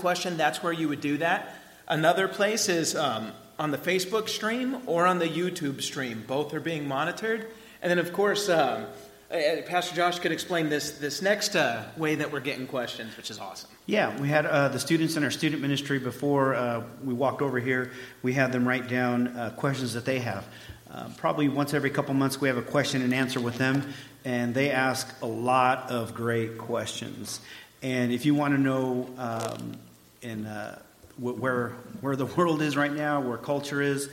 [0.00, 1.54] question, that's where you would do that.
[1.86, 6.24] Another place is um, on the Facebook stream or on the YouTube stream.
[6.26, 7.46] Both are being monitored.
[7.82, 8.86] And then, of course, um,
[9.30, 13.38] Pastor Josh could explain this this next uh, way that we're getting questions, which is
[13.38, 13.70] awesome.
[13.86, 17.60] Yeah, we had uh, the students in our student ministry before uh, we walked over
[17.60, 17.92] here.
[18.22, 20.44] We had them write down uh, questions that they have.
[20.90, 23.92] Uh, probably once every couple months, we have a question and answer with them,
[24.24, 27.40] and they ask a lot of great questions.
[27.82, 29.78] And if you want to know um,
[30.22, 30.44] in
[31.18, 34.08] where where the world is right now, where culture is,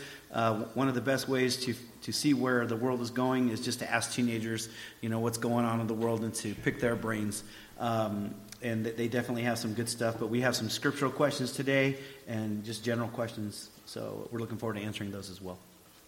[0.74, 1.76] one of the best ways to
[2.08, 4.70] to see where the world is going is just to ask teenagers,
[5.02, 7.44] you know, what's going on in the world and to pick their brains.
[7.80, 11.98] Um, and they definitely have some good stuff, but we have some scriptural questions today
[12.28, 13.70] and just general questions.
[13.86, 15.60] So we're looking forward to answering those as well.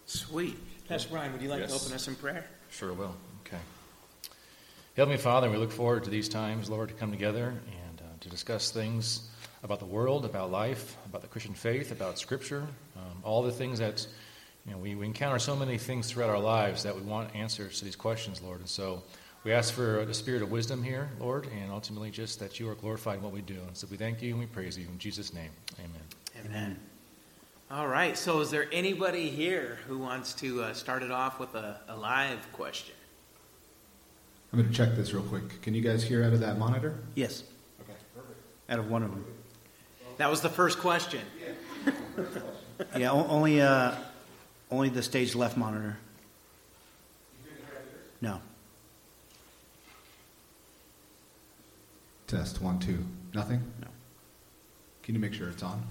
[0.06, 0.56] Sweet.
[0.88, 1.70] Pastor Brian, would you like yes.
[1.70, 2.44] to open us in prayer?
[2.70, 3.14] Sure will.
[3.46, 3.58] Okay.
[4.96, 8.28] Heavenly Father, we look forward to these times, Lord, to come together and uh, to
[8.28, 9.28] discuss things
[9.62, 13.78] about the world, about life, about the Christian faith, about Scripture, um, all the things
[13.78, 14.06] that
[14.66, 17.78] you know, we, we encounter so many things throughout our lives that we want answers
[17.78, 18.60] to these questions, Lord.
[18.60, 19.02] And so
[19.42, 22.74] we ask for the spirit of wisdom here, Lord, and ultimately just that you are
[22.74, 23.58] glorified in what we do.
[23.66, 25.50] And so we thank you and we praise you in Jesus' name.
[25.78, 26.46] Amen.
[26.46, 26.78] Amen.
[27.70, 28.18] All right.
[28.18, 31.96] So is there anybody here who wants to uh, start it off with a, a
[31.96, 32.94] live question?
[34.52, 35.62] I'm going to check this real quick.
[35.62, 36.98] Can you guys hear out of that monitor?
[37.14, 37.44] Yes.
[37.80, 38.40] Okay, perfect.
[38.68, 39.24] Out of one of them.
[40.20, 41.22] That was the first question.
[42.98, 43.94] yeah, only uh,
[44.70, 45.96] only the stage left monitor.
[48.20, 48.42] No.
[52.26, 53.02] Test one, two.
[53.32, 53.62] Nothing?
[53.80, 53.86] No.
[55.02, 55.82] Can you make sure it's on?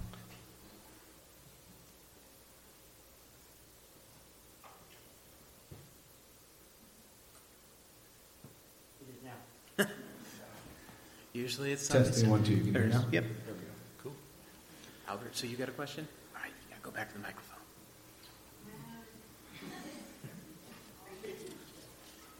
[11.33, 12.51] Usually it's testing one, two.
[12.51, 13.05] You Can you hear now?
[13.11, 13.25] Yep.
[15.09, 15.17] Cool.
[15.17, 16.07] Albert, so you got a question?
[16.35, 17.57] All right, you got to go back to the microphone.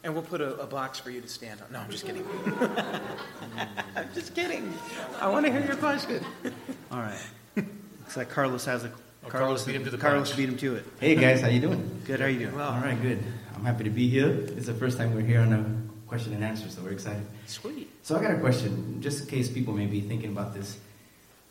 [0.03, 1.73] And we'll put a, a, box for you to stand on.
[1.73, 2.25] No, I'm just kidding.
[3.95, 4.73] I'm just kidding.
[5.19, 6.23] I want to hear your question.
[6.91, 7.19] All right.
[7.55, 8.91] Looks like Carlos has a.
[9.25, 10.85] Oh, Carlos, beat him to the Carlos beat him to it.
[11.01, 12.01] Hey guys, how you doing?
[12.05, 12.21] Good.
[12.21, 12.55] How are you doing?
[12.55, 13.21] Well, all right, good.
[13.53, 14.29] I'm happy to be here.
[14.29, 17.25] It's the first time we're here on a question and answer, so we're excited.
[17.45, 17.91] Sweet.
[18.01, 20.77] So I got a question, just in case people may be thinking about this.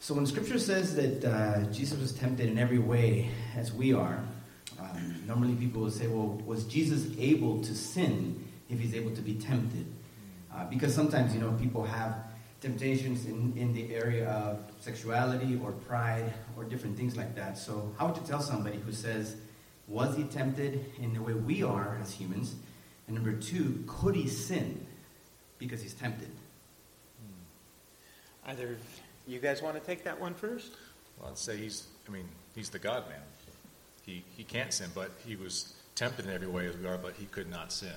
[0.00, 4.22] So when Scripture says that uh, Jesus was tempted in every way as we are,
[4.78, 9.20] um, normally people will say, well, was Jesus able to sin if he's able to
[9.20, 9.86] be tempted?
[10.54, 12.14] Uh, because sometimes, you know, people have
[12.60, 17.59] temptations in, in the area of sexuality or pride or different things like that.
[17.59, 19.36] So, how would you tell somebody who says,
[19.88, 22.54] was he tempted in the way we are as humans?
[23.06, 24.86] And number two, could he sin
[25.59, 26.30] because he's tempted?
[28.47, 28.76] Either
[29.28, 30.72] you guys want to take that one first?
[31.21, 33.21] Well, I'd say he's, I mean, he's the God man.
[34.05, 37.12] He, he can't sin, but he was tempted in every way as we are, but
[37.15, 37.91] he could not sin.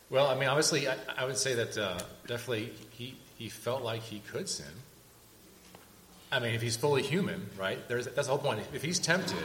[0.09, 4.01] well, I mean, obviously, I, I would say that uh, definitely he, he felt like
[4.01, 4.65] he could sin.
[6.33, 7.87] I mean, if he's fully human, right?
[7.87, 8.59] There's, that's the whole point.
[8.73, 9.37] If he's tempted,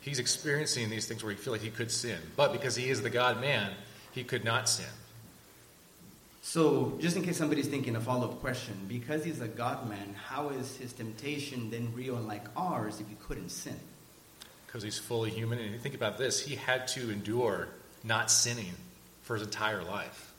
[0.00, 2.18] he's experiencing these things where he feels like he could sin.
[2.34, 3.70] But because he is the God man,
[4.12, 4.86] he could not sin.
[6.46, 10.14] So, just in case somebody's thinking a follow up question, because he's a God man,
[10.28, 13.80] how is his temptation then real and like ours if he couldn't sin?
[14.66, 15.58] Because he's fully human.
[15.58, 17.68] And you think about this, he had to endure
[18.04, 18.74] not sinning
[19.22, 20.34] for his entire life.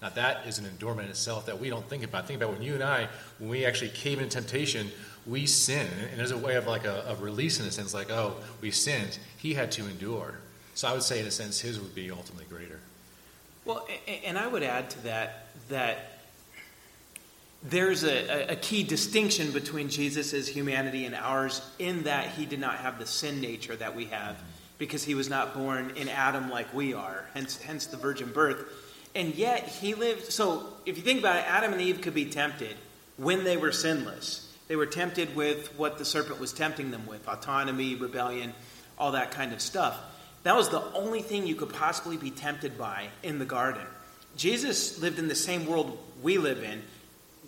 [0.00, 2.28] Now, that is an endurement in itself that we don't think about.
[2.28, 3.08] Think about when you and I,
[3.40, 4.92] when we actually cave into temptation,
[5.26, 5.88] we sin.
[6.10, 8.70] And there's a way of like a, of release in a sense, like, oh, we
[8.70, 9.18] sinned.
[9.36, 10.38] He had to endure.
[10.76, 12.78] So I would say, in a sense, his would be ultimately greater.
[13.64, 13.86] Well,
[14.24, 16.14] and I would add to that that
[17.62, 22.76] there's a, a, key distinction between Jesus' humanity and ours in that he did not
[22.76, 24.36] have the sin nature that we have
[24.76, 28.66] because he was not born in Adam like we are, hence, hence the virgin birth.
[29.14, 30.30] And yet he lived.
[30.30, 32.76] So if you think about it, Adam and Eve could be tempted
[33.16, 34.52] when they were sinless.
[34.68, 38.52] They were tempted with what the serpent was tempting them with autonomy, rebellion,
[38.98, 39.98] all that kind of stuff.
[40.44, 43.82] That was the only thing you could possibly be tempted by in the garden.
[44.36, 46.82] Jesus lived in the same world we live in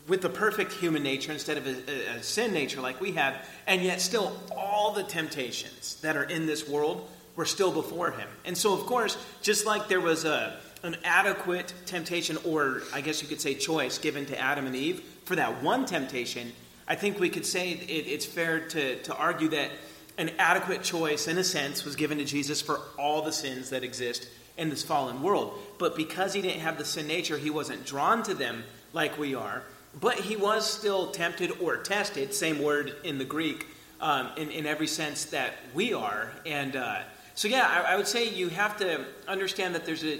[0.08, 3.34] with the perfect human nature instead of a, a, a, sin nature like we have,
[3.66, 8.28] and yet still all the temptations that are in this world were still before him.
[8.44, 13.20] And so, of course, just like there was a, an adequate temptation, or I guess
[13.20, 16.52] you could say choice, given to Adam and Eve for that one temptation,
[16.88, 19.70] I think we could say it, it's fair to, to argue that
[20.18, 23.84] an adequate choice, in a sense, was given to Jesus for all the sins that
[23.84, 25.58] exist in this fallen world.
[25.78, 29.34] But because he didn't have the sin nature, he wasn't drawn to them like we
[29.34, 29.62] are.
[29.98, 33.66] But he was still tempted or tested, same word in the Greek,
[34.00, 36.30] um, in, in every sense that we are.
[36.44, 37.00] And uh,
[37.34, 40.18] so, yeah, I, I would say you have to understand that there's a,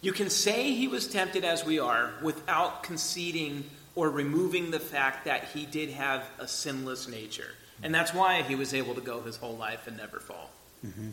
[0.00, 3.64] you can say he was tempted as we are without conceding
[3.94, 7.50] or removing the fact that he did have a sinless nature.
[7.82, 10.50] And that's why he was able to go his whole life and never fall.
[10.86, 11.10] Mm-hmm.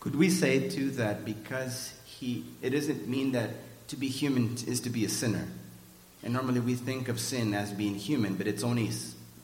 [0.00, 3.50] Could we say too that because he, it doesn't mean that
[3.88, 5.46] to be human is to be a sinner,
[6.22, 8.90] and normally we think of sin as being human, but it's only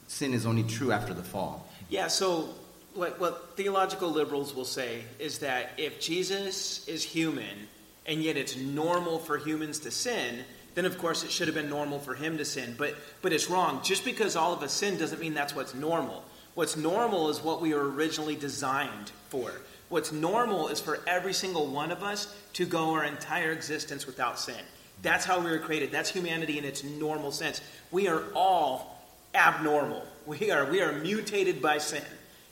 [0.07, 1.67] sin is only true after the fall.
[1.89, 2.49] Yeah, so
[2.93, 7.67] what, what theological liberals will say is that if Jesus is human
[8.05, 10.43] and yet it's normal for humans to sin,
[10.75, 12.75] then of course it should have been normal for him to sin.
[12.77, 13.81] But, but it's wrong.
[13.83, 16.23] Just because all of us sin doesn't mean that's what's normal.
[16.55, 19.51] What's normal is what we were originally designed for.
[19.89, 24.39] What's normal is for every single one of us to go our entire existence without
[24.39, 24.59] sin.
[25.01, 25.91] That's how we were created.
[25.91, 27.61] That's humanity in its normal sense.
[27.91, 29.03] We are all
[29.35, 30.03] abnormal.
[30.25, 32.03] We are we are mutated by sin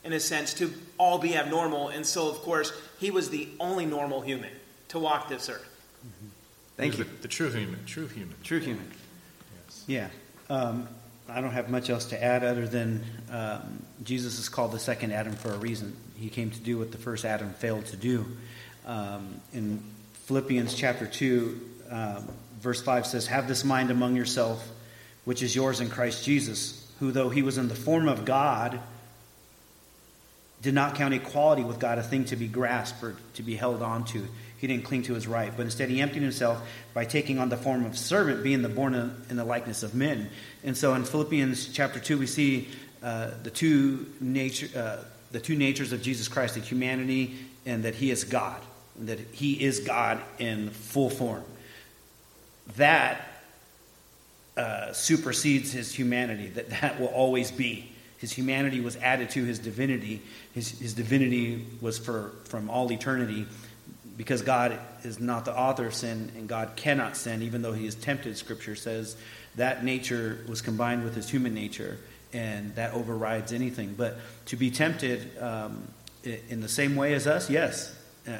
[0.04, 1.90] in a sense to all be abnormal.
[1.90, 4.52] And so of course, he was the only normal human
[4.90, 5.70] to walk this earth.
[6.06, 6.28] Mm-hmm.
[6.78, 7.04] Thank you.
[7.04, 7.86] The, the true human.
[7.86, 8.36] True human.
[8.44, 8.92] True human.
[9.66, 9.84] Yes.
[9.88, 10.08] Yeah.
[10.50, 10.88] Um,
[11.30, 15.14] I don't have much else to add other than um, Jesus is called the second
[15.14, 15.96] Adam for a reason.
[16.16, 18.26] He came to do what the first Adam failed to do.
[18.86, 19.82] Um, in
[20.26, 22.28] Philippians chapter 2, um,
[22.60, 24.68] verse 5 says, Have this mind among yourself,
[25.24, 28.80] which is yours in Christ Jesus, who, though he was in the form of God,
[30.62, 33.82] did not count equality with God a thing to be grasped or to be held
[33.82, 34.28] on to.
[34.62, 36.62] He didn't cling to his right, but instead he emptied himself
[36.94, 38.94] by taking on the form of servant, being the born
[39.28, 40.30] in the likeness of men.
[40.64, 42.68] And so in Philippians chapter 2, we see
[43.02, 47.96] uh, the, two nature, uh, the two natures of Jesus Christ, the humanity and that
[47.96, 48.62] he is God,
[49.00, 51.44] and that he is God in full form.
[52.78, 53.28] That
[54.56, 57.92] uh, supersedes his humanity, that that will always be.
[58.20, 60.22] His humanity was added to his divinity.
[60.54, 63.48] His, his divinity was for from all eternity
[64.18, 67.86] because God is not the author of sin and God cannot sin, even though he
[67.86, 69.16] is tempted, Scripture says.
[69.56, 71.98] That nature was combined with his human nature,
[72.34, 73.96] and that overrides anything.
[73.98, 74.18] But
[74.48, 75.88] to be tempted um,
[76.24, 77.96] in the same way as us, yes.
[78.28, 78.38] Uh,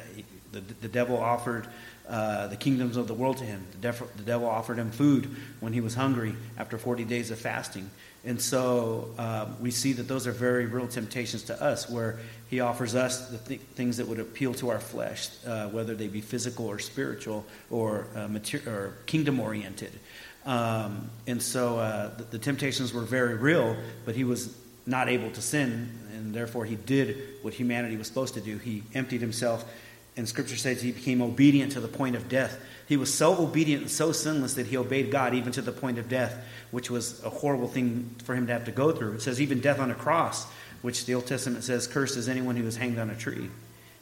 [0.52, 1.66] the, the devil offered
[2.08, 3.64] uh, the kingdoms of the world to him.
[3.72, 7.38] The devil, the devil offered him food when he was hungry after 40 days of
[7.38, 7.90] fasting.
[8.24, 12.60] And so um, we see that those are very real temptations to us, where he
[12.60, 16.20] offers us the th- things that would appeal to our flesh, uh, whether they be
[16.20, 19.92] physical or spiritual or, uh, mater- or kingdom oriented.
[20.44, 25.30] Um, and so uh, the, the temptations were very real, but he was not able
[25.30, 28.58] to sin, and therefore he did what humanity was supposed to do.
[28.58, 29.64] He emptied himself,
[30.16, 32.58] and Scripture says he became obedient to the point of death.
[32.92, 35.96] He was so obedient and so sinless that he obeyed God even to the point
[35.96, 39.14] of death, which was a horrible thing for him to have to go through.
[39.14, 40.44] It says even death on a cross,
[40.82, 43.48] which the Old Testament says, cursed is anyone who is hanged on a tree.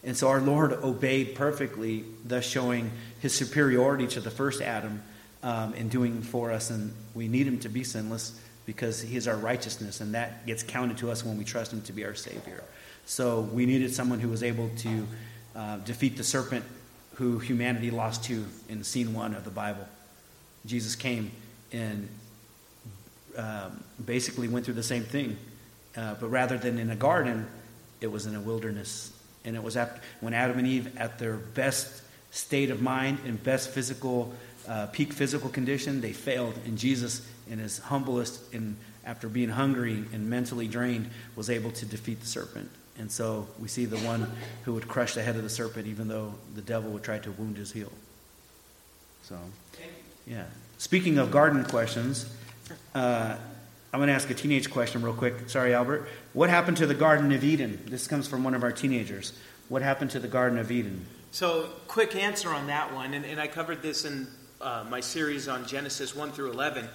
[0.02, 2.90] And so our Lord obeyed perfectly, thus showing
[3.20, 5.04] his superiority to the first Adam
[5.44, 6.70] um, in doing for us.
[6.70, 10.64] And we need him to be sinless because he is our righteousness, and that gets
[10.64, 12.64] counted to us when we trust him to be our Savior.
[13.06, 15.06] So we needed someone who was able to
[15.54, 16.64] uh, defeat the serpent
[17.20, 19.86] who humanity lost to in scene one of the Bible.
[20.64, 21.30] Jesus came
[21.70, 22.08] and
[23.36, 25.36] um, basically went through the same thing,
[25.98, 27.46] uh, but rather than in a garden,
[28.00, 29.12] it was in a wilderness.
[29.44, 33.42] And it was after, when Adam and Eve, at their best state of mind and
[33.42, 34.32] best physical,
[34.66, 36.58] uh, peak physical condition, they failed.
[36.64, 41.84] And Jesus, in his humblest, and after being hungry and mentally drained, was able to
[41.84, 42.70] defeat the serpent.
[43.00, 44.30] And so we see the one
[44.64, 47.32] who would crush the head of the serpent, even though the devil would try to
[47.32, 47.90] wound his heel.
[49.22, 49.38] So,
[50.26, 50.44] yeah.
[50.76, 52.30] Speaking of garden questions,
[52.94, 53.36] uh,
[53.92, 55.48] I'm going to ask a teenage question real quick.
[55.48, 56.08] Sorry, Albert.
[56.34, 57.82] What happened to the Garden of Eden?
[57.86, 59.32] This comes from one of our teenagers.
[59.70, 61.06] What happened to the Garden of Eden?
[61.30, 64.26] So, quick answer on that one, and, and I covered this in
[64.60, 66.86] uh, my series on Genesis 1 through 11.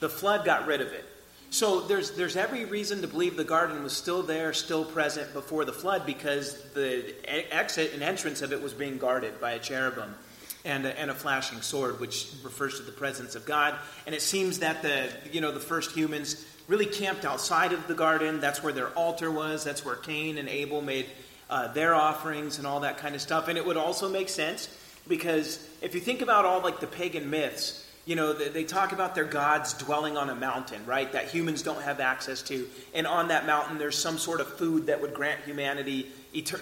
[0.00, 1.06] The flood got rid of it.
[1.54, 5.64] So there's there's every reason to believe the garden was still there, still present before
[5.64, 10.16] the flood, because the exit and entrance of it was being guarded by a cherubim
[10.64, 13.76] and a, and a flashing sword, which refers to the presence of God.
[14.04, 17.94] And it seems that the you know the first humans really camped outside of the
[17.94, 18.40] garden.
[18.40, 19.62] That's where their altar was.
[19.62, 21.06] That's where Cain and Abel made
[21.48, 23.46] uh, their offerings and all that kind of stuff.
[23.46, 24.68] And it would also make sense
[25.06, 29.14] because if you think about all like the pagan myths you know, they talk about
[29.14, 31.10] their gods dwelling on a mountain, right?
[31.12, 32.68] That humans don't have access to.
[32.94, 36.10] And on that mountain, there's some sort of food that would grant humanity,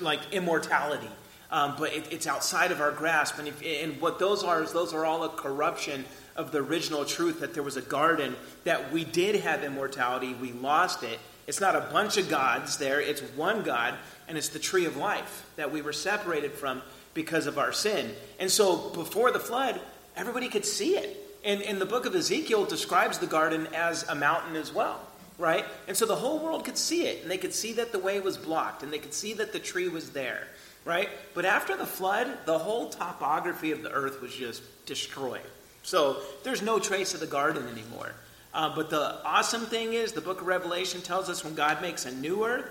[0.01, 1.11] like immortality.
[1.51, 3.39] Um, but it, it's outside of our grasp.
[3.39, 6.05] And, if, and what those are is those are all a corruption
[6.37, 10.53] of the original truth that there was a garden, that we did have immortality, we
[10.53, 11.19] lost it.
[11.47, 13.95] It's not a bunch of gods there, it's one God,
[14.29, 16.83] and it's the tree of life that we were separated from
[17.15, 18.15] because of our sin.
[18.39, 19.79] And so before the flood,
[20.17, 21.19] everybody could see it.
[21.45, 25.01] And, and the book of Ezekiel describes the garden as a mountain as well,
[25.39, 25.65] right?
[25.89, 28.21] And so the whole world could see it, and they could see that the way
[28.21, 30.47] was blocked, and they could see that the tree was there
[30.85, 31.09] right?
[31.35, 35.41] But after the flood, the whole topography of the earth was just destroyed.
[35.83, 38.13] So there's no trace of the garden anymore.
[38.55, 42.05] Uh, but the awesome thing is, the book of Revelation tells us when God makes
[42.05, 42.69] a new earth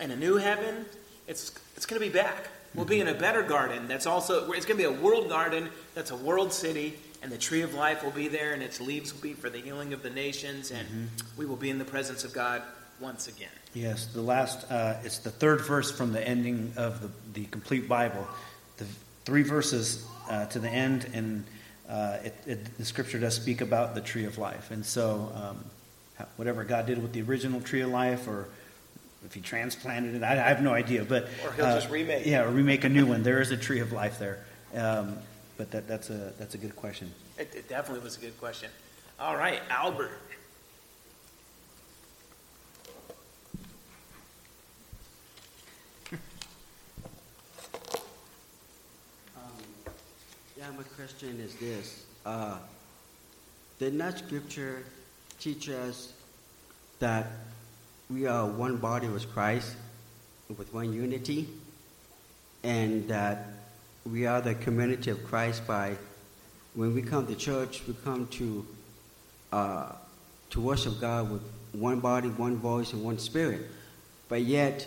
[0.00, 0.84] and a new heaven,
[1.28, 2.48] it's, it's going to be back.
[2.74, 5.68] We'll be in a better garden that's also, it's going to be a world garden
[5.94, 9.14] that's a world city, and the tree of life will be there, and its leaves
[9.14, 11.06] will be for the healing of the nations, and mm-hmm.
[11.36, 12.62] we will be in the presence of God
[13.00, 13.48] once again.
[13.74, 17.88] Yes, the last, uh, it's the third verse from the ending of the, the complete
[17.88, 18.26] Bible.
[18.76, 18.86] The
[19.24, 21.44] three verses uh, to the end, and
[21.88, 24.70] uh, it, it, the scripture does speak about the tree of life.
[24.70, 28.48] And so, um, whatever God did with the original tree of life, or
[29.24, 31.04] if He transplanted it, I, I have no idea.
[31.04, 32.26] But or He'll just uh, remake.
[32.26, 33.22] Yeah, or remake a new one.
[33.22, 34.44] There is a tree of life there.
[34.74, 35.18] Um,
[35.56, 37.12] but that, that's a that's a good question.
[37.38, 38.70] It, it definitely was a good question.
[39.18, 40.20] All right, Albert.
[50.64, 52.06] I'm a Christian is this.
[52.24, 52.56] Uh,
[53.78, 54.84] did not Scripture
[55.40, 56.12] teach us
[57.00, 57.26] that
[58.08, 59.74] we are one body with Christ,
[60.56, 61.48] with one unity,
[62.62, 63.48] and that
[64.04, 65.96] we are the community of Christ by
[66.74, 68.66] when we come to church, we come to
[69.52, 69.92] uh,
[70.50, 71.42] to worship God with
[71.72, 73.62] one body, one voice, and one spirit.
[74.28, 74.86] But yet,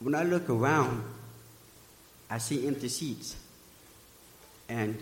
[0.00, 1.04] when I look around,
[2.28, 3.36] I see empty seats.
[4.68, 5.00] And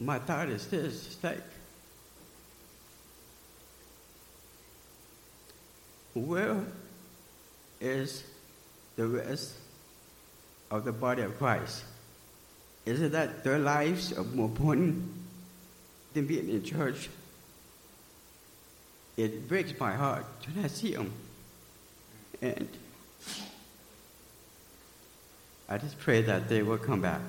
[0.00, 1.42] my thought is this it's like,
[6.14, 6.64] where
[7.80, 8.24] is
[8.96, 9.54] the rest
[10.70, 11.84] of the body of Christ?
[12.84, 15.02] Is it that their lives are more important
[16.14, 17.08] than being in church?
[19.16, 21.12] It breaks my heart when I see them.
[22.42, 22.68] And
[25.68, 27.22] I just pray that they will come back.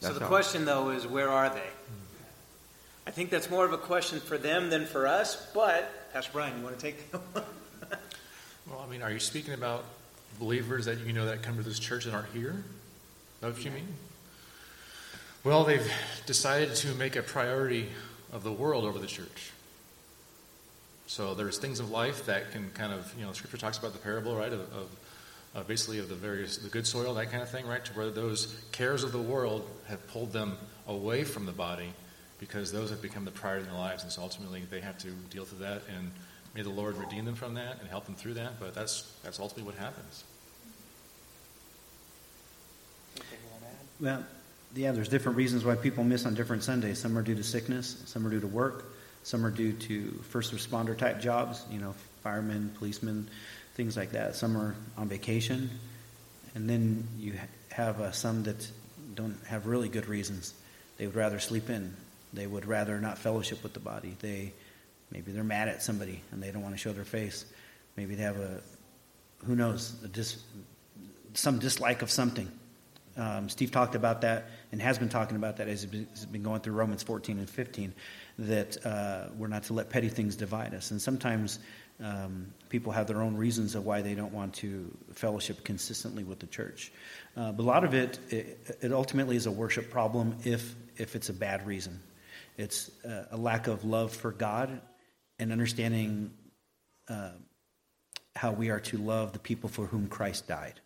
[0.00, 0.30] That's so the all.
[0.30, 1.68] question, though, is where are they?
[3.06, 6.56] I think that's more of a question for them than for us, but Pastor Brian,
[6.56, 7.44] you want to take that one?
[8.70, 9.84] well, I mean, are you speaking about
[10.38, 12.50] believers that you know that come to this church and aren't here?
[12.50, 13.88] Is that what you mean?
[15.42, 15.92] Well, they've
[16.26, 17.88] decided to make a priority
[18.32, 19.52] of the world over the church.
[21.06, 23.98] So there's things of life that can kind of, you know, Scripture talks about the
[23.98, 24.60] parable, right, of,
[25.54, 27.84] of basically of the various the good soil, that kind of thing, right?
[27.84, 30.56] To where those cares of the world have pulled them
[30.88, 31.90] away from the body
[32.40, 35.08] because those have become the priority in their lives, and so ultimately they have to
[35.30, 36.10] deal with that, and
[36.54, 38.60] may the Lord redeem them from that and help them through that.
[38.60, 40.24] But that's that's ultimately what happens.
[44.00, 44.24] Well,
[44.74, 46.98] yeah, there's different reasons why people miss on different Sundays.
[46.98, 48.92] Some are due to sickness, some are due to work,
[49.22, 53.28] some are due to first responder type jobs, you know, firemen, policemen,
[53.74, 54.34] things like that.
[54.34, 55.70] Some are on vacation,
[56.54, 57.34] and then you
[57.70, 58.68] have uh, some that
[59.14, 60.54] don't have really good reasons.
[60.98, 61.94] They would rather sleep in.
[62.32, 64.16] They would rather not fellowship with the body.
[64.20, 64.52] They
[65.10, 67.46] maybe they're mad at somebody and they don't want to show their face.
[67.96, 68.60] Maybe they have a
[69.46, 70.42] who knows dis,
[71.34, 72.50] some dislike of something.
[73.16, 76.60] Um, Steve talked about that and has been talking about that as he's been going
[76.60, 77.94] through Romans 14 and 15,
[78.40, 80.90] that uh, we're not to let petty things divide us.
[80.90, 81.60] And sometimes
[82.02, 86.40] um, people have their own reasons of why they don't want to fellowship consistently with
[86.40, 86.92] the church.
[87.36, 91.14] Uh, but a lot of it, it, it, ultimately is a worship problem if, if
[91.14, 92.00] it's a bad reason.
[92.56, 94.80] It's uh, a lack of love for God
[95.44, 96.30] and understanding
[97.08, 97.30] uh,
[98.34, 100.80] how we are to love the people for whom Christ died.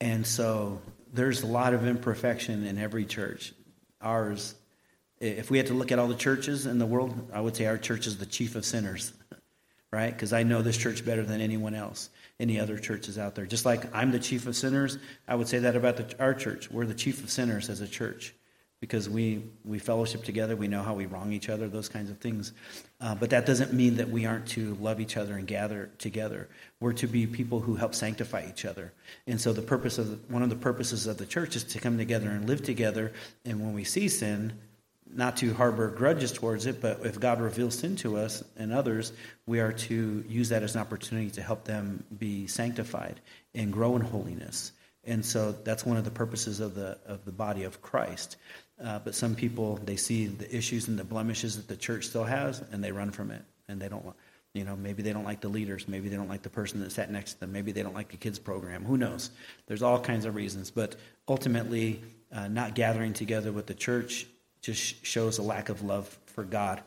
[0.00, 0.82] And so
[1.14, 3.54] there's a lot of imperfection in every church.
[4.00, 4.56] Ours,
[5.20, 7.66] if we had to look at all the churches in the world, I would say
[7.66, 9.12] our church is the chief of sinners
[9.92, 10.12] right?
[10.12, 13.46] Because I know this church better than anyone else, any other churches out there.
[13.46, 16.70] Just like I'm the chief of sinners, I would say that about the, our church.
[16.70, 18.34] We're the chief of sinners as a church
[18.80, 22.18] because we, we fellowship together, we know how we wrong each other, those kinds of
[22.18, 22.52] things.
[23.00, 26.48] Uh, but that doesn't mean that we aren't to love each other and gather together.
[26.80, 28.92] We're to be people who help sanctify each other.
[29.26, 31.96] And so the purpose of one of the purposes of the church is to come
[31.96, 33.12] together and live together.
[33.46, 34.52] And when we see sin,
[35.10, 39.12] not to harbor grudges towards it, but if God reveals sin to us and others,
[39.46, 43.20] we are to use that as an opportunity to help them be sanctified
[43.54, 44.72] and grow in holiness
[45.06, 48.36] And so that's one of the purposes of the, of the body of Christ.
[48.82, 52.24] Uh, but some people, they see the issues and the blemishes that the church still
[52.24, 53.42] has, and they run from it.
[53.68, 54.16] And they don't want,
[54.52, 55.88] you know, maybe they don't like the leaders.
[55.88, 57.52] Maybe they don't like the person that sat next to them.
[57.52, 58.84] Maybe they don't like the kids' program.
[58.84, 59.30] Who knows?
[59.66, 60.70] There's all kinds of reasons.
[60.70, 62.02] But ultimately,
[62.32, 64.26] uh, not gathering together with the church
[64.60, 66.82] just shows a lack of love for God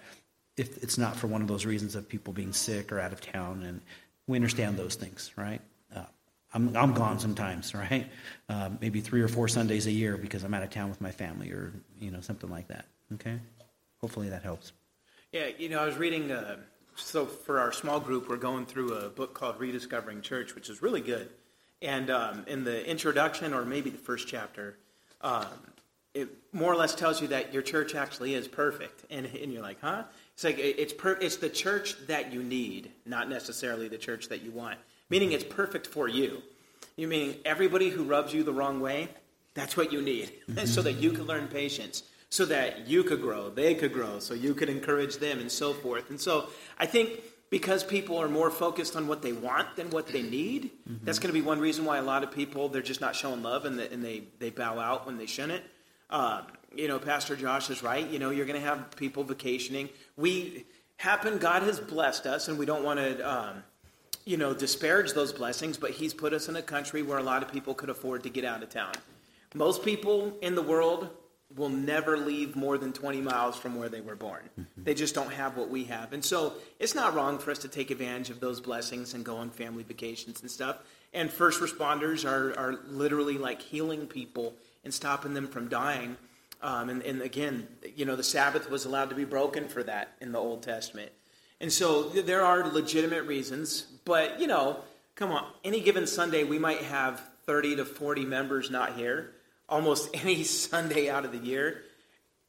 [0.58, 3.22] if it's not for one of those reasons of people being sick or out of
[3.22, 3.64] town.
[3.64, 3.82] And
[4.28, 5.62] we understand those things, right?
[6.54, 8.10] I'm, I'm gone sometimes, right?
[8.48, 11.12] Uh, maybe three or four Sundays a year because I'm out of town with my
[11.12, 12.86] family or, you know, something like that.
[13.14, 13.40] Okay?
[14.02, 14.72] Hopefully that helps.
[15.32, 16.58] Yeah, you know, I was reading, uh,
[16.96, 20.82] so for our small group, we're going through a book called Rediscovering Church, which is
[20.82, 21.30] really good.
[21.82, 24.78] And um, in the introduction, or maybe the first chapter,
[25.22, 25.46] um,
[26.14, 29.06] it more or less tells you that your church actually is perfect.
[29.10, 30.04] And, and you're like, huh?
[30.34, 34.42] It's like it's per, it's the church that you need, not necessarily the church that
[34.42, 34.80] you want.
[35.10, 36.42] Meaning it's perfect for you.
[36.96, 39.10] You mean everybody who rubs you the wrong way,
[39.54, 40.66] that's what you need, mm-hmm.
[40.66, 44.34] so that you can learn patience, so that you could grow, they could grow, so
[44.34, 46.10] you could encourage them, and so forth.
[46.10, 50.08] And so I think because people are more focused on what they want than what
[50.08, 51.06] they need, mm-hmm.
[51.06, 53.42] that's going to be one reason why a lot of people they're just not showing
[53.42, 55.64] love and, the, and they they bow out when they shouldn't.
[56.10, 56.44] Um,
[56.76, 58.08] you know, Pastor Josh is right.
[58.08, 59.90] You know, you're going to have people vacationing.
[60.18, 60.66] We
[60.98, 63.64] happen, God has blessed us, and we don't want to, um,
[64.26, 67.44] you know, disparage those blessings, but He's put us in a country where a lot
[67.44, 68.94] of people could afford to get out of town.
[69.54, 71.10] Most people in the world
[71.56, 74.48] will never leave more than 20 miles from where they were born.
[74.60, 74.84] Mm-hmm.
[74.84, 76.14] They just don't have what we have.
[76.14, 79.38] And so it's not wrong for us to take advantage of those blessings and go
[79.38, 80.78] on family vacations and stuff.
[81.12, 86.18] And first responders are, are literally like healing people and stopping them from dying.
[86.62, 90.12] Um, and, and, again, you know, the Sabbath was allowed to be broken for that
[90.20, 91.12] in the Old Testament.
[91.62, 94.78] And so there are legitimate reasons, but, you know,
[95.16, 99.32] come on, any given Sunday we might have 30 to 40 members not here,
[99.68, 101.82] almost any Sunday out of the year.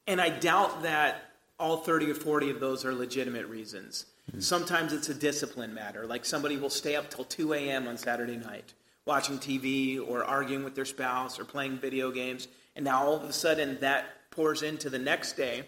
[0.07, 1.25] And I doubt that
[1.59, 4.07] all 30 or 40 of those are legitimate reasons.
[4.31, 4.41] Mm-hmm.
[4.41, 7.89] Sometimes it's a discipline matter, like somebody will stay up till 2 a.m.
[7.89, 8.73] on Saturday night
[9.07, 12.49] watching TV or arguing with their spouse or playing video games.
[12.77, 15.65] And now all of a sudden that pours into the next day,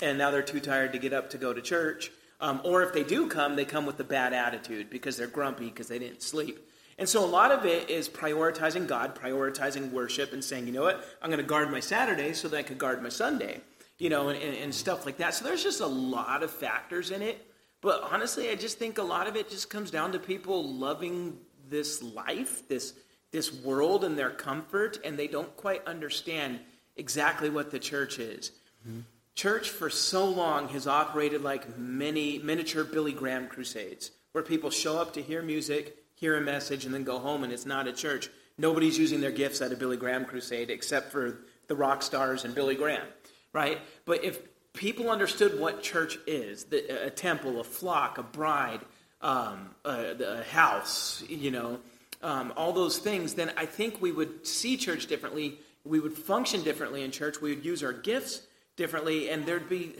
[0.00, 2.10] and now they're too tired to get up to go to church.
[2.40, 5.66] Um, or if they do come, they come with a bad attitude because they're grumpy
[5.66, 6.68] because they didn't sleep.
[6.98, 10.82] And so a lot of it is prioritizing God, prioritizing worship, and saying, you know
[10.82, 13.60] what, I'm going to guard my Saturday so that I could guard my Sunday,
[13.98, 15.34] you know, and, and, and stuff like that.
[15.34, 17.46] So there's just a lot of factors in it.
[17.80, 21.38] But honestly, I just think a lot of it just comes down to people loving
[21.68, 22.94] this life, this,
[23.30, 26.60] this world and their comfort, and they don't quite understand
[26.96, 28.52] exactly what the church is.
[28.88, 29.00] Mm-hmm.
[29.34, 34.96] Church for so long has operated like many miniature Billy Graham crusades, where people show
[34.98, 37.92] up to hear music, hear a message, and then go home, and it's not a
[37.92, 38.30] church.
[38.58, 42.54] Nobody's using their gifts at a Billy Graham crusade except for the rock stars and
[42.54, 43.06] Billy Graham,
[43.52, 43.80] right?
[44.04, 44.40] But if
[44.72, 48.80] people understood what church is the, a temple, a flock, a bride,
[49.20, 51.80] um, a, a, house, you know,
[52.22, 55.58] um, all those things, then I think we would see church differently.
[55.84, 57.40] We would function differently in church.
[57.40, 58.42] We would use our gifts
[58.76, 59.94] differently, and there'd be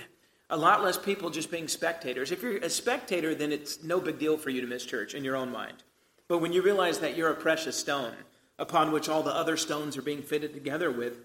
[0.50, 2.30] a lot less people just being spectators.
[2.30, 5.24] If you're a spectator, then it's no big deal for you to miss church in
[5.24, 5.82] your own mind.
[6.28, 8.14] But when you realize that you're a precious stone
[8.58, 11.18] upon which all the other stones are being fitted together with,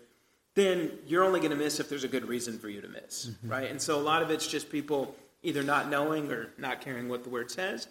[0.55, 3.27] then you're only going to miss if there's a good reason for you to miss,
[3.27, 3.49] mm-hmm.
[3.49, 3.69] right?
[3.69, 7.23] And so a lot of it's just people either not knowing or not caring what
[7.23, 7.87] the word says,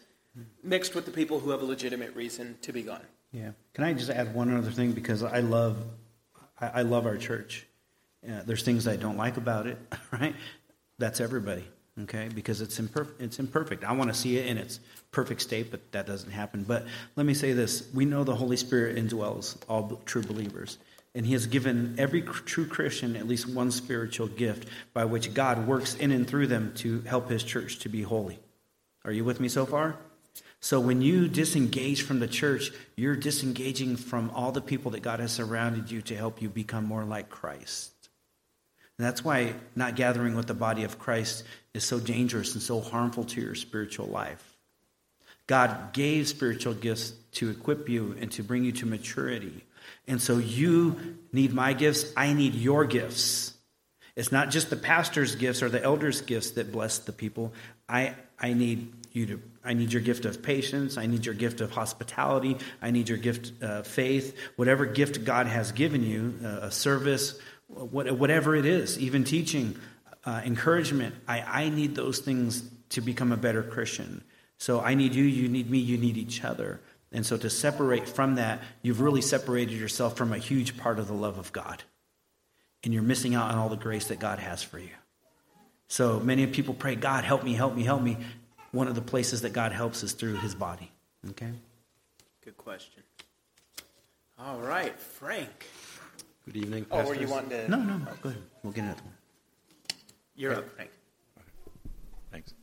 [0.62, 3.07] mixed with the people who have a legitimate reason to be gone.
[3.33, 3.53] Yeah.
[3.75, 5.79] Can I just add one other thing because I love,
[6.61, 7.66] I, I love our church.
[8.26, 9.78] Uh, there's things I don't like about it,
[10.12, 10.35] right?
[10.98, 11.64] That's everybody,
[12.02, 12.28] okay?
[12.35, 13.20] Because it's imperfect.
[13.20, 13.85] It's imperfect.
[13.85, 16.64] I want to see it in its perfect state, but that doesn't happen.
[16.66, 20.78] But let me say this: we know the Holy Spirit indwells all true believers.
[21.14, 25.66] And he has given every true Christian at least one spiritual gift by which God
[25.66, 28.38] works in and through them to help his church to be holy.
[29.04, 29.96] Are you with me so far?
[30.61, 35.20] So when you disengage from the church, you're disengaging from all the people that God
[35.20, 37.92] has surrounded you to help you become more like Christ.
[38.98, 42.80] And that's why not gathering with the body of Christ is so dangerous and so
[42.80, 44.56] harmful to your spiritual life.
[45.46, 49.64] God gave spiritual gifts to equip you and to bring you to maturity.
[50.06, 53.54] And so you need my gifts, I need your gifts.
[54.16, 57.52] It's not just the pastor's gifts or the elder's gifts that bless the people.
[57.88, 61.61] I, I need you to I need your gift of patience, I need your gift
[61.61, 66.61] of hospitality, I need your gift of faith, whatever gift God has given you, uh,
[66.62, 69.76] a service, whatever it is, even teaching,
[70.24, 71.14] uh, encouragement.
[71.26, 74.22] I, I need those things to become a better Christian.
[74.59, 76.81] So I need you, you need me, you need each other.
[77.12, 81.07] And so to separate from that, you've really separated yourself from a huge part of
[81.07, 81.83] the love of God.
[82.85, 84.90] And you're missing out on all the grace that God has for you.
[85.88, 88.18] So many people pray, God, help me, help me, help me.
[88.72, 90.90] One of the places that God helps is through his body.
[91.31, 91.50] Okay?
[92.44, 93.02] Good question.
[94.38, 95.66] All right, Frank.
[96.48, 97.20] Good evening, Oh, pastors.
[97.20, 97.68] you wanting to?
[97.68, 98.42] No, no, go ahead.
[98.62, 99.12] We'll get another one.
[100.34, 100.90] You're up, Frank.
[102.32, 102.54] Thanks.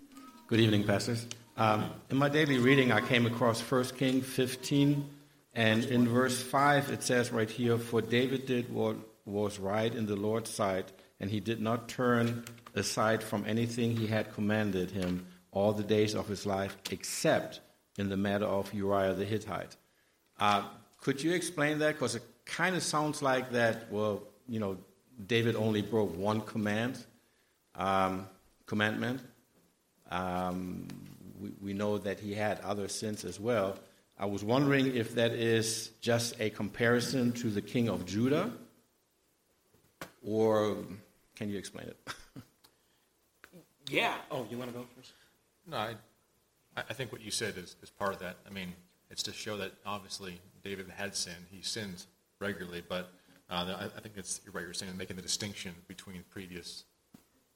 [0.47, 1.27] Good evening, pastors.
[1.55, 5.07] Um, in my daily reading, I came across 1 King 15,
[5.53, 10.07] and in verse 5 it says right here, For David did what was right in
[10.07, 12.43] the Lord's sight, and he did not turn
[12.73, 17.59] aside from anything he had commanded him all the days of his life, except
[17.99, 19.75] in the matter of Uriah the Hittite.
[20.39, 20.63] Uh,
[21.01, 21.93] could you explain that?
[21.93, 24.77] Because it kind of sounds like that, well, you know,
[25.27, 27.03] David only broke one command,
[27.75, 28.27] um,
[28.65, 29.21] commandment.
[30.11, 30.87] Um,
[31.39, 33.77] we, we know that he had other sins as well.
[34.17, 38.51] I was wondering if that is just a comparison to the king of Judah,
[40.23, 40.77] or
[41.35, 41.97] can you explain it?
[43.89, 44.15] Yeah.
[44.31, 45.13] Oh, you want to go first?
[45.67, 45.95] No, I,
[46.75, 48.37] I think what you said is, is part of that.
[48.47, 48.73] I mean,
[49.09, 51.45] it's to show that obviously David had sinned.
[51.51, 52.05] He sinned
[52.45, 53.11] regularly, but
[53.49, 54.63] uh, I, I think it's you're right.
[54.63, 56.83] You're saying making the distinction between previous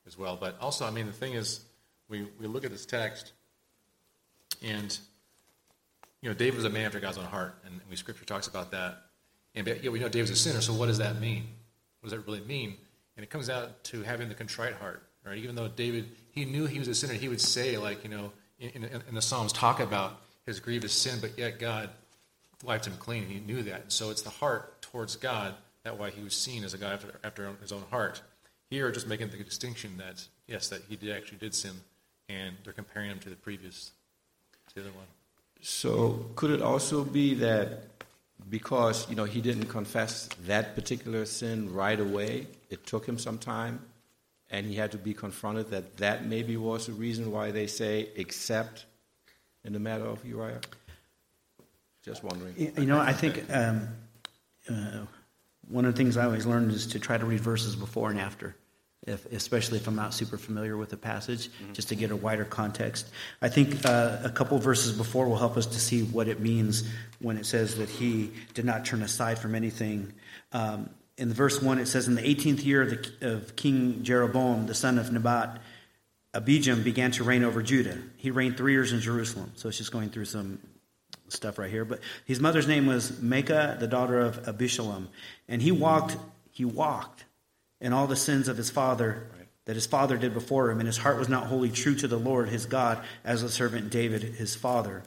[0.08, 0.38] as well.
[0.40, 1.62] But also, I mean, the thing is,
[2.10, 3.34] we, we look at this text,
[4.64, 4.98] and
[6.22, 8.72] you know, David was a man after God's own heart, and we Scripture talks about
[8.72, 9.04] that.
[9.56, 10.62] And yeah, we know David's a sinner.
[10.62, 11.44] So what does that mean?
[12.02, 12.76] What does that really mean?
[13.16, 15.38] And it comes out to having the contrite heart, right?
[15.38, 18.32] Even though David, he knew he was a sinner, he would say, like, you know,
[18.60, 21.90] in, in, in the Psalms, talk about his grievous sin, but yet God
[22.64, 23.26] wiped him clean.
[23.26, 23.82] He knew that.
[23.82, 25.56] And so it's the heart towards God.
[25.84, 28.22] That why he was seen as a guy after, after his own heart.
[28.70, 31.72] Here, just making the distinction that, yes, that he did actually did sin,
[32.28, 33.92] and they're comparing him to the previous,
[34.68, 35.08] to the other one.
[35.62, 37.84] So, could it also be that
[38.50, 43.38] because you know he didn't confess that particular sin right away, it took him some
[43.38, 43.82] time,
[44.50, 48.10] and he had to be confronted that that maybe was the reason why they say
[48.16, 48.86] except
[49.64, 50.62] in the matter of Uriah?
[52.04, 52.54] Just wondering.
[52.58, 53.90] You you know, I think um,
[54.70, 55.06] uh,
[55.68, 58.20] one of the things I always learn is to try to read verses before and
[58.20, 58.56] after,
[59.06, 62.46] if, especially if I'm not super familiar with the passage, just to get a wider
[62.46, 63.10] context.
[63.42, 66.90] I think uh, a couple verses before will help us to see what it means
[67.20, 70.14] when it says that he did not turn aside from anything.
[70.52, 74.04] Um, in the verse 1, it says, In the 18th year of, the, of King
[74.04, 75.60] Jeroboam, the son of Nebat,
[76.34, 77.98] Abijam began to reign over Judah.
[78.18, 79.52] He reigned three years in Jerusalem.
[79.56, 80.60] So it's just going through some
[81.30, 81.86] stuff right here.
[81.86, 85.08] But his mother's name was Maacah, the daughter of Abishalom.
[85.48, 86.18] And he walked,
[86.52, 87.26] he walked
[87.82, 89.28] in all the sins of his father
[89.70, 92.18] that his father did before him, and his heart was not wholly true to the
[92.18, 95.04] Lord his God, as the servant David his father.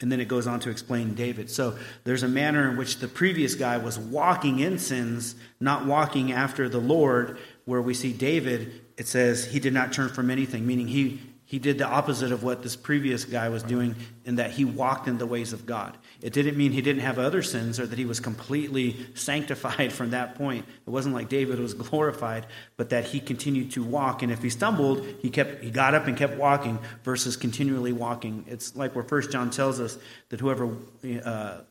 [0.00, 1.50] And then it goes on to explain David.
[1.50, 6.30] So there's a manner in which the previous guy was walking in sins, not walking
[6.30, 10.68] after the Lord, where we see David, it says he did not turn from anything,
[10.68, 14.52] meaning he, he did the opposite of what this previous guy was doing in that
[14.52, 15.98] he walked in the ways of God.
[16.22, 20.10] It didn't mean he didn't have other sins or that he was completely sanctified from
[20.10, 20.64] that point.
[20.86, 24.22] It wasn't like David was glorified, but that he continued to walk.
[24.22, 28.44] And if he stumbled, he kept he got up and kept walking versus continually walking.
[28.46, 30.70] It's like where First John tells us that whoever
[31.24, 31.62] uh,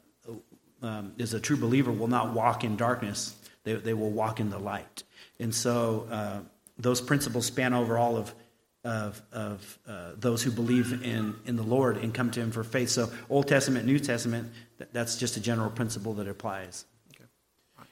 [0.81, 4.49] um, is a true believer will not walk in darkness; they they will walk in
[4.49, 5.03] the light.
[5.39, 6.39] And so uh,
[6.77, 8.35] those principles span over all of
[8.83, 12.63] of, of uh, those who believe in, in the Lord and come to Him for
[12.63, 12.89] faith.
[12.89, 16.85] So, Old Testament, New Testament, that, that's just a general principle that applies.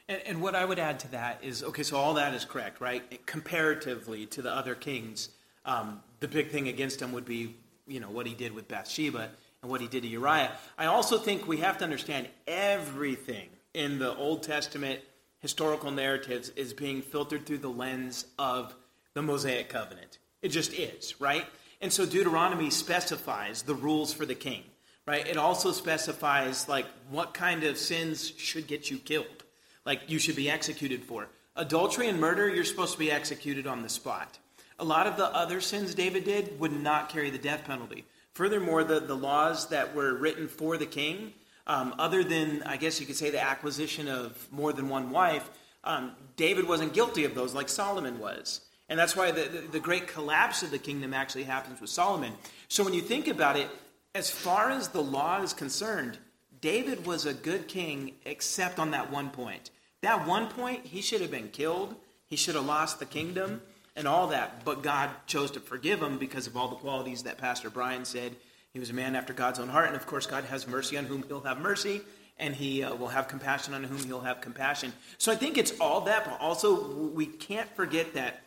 [0.10, 2.80] And, and what I would add to that is okay, so all that is correct,
[2.80, 3.26] right?
[3.26, 5.30] Comparatively to the other kings,
[5.66, 7.56] um, the big thing against him would be,
[7.88, 9.30] you know, what he did with Bathsheba
[9.62, 10.52] and what he did to Uriah.
[10.78, 15.02] I also think we have to understand everything in the Old Testament
[15.40, 18.76] historical narratives is being filtered through the lens of
[19.14, 20.07] the Mosaic covenant.
[20.42, 21.46] It just is, right?
[21.82, 24.64] And so Deuteronomy specifies the rules for the king,
[25.06, 25.28] right?
[25.28, 29.44] It also specifies like what kind of sins should get you killed
[29.88, 31.30] like you should be executed for.
[31.56, 34.38] Adultery and murder, you're supposed to be executed on the spot.
[34.80, 38.06] A lot of the other sins David did would not carry the death penalty.
[38.34, 41.34] Furthermore, the, the laws that were written for the king,
[41.66, 45.50] um, other than, I guess you could say, the acquisition of more than one wife,
[45.84, 48.62] um, David wasn't guilty of those like Solomon was.
[48.90, 52.34] And that's why the, the, the great collapse of the kingdom actually happens with Solomon.
[52.68, 53.68] So when you think about it,
[54.16, 56.18] as far as the law is concerned,
[56.62, 59.72] David was a good king except on that one point.
[60.02, 61.96] That one point, he should have been killed.
[62.26, 63.62] He should have lost the kingdom
[63.96, 64.64] and all that.
[64.64, 68.36] But God chose to forgive him because of all the qualities that Pastor Brian said.
[68.72, 71.06] He was a man after God's own heart, and of course, God has mercy on
[71.06, 72.02] whom He'll have mercy,
[72.38, 74.94] and He uh, will have compassion on whom He'll have compassion.
[75.18, 78.44] So I think it's all that, but also we can't forget that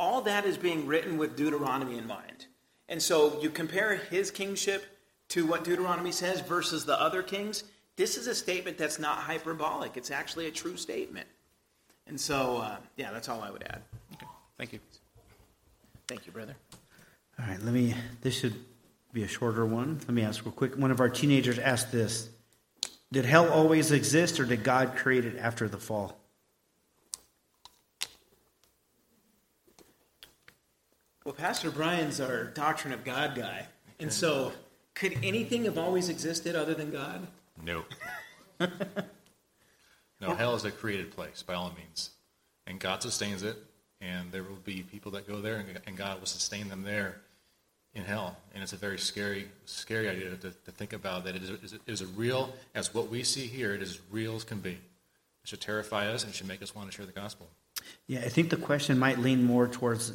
[0.00, 2.46] all that is being written with Deuteronomy in mind.
[2.88, 4.84] And so you compare his kingship
[5.28, 7.64] to what Deuteronomy says versus the other kings.
[7.96, 9.98] This is a statement that's not hyperbolic.
[9.98, 11.28] It's actually a true statement.
[12.06, 13.82] And so, uh, yeah, that's all I would add.
[14.14, 14.80] Okay, thank you.
[16.08, 16.56] Thank you, brother.
[17.38, 18.54] All right, let me, this should
[19.12, 19.98] be a shorter one.
[20.00, 20.76] Let me ask real quick.
[20.76, 22.30] One of our teenagers asked this
[23.12, 26.19] Did hell always exist, or did God create it after the fall?
[31.30, 33.68] Well, Pastor Brian's our Doctrine of God guy.
[34.00, 34.50] And so,
[34.94, 37.24] could anything have always existed other than God?
[37.64, 37.84] No.
[40.20, 42.10] no, hell is a created place by all means.
[42.66, 43.56] And God sustains it,
[44.00, 47.20] and there will be people that go there, and, and God will sustain them there
[47.94, 48.36] in hell.
[48.52, 51.80] And it's a very scary, scary idea to, to think about that it is, it
[51.86, 54.72] is as real as what we see here, it is as real as can be.
[54.72, 54.78] It
[55.44, 57.46] should terrify us and should make us want to share the gospel.
[58.08, 60.12] Yeah, I think the question might lean more towards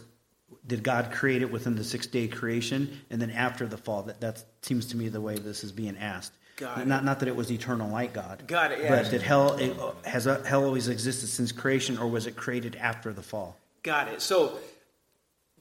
[0.67, 4.03] did God create it within the six day creation and then after the fall?
[4.03, 6.33] That that seems to me the way this is being asked.
[6.57, 6.87] Got it.
[6.87, 8.43] not not that it was eternal like God.
[8.47, 8.89] Got it, yeah.
[8.89, 9.75] But did hell it,
[10.05, 13.57] has uh, hell always existed since creation, or was it created after the fall?
[13.83, 14.21] Got it.
[14.21, 14.57] So,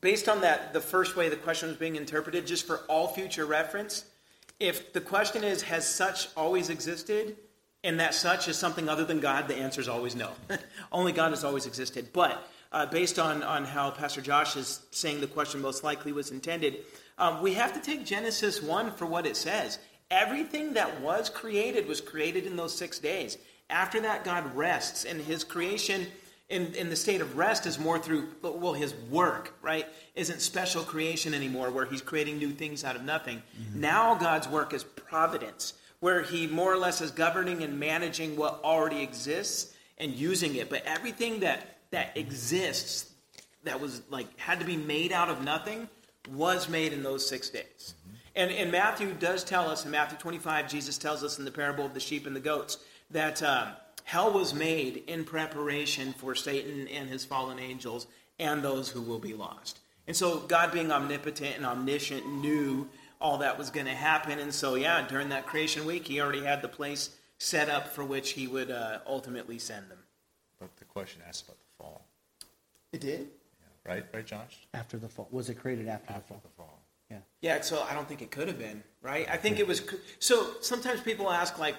[0.01, 3.45] based on that, the first way the question was being interpreted, just for all future
[3.45, 4.05] reference,
[4.61, 7.37] if the question is, has such always existed,
[7.83, 10.31] and that such is something other than God, the answer is always no.
[10.93, 12.11] Only God has always existed.
[12.13, 16.33] But uh, based on, on how Pastor Josh is saying the question most likely was
[16.33, 16.79] intended,
[17.19, 19.79] um, we have to take Genesis 1 for what it says.
[20.11, 23.39] Everything that was created was created in those six days.
[23.71, 26.09] After that, God rests, and his creation
[26.49, 29.87] in, in the state of rest is more through, well, his work, right?
[30.17, 33.39] Isn't special creation anymore, where he's creating new things out of nothing.
[33.39, 33.81] Mm-hmm.
[33.81, 38.61] Now, God's work is providence, where he more or less is governing and managing what
[38.65, 40.69] already exists and using it.
[40.69, 43.13] But everything that that exists
[43.63, 45.89] that was like had to be made out of nothing
[46.33, 47.95] was made in those six days.
[48.01, 48.17] Mm-hmm.
[48.37, 51.87] And, and Matthew does tell us in Matthew 25, Jesus tells us in the parable
[51.87, 52.79] of the sheep and the goats
[53.13, 53.69] that um,
[54.03, 58.09] hell was made in preparation for Satan and his fallen angels
[58.41, 59.79] and those who will be lost.
[60.09, 62.89] And so God, being omnipotent and omniscient, knew
[63.21, 64.41] all that was going to happen.
[64.41, 68.05] And so, yeah, during that creation week, he already had the place set up for
[68.05, 69.99] which he would uh, ultimately send them.
[70.59, 71.59] But the question asks about
[72.95, 73.21] it did?
[73.21, 73.93] Yeah.
[73.93, 74.67] Right, right, Josh?
[74.73, 75.29] After the fall.
[75.31, 76.41] Was it created after, after the fall?
[76.43, 76.81] the fall?
[77.11, 77.19] Yeah.
[77.43, 79.29] Yeah, so I don't think it could have been, right?
[79.29, 79.83] I think it was.
[80.19, 81.77] So sometimes people ask, like,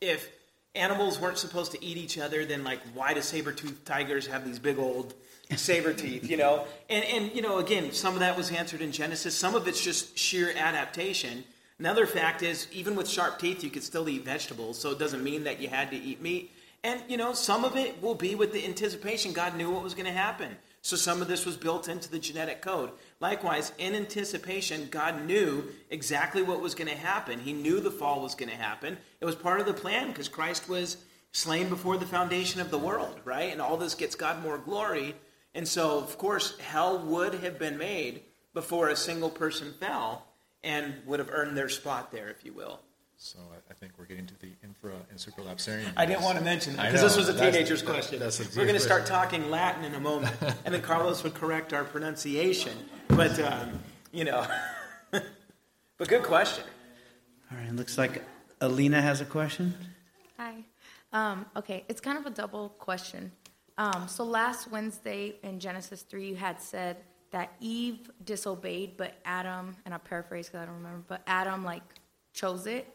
[0.00, 0.30] if
[0.74, 4.58] animals weren't supposed to eat each other, then, like, why do saber-toothed tigers have these
[4.58, 5.14] big old
[5.56, 6.64] saber teeth, you know?
[6.88, 9.34] And, and, you know, again, some of that was answered in Genesis.
[9.34, 11.44] Some of it's just sheer adaptation.
[11.78, 15.22] Another fact is, even with sharp teeth, you could still eat vegetables, so it doesn't
[15.22, 16.52] mean that you had to eat meat.
[16.84, 19.32] And, you know, some of it will be with the anticipation.
[19.32, 20.56] God knew what was going to happen.
[20.84, 22.90] So some of this was built into the genetic code.
[23.20, 27.38] Likewise, in anticipation, God knew exactly what was going to happen.
[27.38, 28.98] He knew the fall was going to happen.
[29.20, 30.96] It was part of the plan because Christ was
[31.30, 33.52] slain before the foundation of the world, right?
[33.52, 35.14] And all this gets God more glory.
[35.54, 40.26] And so, of course, hell would have been made before a single person fell
[40.64, 42.80] and would have earned their spot there, if you will.
[43.16, 45.92] So I, think we're getting to the infra and supralapsarian.
[45.96, 48.20] I didn't want to mention that because this was a teenager's that's, question.
[48.20, 51.72] That's we're going to start talking Latin in a moment, and then Carlos would correct
[51.72, 52.78] our pronunciation.
[53.08, 53.80] But um,
[54.12, 54.46] you know,
[55.10, 56.62] but good question.
[57.50, 58.22] All right, looks like
[58.60, 59.74] Alina has a question.
[60.38, 60.64] Hi.
[61.12, 63.32] Um, okay, it's kind of a double question.
[63.78, 66.98] Um, so last Wednesday in Genesis 3, you had said
[67.32, 71.82] that Eve disobeyed, but Adam, and I paraphrase because I don't remember, but Adam like
[72.32, 72.86] chose it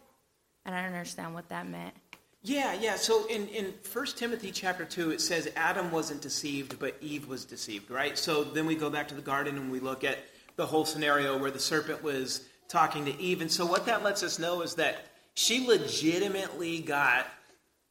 [0.67, 1.95] and I don't understand what that meant.
[2.43, 2.95] Yeah, yeah.
[2.97, 7.45] So in, in 1 Timothy chapter 2, it says Adam wasn't deceived, but Eve was
[7.45, 8.17] deceived, right?
[8.17, 10.19] So then we go back to the garden and we look at
[10.55, 13.41] the whole scenario where the serpent was talking to Eve.
[13.41, 17.27] And so what that lets us know is that she legitimately got,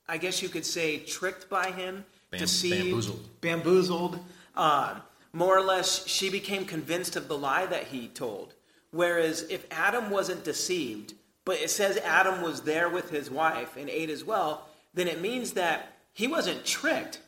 [0.09, 3.41] I guess you could say, tricked by him, Bam- deceived, bamboozled.
[3.41, 4.19] bamboozled.
[4.55, 5.01] Uh,
[5.33, 8.55] more or less, she became convinced of the lie that he told.
[8.91, 11.15] Whereas if Adam wasn't deceived,
[11.47, 15.23] but it says Adam was there with his wife and ate as well, then it
[15.23, 17.21] means that he wasn't tricked,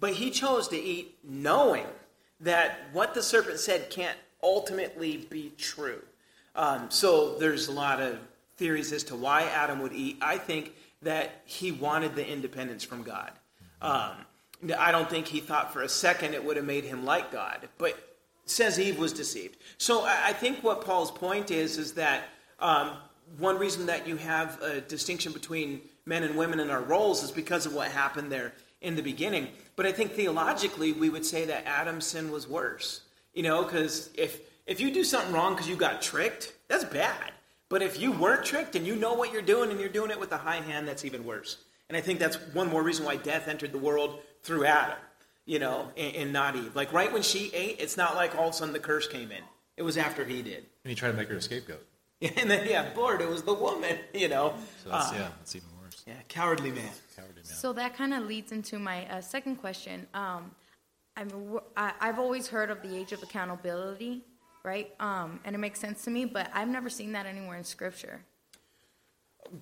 [0.00, 1.86] but he chose to eat knowing
[2.40, 6.02] that what the serpent said can't ultimately be true.
[6.56, 8.18] Um, so there's a lot of
[8.56, 10.18] theories as to why Adam would eat.
[10.20, 13.30] I think that he wanted the independence from God.
[13.80, 14.12] Um,
[14.78, 17.68] I don't think he thought for a second it would have made him like God,
[17.78, 17.94] but
[18.46, 19.58] says Eve was deceived.
[19.78, 22.24] So I think what Paul's point is is that
[22.60, 22.96] Um,
[23.38, 27.30] one reason that you have a distinction between men and women in our roles is
[27.30, 29.48] because of what happened there in the beginning.
[29.76, 33.00] But I think theologically, we would say that Adam's sin was worse.
[33.32, 37.32] You know, because if if you do something wrong because you got tricked, that's bad.
[37.68, 40.20] But if you weren't tricked and you know what you're doing and you're doing it
[40.20, 41.58] with a high hand, that's even worse.
[41.88, 44.96] And I think that's one more reason why death entered the world through Adam,
[45.44, 46.76] you know, and, and not Eve.
[46.76, 49.32] Like right when she ate, it's not like all of a sudden the curse came
[49.32, 49.42] in.
[49.76, 50.66] It was after he did.
[50.84, 51.84] And he tried to make her a scapegoat.
[52.36, 54.54] And then, yeah, Lord, it was the woman, you know.
[54.82, 56.02] So that's, Uh, yeah, that's even worse.
[56.06, 56.90] yeah, cowardly man.
[57.16, 57.44] Cowardly man.
[57.44, 60.06] So that kind of leads into my uh, second question.
[60.14, 60.50] Um,
[61.16, 64.22] I mean, wh- I, I've always heard of the age of accountability,
[64.64, 64.92] right?
[65.00, 68.22] Um, and it makes sense to me, but I've never seen that anywhere in Scripture.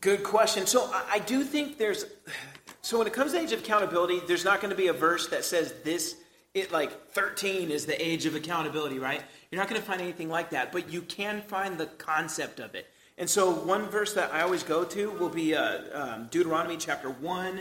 [0.01, 0.67] Good question.
[0.67, 2.05] So I, I do think there's.
[2.85, 5.29] So when it comes to age of accountability, there's not going to be a verse
[5.29, 6.17] that says this.
[6.53, 9.23] It like 13 is the age of accountability, right?
[9.53, 12.75] You're not going to find anything like that, but you can find the concept of
[12.75, 12.87] it.
[13.19, 17.11] And so one verse that I always go to will be uh, um, Deuteronomy chapter
[17.11, 17.61] 1,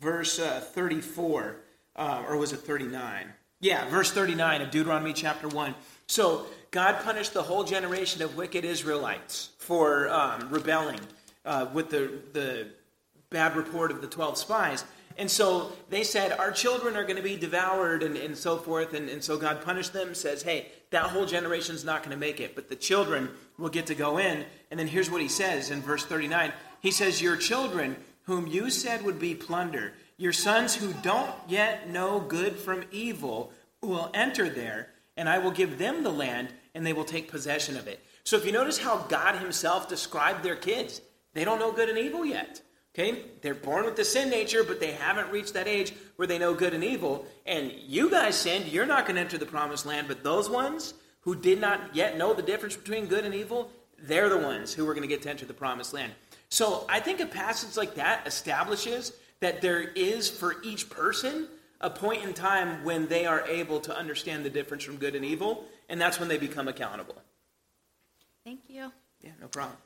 [0.00, 1.56] verse uh, 34,
[1.96, 3.26] uh, or was it 39?
[3.60, 5.74] Yeah, verse 39 of Deuteronomy chapter 1.
[6.06, 11.00] So God punished the whole generation of wicked Israelites for um, rebelling
[11.44, 12.68] uh, with the, the
[13.30, 14.84] bad report of the 12 spies.
[15.18, 18.94] And so they said, Our children are going to be devoured and, and so forth.
[18.94, 22.40] And, and so God punished them, says, Hey, that whole generation's not going to make
[22.40, 24.44] it, but the children will get to go in.
[24.70, 28.70] And then here's what he says in verse 39 He says, Your children, whom you
[28.70, 33.52] said would be plunder, your sons who don't yet know good from evil,
[33.82, 37.76] will enter there, and I will give them the land, and they will take possession
[37.76, 38.00] of it.
[38.24, 41.00] So if you notice how God Himself described their kids,
[41.34, 42.62] they don't know good and evil yet.
[42.94, 43.22] Okay?
[43.40, 46.54] They're born with the sin nature, but they haven't reached that age where they know
[46.54, 47.26] good and evil.
[47.46, 50.94] And you guys sinned, you're not going to enter the promised land, but those ones
[51.20, 54.86] who did not yet know the difference between good and evil, they're the ones who
[54.88, 56.12] are going to get to enter the promised land.
[56.48, 61.48] So I think a passage like that establishes that there is for each person
[61.80, 65.24] a point in time when they are able to understand the difference from good and
[65.24, 67.16] evil, and that's when they become accountable.
[68.44, 68.92] Thank you.
[69.20, 69.76] Yeah, no problem.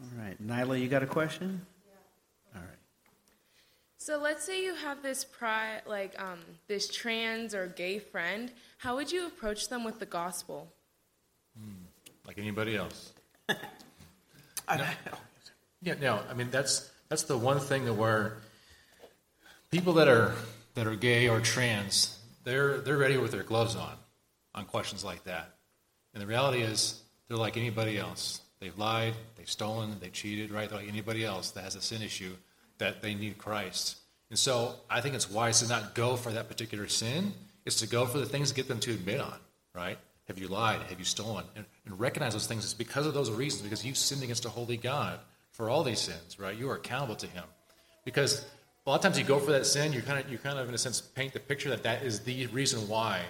[0.00, 0.36] All right.
[0.44, 1.66] Nyla, you got a question?
[4.08, 4.18] All right.
[4.18, 6.38] So let's say you have this pri- like um,
[6.68, 8.50] this trans or gay friend.
[8.78, 10.68] How would you approach them with the gospel?
[12.26, 13.12] Like anybody else.
[14.68, 14.84] I, know.
[15.82, 18.38] Yeah, no, I mean that's that's the one thing that where
[19.70, 20.34] people that are
[20.74, 23.94] that are gay or trans, they're they're ready with their gloves on
[24.54, 25.54] on questions like that.
[26.12, 28.40] And the reality is they're like anybody else.
[28.58, 30.68] They've lied, they've stolen, they've cheated, right?
[30.68, 32.34] They're like anybody else that has a sin issue
[32.78, 33.98] that they need Christ.
[34.30, 37.32] And so I think it's wise to not go for that particular sin.
[37.64, 39.38] It's to go for the things that get them to admit on,
[39.74, 39.98] right?
[40.28, 40.80] Have you lied?
[40.88, 41.44] Have you stolen?
[41.54, 42.64] And, and recognize those things.
[42.64, 45.20] It's because of those reasons, because you've sinned against a holy God
[45.52, 46.56] for all these sins, right?
[46.56, 47.44] You are accountable to Him.
[48.04, 48.44] Because
[48.86, 50.68] a lot of times you go for that sin, you kind of, you kind of,
[50.68, 53.22] in a sense, paint the picture that that is the reason why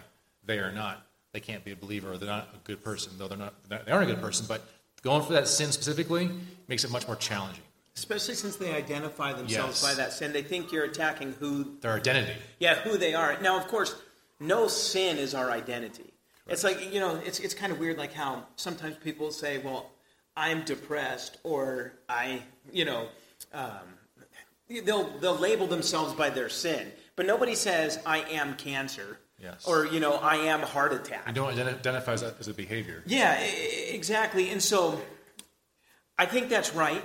[0.44, 3.28] they are not, they can't be a believer or they're not a good person, though
[3.28, 4.46] they're not, they aren't a good person.
[4.48, 4.62] But
[5.02, 6.30] going for that sin specifically
[6.68, 7.62] makes it much more challenging.
[7.96, 9.82] Especially since they identify themselves Yes.
[9.82, 12.32] by that sin, they think you're attacking who Their identity.
[12.58, 13.40] Yeah, who they are.
[13.40, 13.94] Now, of course,
[14.38, 16.12] no sin is our identity.
[16.46, 19.90] It's like, you know, it's, it's kind of weird, like how sometimes people say, well,
[20.36, 23.08] I'm depressed, or I, you know,
[23.54, 23.70] um,
[24.68, 26.92] they'll, they'll label themselves by their sin.
[27.16, 29.66] But nobody says, I am cancer, Yes.
[29.66, 31.26] or, you know, I am heart attack.
[31.26, 33.02] You don't identify as a, as a behavior.
[33.06, 34.50] Yeah, exactly.
[34.50, 35.00] And so
[36.18, 37.02] I think that's right.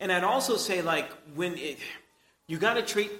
[0.00, 1.78] And I'd also say, like, when it,
[2.46, 3.10] you got to treat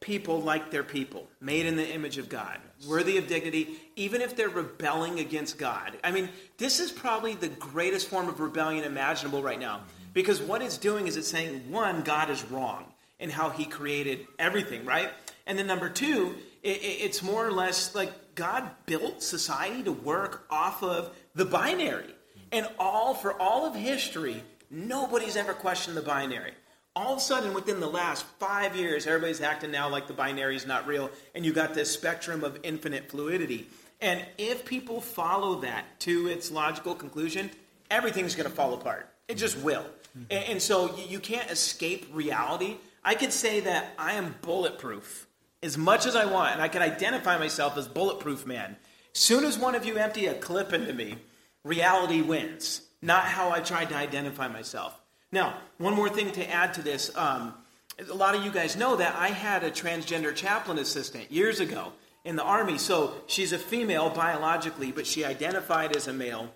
[0.00, 4.34] people like they're people, made in the image of God, worthy of dignity, even if
[4.34, 5.96] they're rebelling against God.
[6.02, 9.76] I mean, this is probably the greatest form of rebellion imaginable right now.
[9.76, 10.12] Mm-hmm.
[10.14, 12.86] Because what it's doing is it's saying, one, God is wrong
[13.18, 15.10] in how he created everything, right?
[15.46, 19.92] And then number two, it, it- it's more or less like God built society to
[19.92, 22.04] work off of the binary.
[22.04, 22.40] Mm-hmm.
[22.52, 26.52] And all for all of history, nobody's ever questioned the binary.
[26.96, 30.56] All of a sudden, within the last five years, everybody's acting now like the binary
[30.56, 33.68] is not real, and you got this spectrum of infinite fluidity.
[34.00, 37.50] And if people follow that to its logical conclusion,
[37.90, 39.08] everything's going to fall apart.
[39.28, 39.82] It just will.
[39.82, 40.22] Mm-hmm.
[40.30, 42.76] And, and so you, you can't escape reality.
[43.04, 45.26] I could say that I am bulletproof
[45.62, 48.76] as much as I want, and I can identify myself as bulletproof man.
[49.12, 51.18] Soon as one of you empty a clip into me,
[51.64, 55.00] reality wins, not how I tried to identify myself.
[55.32, 57.14] Now, one more thing to add to this.
[57.16, 57.54] Um,
[57.98, 61.92] a lot of you guys know that I had a transgender chaplain assistant years ago
[62.24, 62.78] in the Army.
[62.78, 66.52] So she's a female biologically, but she identified as a male.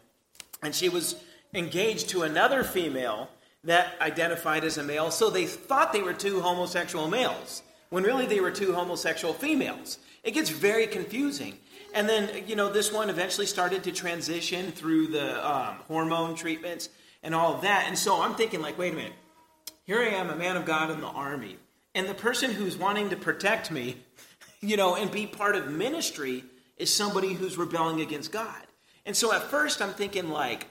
[0.62, 1.16] And she was
[1.52, 3.30] engaged to another female
[3.64, 8.26] that identified as a male, so they thought they were two homosexual males, when really
[8.26, 9.98] they were two homosexual females.
[10.22, 11.58] It gets very confusing.
[11.94, 16.88] And then, you know, this one eventually started to transition through the um, hormone treatments
[17.22, 17.84] and all of that.
[17.86, 19.12] And so I'm thinking, like, wait a minute.
[19.84, 21.56] Here I am, a man of God in the army.
[21.94, 23.96] And the person who's wanting to protect me,
[24.60, 26.44] you know, and be part of ministry
[26.76, 28.66] is somebody who's rebelling against God.
[29.06, 30.66] And so at first I'm thinking, like,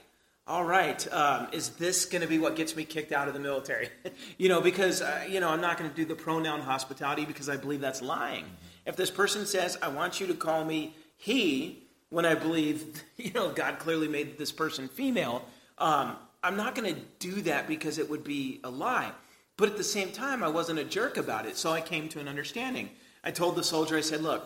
[0.46, 3.40] all right, um, is this going to be what gets me kicked out of the
[3.40, 3.88] military?
[4.36, 7.48] you know, because, uh, you know, I'm not going to do the pronoun hospitality because
[7.48, 8.44] I believe that's lying.
[8.84, 13.32] If this person says, I want you to call me he, when I believe, you
[13.32, 15.44] know, God clearly made this person female,
[15.78, 19.12] um, I'm not going to do that because it would be a lie.
[19.56, 22.20] But at the same time, I wasn't a jerk about it, so I came to
[22.20, 22.90] an understanding.
[23.22, 24.44] I told the soldier, I said, look,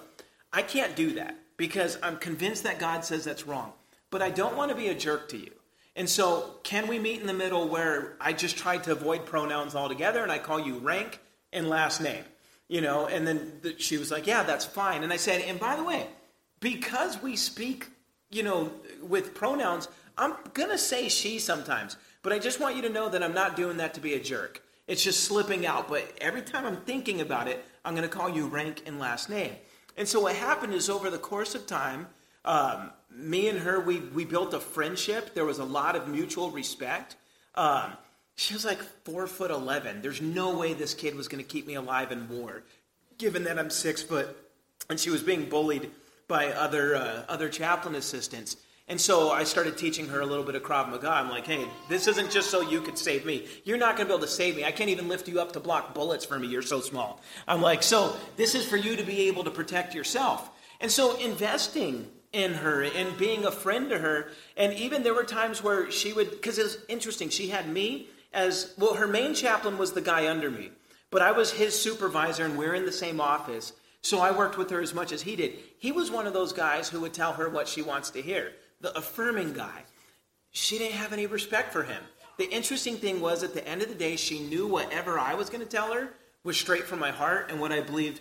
[0.52, 3.72] I can't do that because I'm convinced that God says that's wrong,
[4.10, 5.50] but I don't want to be a jerk to you.
[5.96, 9.74] And so, can we meet in the middle where I just tried to avoid pronouns
[9.74, 11.18] altogether and I call you rank
[11.52, 12.22] and last name?
[12.68, 15.02] You know, and then the, she was like, yeah, that's fine.
[15.02, 16.06] And I said, and by the way,
[16.61, 17.88] because we speak,
[18.30, 22.82] you know, with pronouns, I'm going to say she sometimes, but I just want you
[22.82, 24.62] to know that I'm not doing that to be a jerk.
[24.88, 25.88] It's just slipping out.
[25.88, 29.30] But every time I'm thinking about it, I'm going to call you rank and last
[29.30, 29.52] name.
[29.96, 32.09] And so what happened is over the course of time,
[32.44, 35.34] um, me and her, we, we built a friendship.
[35.34, 37.16] There was a lot of mutual respect.
[37.54, 37.92] Um,
[38.34, 40.00] she was like four foot 11.
[40.00, 42.62] There's no way this kid was going to keep me alive in war,
[43.18, 44.36] given that I'm six foot.
[44.88, 45.90] And she was being bullied
[46.29, 48.57] by other uh, other chaplain assistants.
[48.91, 51.11] And so I started teaching her a little bit of Krav Maga.
[51.11, 53.47] I'm like, hey, this isn't just so you could save me.
[53.64, 54.64] You're not going to be able to save me.
[54.64, 56.49] I can't even lift you up to block bullets for me.
[56.49, 57.20] You're so small.
[57.47, 60.49] I'm like, so this is for you to be able to protect yourself.
[60.81, 64.31] And so investing in her and being a friend to her.
[64.57, 68.74] And even there were times where she would, because it's interesting, she had me as,
[68.79, 70.70] well, her main chaplain was the guy under me,
[71.11, 73.72] but I was his supervisor and we we're in the same office.
[74.03, 75.55] So I worked with her as much as he did.
[75.78, 78.53] He was one of those guys who would tell her what she wants to hear,
[78.80, 79.82] the affirming guy.
[80.51, 82.03] She didn't have any respect for him.
[82.38, 85.51] The interesting thing was, at the end of the day, she knew whatever I was
[85.51, 86.11] going to tell her
[86.44, 88.20] was straight from my heart and what I believed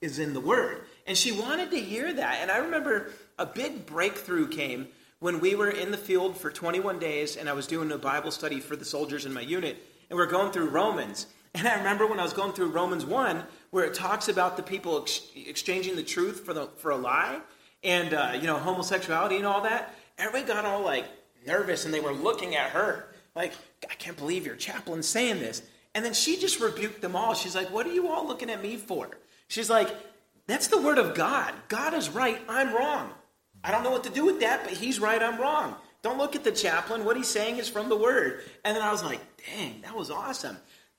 [0.00, 0.82] is in the Word.
[1.06, 2.38] And she wanted to hear that.
[2.40, 6.98] And I remember a big breakthrough came when we were in the field for 21
[6.98, 9.76] days and I was doing a Bible study for the soldiers in my unit.
[10.08, 11.26] And we're going through Romans.
[11.54, 14.62] And I remember when I was going through Romans 1, where it talks about the
[14.62, 17.40] people ex- exchanging the truth for, the, for a lie
[17.82, 19.94] and, uh, you know, homosexuality and all that.
[20.18, 21.06] Everybody got all, like,
[21.46, 23.52] nervous and they were looking at her like,
[23.88, 25.62] I can't believe your chaplain's saying this.
[25.94, 27.34] And then she just rebuked them all.
[27.34, 29.08] She's like, What are you all looking at me for?
[29.48, 29.88] She's like,
[30.46, 31.52] That's the word of God.
[31.68, 32.40] God is right.
[32.48, 33.10] I'm wrong.
[33.62, 35.22] I don't know what to do with that, but he's right.
[35.22, 35.74] I'm wrong.
[36.02, 37.04] Don't look at the chaplain.
[37.04, 38.42] What he's saying is from the word.
[38.64, 40.56] And then I was like, Dang, that was awesome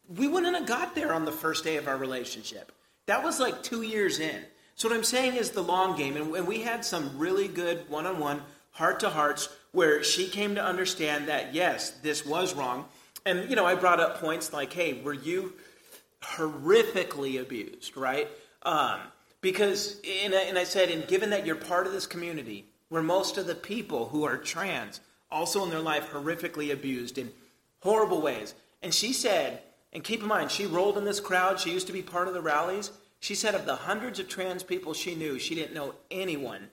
[0.07, 2.71] we wouldn't have got there on the first day of our relationship.
[3.05, 4.43] That was like two years in.
[4.75, 6.17] So, what I'm saying is the long game.
[6.17, 8.41] And we had some really good one on one,
[8.71, 12.85] heart to hearts, where she came to understand that, yes, this was wrong.
[13.25, 15.53] And, you know, I brought up points like, hey, were you
[16.21, 18.27] horrifically abused, right?
[18.63, 18.99] Um,
[19.41, 23.01] because, and I, and I said, and given that you're part of this community where
[23.01, 24.99] most of the people who are trans
[25.31, 27.31] also in their life horrifically abused in
[27.79, 28.53] horrible ways.
[28.81, 29.61] And she said,
[29.93, 31.59] and keep in mind, she rolled in this crowd.
[31.59, 32.91] She used to be part of the rallies.
[33.19, 36.69] She said of the hundreds of trans people she knew, she didn't know anyone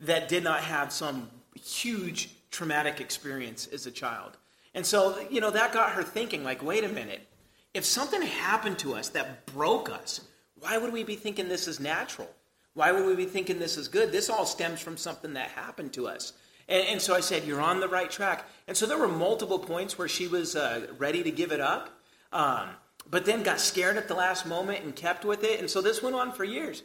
[0.00, 4.36] that did not have some huge traumatic experience as a child.
[4.74, 7.26] And so, you know, that got her thinking like, wait a minute.
[7.74, 10.20] If something happened to us that broke us,
[10.58, 12.28] why would we be thinking this is natural?
[12.74, 14.10] Why would we be thinking this is good?
[14.10, 16.32] This all stems from something that happened to us.
[16.68, 18.48] And, and so I said, You're on the right track.
[18.66, 22.00] And so there were multiple points where she was uh, ready to give it up.
[22.34, 22.68] Um,
[23.08, 25.60] but then got scared at the last moment and kept with it.
[25.60, 26.82] And so this went on for years.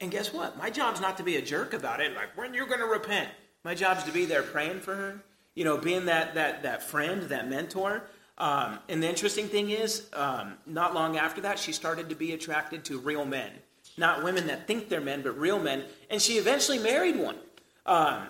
[0.00, 0.58] And guess what?
[0.58, 2.14] My job's not to be a jerk about it.
[2.14, 3.28] Like, when you're going to repent?
[3.64, 5.22] My job's to be there praying for her,
[5.54, 8.04] you know, being that, that, that friend, that mentor.
[8.38, 12.32] Um, and the interesting thing is, um, not long after that, she started to be
[12.32, 13.50] attracted to real men.
[13.96, 15.84] Not women that think they're men, but real men.
[16.08, 17.36] And she eventually married one.
[17.84, 18.28] Um,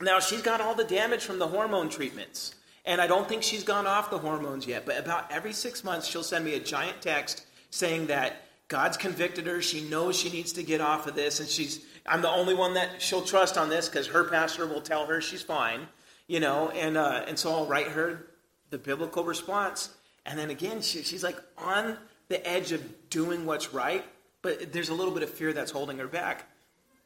[0.00, 2.56] now, she's got all the damage from the hormone treatments.
[2.84, 6.06] And I don't think she's gone off the hormones yet, but about every six months,
[6.06, 9.62] she'll send me a giant text saying that God's convicted her.
[9.62, 11.84] She knows she needs to get off of this, and she's.
[12.06, 15.22] I'm the only one that she'll trust on this because her pastor will tell her
[15.22, 15.88] she's fine,
[16.26, 16.68] you know.
[16.70, 18.26] And uh, and so I'll write her
[18.70, 19.90] the biblical response,
[20.26, 21.96] and then again, she, she's like on
[22.28, 24.04] the edge of doing what's right,
[24.42, 26.46] but there's a little bit of fear that's holding her back.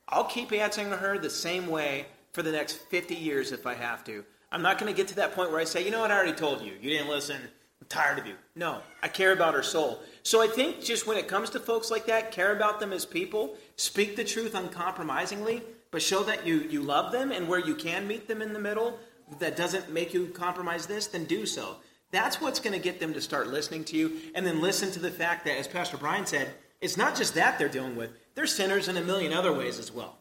[0.08, 4.04] I'll keep answering her the same way for the next 50 years if I have
[4.04, 4.24] to.
[4.50, 6.16] I'm not going to get to that point where I say, you know what, I
[6.16, 6.72] already told you.
[6.80, 7.36] You didn't listen.
[7.36, 8.34] I'm tired of you.
[8.56, 10.00] No, I care about her soul.
[10.22, 13.04] So I think just when it comes to folks like that, care about them as
[13.04, 17.74] people, speak the truth uncompromisingly, but show that you, you love them and where you
[17.74, 18.98] can meet them in the middle
[19.38, 21.76] that doesn't make you compromise this, then do so.
[22.10, 24.98] That's what's going to get them to start listening to you and then listen to
[24.98, 28.46] the fact that, as Pastor Brian said, it's not just that they're dealing with, they're
[28.46, 30.16] sinners in a million other ways as well.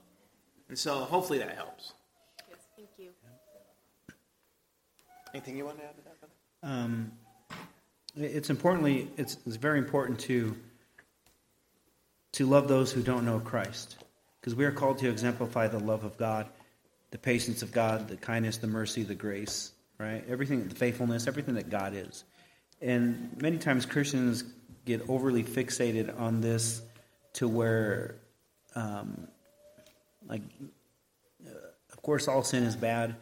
[0.67, 1.93] And so hopefully that helps.
[2.49, 3.09] Yes, thank you.
[5.37, 6.33] Anything you want to add to that, brother?
[6.81, 7.11] Um,
[8.15, 10.57] it's importantly, it's, it's very important to
[12.31, 14.03] to love those who don't know Christ,
[14.41, 16.47] because we are called to exemplify the love of God,
[17.11, 20.23] the patience of God, the kindness, the mercy, the grace, right?
[20.27, 22.23] Everything, the faithfulness, everything that God is.
[22.81, 24.43] And many times Christians
[24.85, 26.81] get overly fixated on this
[27.33, 28.15] to where,
[28.73, 29.27] um,
[30.27, 30.41] like,
[31.45, 31.51] uh,
[31.93, 33.15] of course, all sin is bad,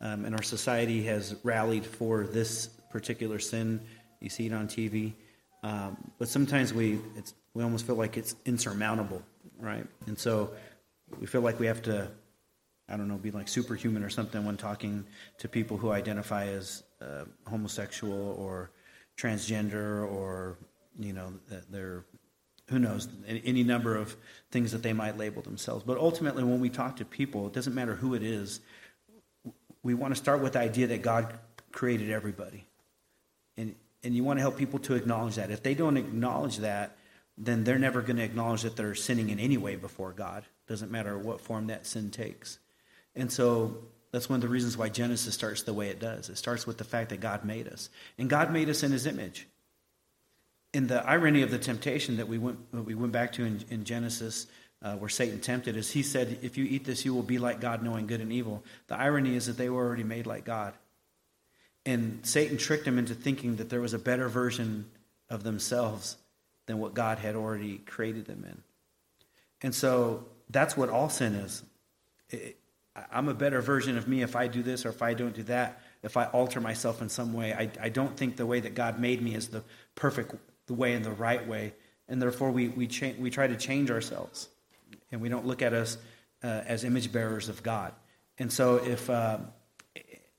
[0.00, 3.80] um, and our society has rallied for this particular sin.
[4.20, 5.12] You see it on TV,
[5.62, 6.98] um, but sometimes we
[7.54, 9.22] we almost feel like it's insurmountable,
[9.58, 9.86] right?
[10.06, 10.52] And so
[11.18, 12.08] we feel like we have to,
[12.88, 15.04] I don't know, be like superhuman or something when talking
[15.38, 18.70] to people who identify as uh, homosexual or
[19.18, 20.56] transgender or
[20.98, 21.32] you know
[21.70, 22.04] they're
[22.68, 24.16] who knows any number of
[24.52, 25.82] things that they might label themselves.
[25.84, 28.60] But ultimately, when we talk to people, it doesn't matter who it is.
[29.82, 31.32] We want to start with the idea that God
[31.72, 32.66] created everybody,
[33.56, 35.50] and and you want to help people to acknowledge that.
[35.50, 36.96] If they don't acknowledge that,
[37.36, 40.44] then they're never going to acknowledge that they're sinning in any way before God.
[40.66, 42.58] Doesn't matter what form that sin takes.
[43.14, 43.76] And so
[44.12, 46.28] that's one of the reasons why Genesis starts the way it does.
[46.28, 47.90] It starts with the fact that God made us.
[48.18, 49.46] And God made us in his image.
[50.72, 53.84] In the irony of the temptation that we went, we went back to in, in
[53.84, 54.46] Genesis,
[54.82, 57.60] uh, where Satan tempted is he said, If you eat this, you will be like
[57.60, 58.64] God, knowing good and evil.
[58.86, 60.74] The irony is that they were already made like God.
[61.86, 64.86] And Satan tricked them into thinking that there was a better version
[65.28, 66.16] of themselves
[66.66, 68.62] than what God had already created them in.
[69.62, 71.62] And so that's what all sin is.
[72.30, 72.56] It,
[73.10, 75.44] I'm a better version of me if I do this or if I don't do
[75.44, 77.52] that, if I alter myself in some way.
[77.52, 79.62] I, I don't think the way that God made me is the
[79.94, 80.34] perfect
[80.66, 81.74] the way and the right way.
[82.08, 84.48] And therefore, we, we, cha- we try to change ourselves.
[85.12, 85.96] And we don't look at us
[86.42, 87.92] uh, as image bearers of God.
[88.38, 89.38] And so, if uh,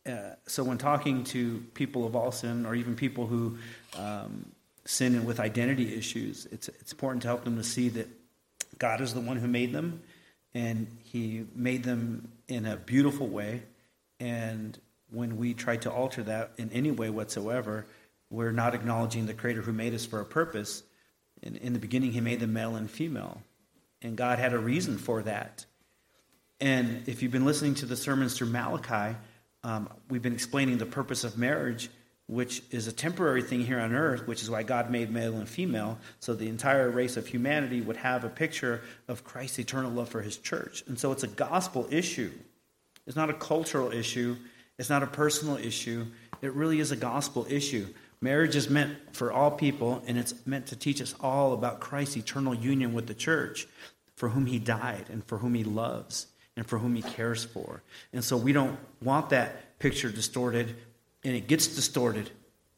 [0.06, 0.12] uh,
[0.48, 3.58] so, when talking to people of all sin, or even people who
[3.98, 4.46] um,
[4.86, 8.08] sin with identity issues, it's, it's important to help them to see that
[8.80, 10.02] God is the one who made them,
[10.56, 13.62] and He made them in a beautiful way.
[14.20, 14.78] And
[15.12, 17.86] when we try to alter that in any way whatsoever,
[18.32, 20.82] we're not acknowledging the Creator who made us for a purpose.
[21.44, 23.44] In, in the beginning, He made them male and female,
[24.02, 25.66] and God had a reason for that.
[26.60, 29.18] And if you've been listening to the sermons through Malachi,
[29.64, 31.90] um, we've been explaining the purpose of marriage,
[32.28, 35.50] which is a temporary thing here on earth, which is why God made male and
[35.50, 40.10] female, so the entire race of humanity would have a picture of Christ's eternal love
[40.10, 40.84] for his church.
[40.88, 42.32] And so it's a gospel issue.
[43.08, 44.38] It's not a cultural issue,
[44.78, 46.08] it's not a personal issue.
[46.42, 47.88] It really is a gospel issue.
[48.22, 52.18] Marriage is meant for all people, and it's meant to teach us all about Christ's
[52.18, 53.68] eternal union with the church,
[54.16, 57.82] for whom he died and for whom he loves and for whom he cares for.
[58.14, 60.76] And so we don't want that picture distorted,
[61.24, 62.30] and it gets distorted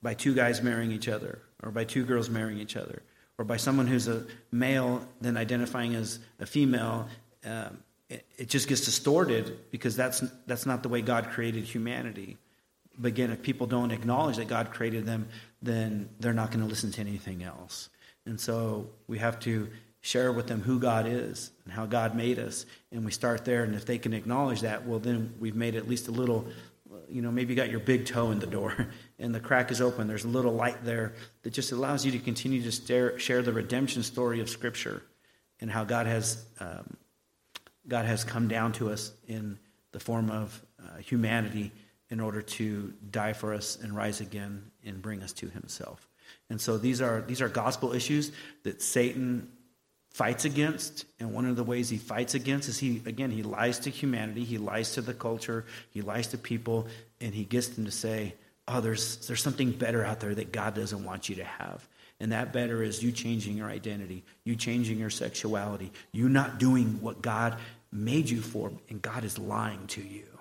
[0.01, 3.01] by two guys marrying each other, or by two girls marrying each other,
[3.37, 7.09] or by someone who's a male then identifying as a female.
[7.43, 7.79] Um,
[8.09, 12.37] it, it just gets distorted because that's, that's not the way God created humanity.
[12.97, 15.27] But again, if people don't acknowledge that God created them,
[15.61, 17.89] then they're not going to listen to anything else.
[18.25, 19.69] And so we have to
[20.01, 22.65] share with them who God is and how God made us.
[22.91, 23.63] And we start there.
[23.63, 26.45] And if they can acknowledge that, well, then we've made at least a little,
[27.07, 28.89] you know, maybe you got your big toe in the door
[29.19, 30.07] and the crack is open.
[30.07, 31.13] There's a little light there
[31.43, 35.01] that just allows you to continue to stare, share the redemption story of Scripture
[35.61, 36.97] and how God has, um,
[37.87, 39.57] God has come down to us in
[39.93, 41.71] the form of uh, humanity
[42.09, 46.07] in order to die for us and rise again and bring us to himself.
[46.49, 48.31] And so these are these are gospel issues
[48.63, 49.49] that Satan
[50.11, 51.05] fights against.
[51.19, 54.43] And one of the ways he fights against is he again he lies to humanity
[54.43, 56.87] he lies to the culture he lies to people
[57.19, 58.35] and he gets them to say
[58.67, 61.87] oh there's there's something better out there that god doesn't want you to have.
[62.19, 67.01] And that better is you changing your identity you changing your sexuality you not doing
[67.01, 67.57] what god
[67.91, 70.32] made you for and god is lying to you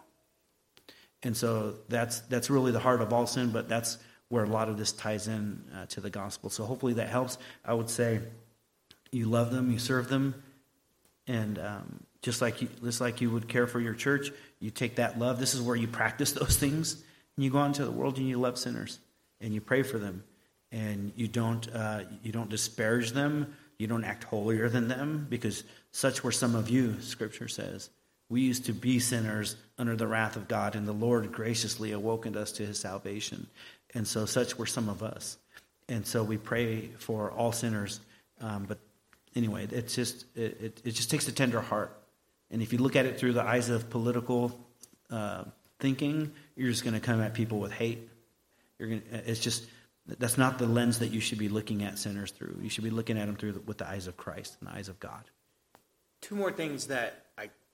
[1.22, 3.98] and so that's that's really the heart of all sin but that's
[4.28, 7.38] where a lot of this ties in uh, to the gospel so hopefully that helps
[7.64, 8.20] i would say
[9.12, 10.34] you love them, you serve them,
[11.26, 14.96] and um, Just like you, just like you would care for your church, you take
[14.96, 15.38] that love.
[15.38, 16.94] This is where you practice those things.
[17.36, 18.98] And you go out into the world and you love sinners
[19.40, 20.24] and you pray for them,
[20.70, 23.54] and you don't uh, you don't disparage them.
[23.78, 27.00] You don't act holier than them because such were some of you.
[27.00, 27.90] Scripture says
[28.32, 32.36] we used to be sinners under the wrath of God, and the Lord graciously awakened
[32.36, 33.46] us to His salvation.
[33.94, 35.38] And so, such were some of us.
[35.88, 38.00] And so, we pray for all sinners.
[38.40, 38.78] Um, but
[39.36, 41.96] anyway, it's just it, it, it just takes a tender heart
[42.52, 44.52] and if you look at it through the eyes of political
[45.10, 45.44] uh,
[45.80, 48.08] thinking, you're just going to come at people with hate.
[48.78, 49.66] You're going it's just
[50.18, 52.58] that's not the lens that you should be looking at sinners through.
[52.60, 54.74] You should be looking at them through the, with the eyes of Christ and the
[54.74, 55.22] eyes of God.
[56.20, 57.21] Two more things that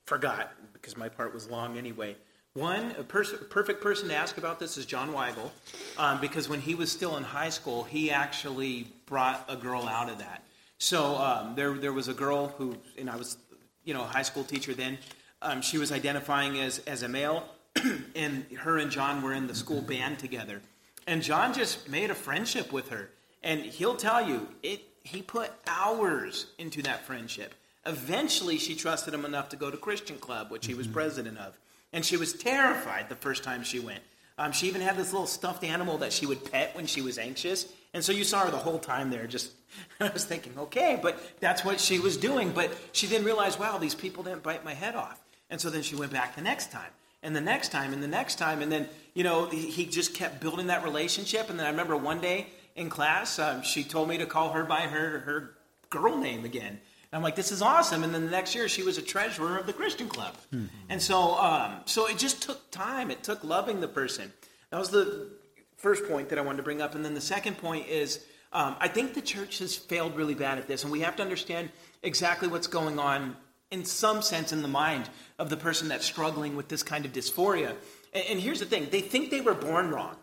[0.09, 2.15] forgot because my part was long anyway.
[2.55, 5.51] One, a, pers- perfect person to ask about this is John Weigel,
[5.99, 10.09] um, because when he was still in high school, he actually brought a girl out
[10.09, 10.43] of that.
[10.79, 13.37] So um, there, there was a girl who, and I was
[13.83, 14.97] you know, high school teacher then.
[15.43, 17.47] Um, she was identifying as, as a male,
[18.15, 20.61] and her and John were in the school band together.
[21.05, 23.11] And John just made a friendship with her.
[23.43, 27.53] And he'll tell you, it, he put hours into that friendship.
[27.85, 30.95] Eventually, she trusted him enough to go to Christian Club, which he was mm-hmm.
[30.95, 31.57] president of.
[31.91, 34.01] And she was terrified the first time she went.
[34.37, 37.17] Um, she even had this little stuffed animal that she would pet when she was
[37.17, 37.71] anxious.
[37.93, 39.27] And so you saw her the whole time there.
[39.27, 39.51] Just
[39.99, 42.51] I was thinking, okay, but that's what she was doing.
[42.51, 45.19] But she then realized, wow, these people didn't bite my head off.
[45.49, 46.91] And so then she went back the next time,
[47.23, 50.39] and the next time, and the next time, and then you know he just kept
[50.39, 51.49] building that relationship.
[51.49, 54.63] And then I remember one day in class, um, she told me to call her
[54.63, 55.55] by her her
[55.89, 56.79] girl name again.
[57.11, 58.03] And I'm like, this is awesome.
[58.03, 60.35] And then the next year, she was a treasurer of the Christian Club.
[60.53, 60.67] Mm-hmm.
[60.89, 63.09] And so, um, so it just took time.
[63.09, 64.31] It took loving the person.
[64.69, 65.29] That was the
[65.77, 66.93] first point that I wanted to bring up.
[66.93, 70.57] And then the second point is um, I think the church has failed really bad
[70.57, 71.69] at this, and we have to understand
[72.01, 73.35] exactly what's going on
[73.69, 75.07] in some sense in the mind
[75.37, 77.75] of the person that's struggling with this kind of dysphoria.
[78.13, 80.15] And, and here's the thing they think they were born wrong,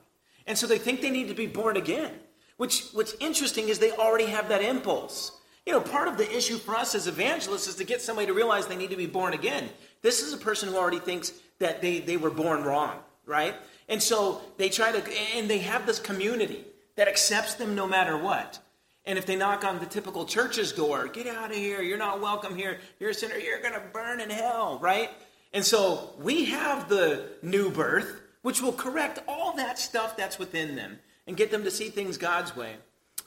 [0.46, 2.12] and so they think they need to be born again.
[2.56, 5.30] Which, what's interesting is they already have that impulse.
[5.66, 8.32] You know, part of the issue for us as evangelists is to get somebody to
[8.32, 9.68] realize they need to be born again.
[10.00, 13.54] This is a person who already thinks that they, they were born wrong, right?
[13.88, 16.64] And so they try to, and they have this community
[16.94, 18.60] that accepts them no matter what.
[19.04, 22.20] And if they knock on the typical church's door, get out of here, you're not
[22.20, 25.10] welcome here, you're a sinner, you're going to burn in hell, right?
[25.52, 30.76] And so we have the new birth, which will correct all that stuff that's within
[30.76, 32.76] them and get them to see things God's way.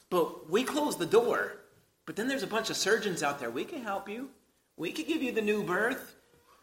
[0.09, 1.55] But we close the door.
[2.09, 3.51] But then there's a bunch of surgeons out there.
[3.51, 4.29] We can help you.
[4.77, 6.15] We can give you the new birth.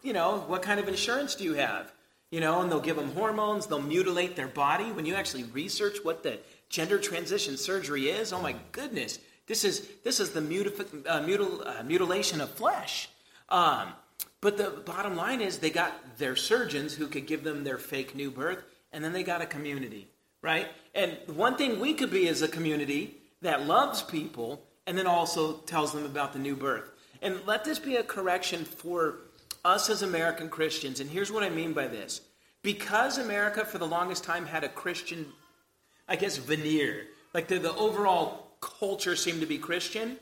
[0.02, 1.92] You know, what kind of insurance do you have?
[2.32, 4.90] You know, and they'll give them hormones, they'll mutilate their body.
[4.90, 9.88] When you actually research what the gender transition surgery is, oh my goodness, this is
[10.02, 13.08] this is the mutif- uh, mutil- uh, mutilation of flesh.
[13.48, 13.92] Um,
[14.40, 18.16] but the bottom line is they got their surgeons who could give them their fake
[18.16, 20.08] new birth, and then they got a community,
[20.42, 20.66] right?
[20.92, 25.54] And one thing we could be is a community that loves people and then also
[25.58, 26.90] tells them about the new birth.
[27.22, 29.16] And let this be a correction for
[29.64, 32.20] us as American Christians, and here's what I mean by this.
[32.62, 35.26] Because America, for the longest time, had a Christian,
[36.08, 40.16] I guess, veneer, like the, the overall culture seemed to be Christian,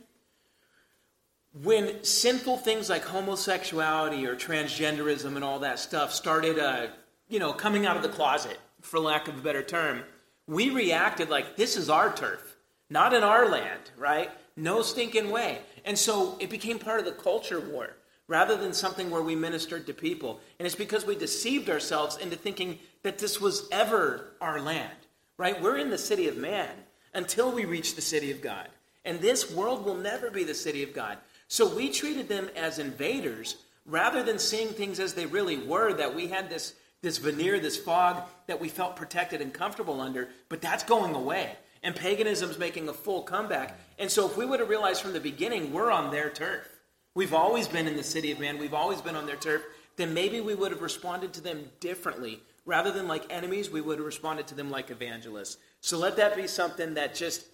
[1.62, 6.88] when sinful things like homosexuality or transgenderism and all that stuff started, uh,
[7.28, 10.02] you know, coming out of the closet, for lack of a better term,
[10.46, 12.56] we reacted like this is our turf,
[12.90, 14.30] not in our land, right?
[14.56, 15.58] No stinking way.
[15.84, 17.96] And so it became part of the culture war
[18.26, 20.40] rather than something where we ministered to people.
[20.58, 24.96] And it's because we deceived ourselves into thinking that this was ever our land,
[25.36, 25.60] right?
[25.60, 26.70] We're in the city of man
[27.12, 28.68] until we reach the city of God.
[29.04, 31.18] And this world will never be the city of God.
[31.48, 36.14] So we treated them as invaders rather than seeing things as they really were, that
[36.14, 40.62] we had this, this veneer, this fog that we felt protected and comfortable under, but
[40.62, 41.54] that's going away.
[41.84, 43.78] And paganism's making a full comeback.
[44.00, 46.66] And so if we would have realized from the beginning, we're on their turf
[47.14, 49.62] we've always been in the city of man, we've always been on their turf,
[49.96, 52.42] then maybe we would have responded to them differently.
[52.66, 55.58] Rather than like enemies, we would have responded to them like evangelists.
[55.80, 57.46] So let that be something that just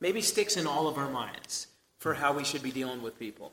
[0.00, 1.68] maybe sticks in all of our minds
[1.98, 3.52] for how we should be dealing with people.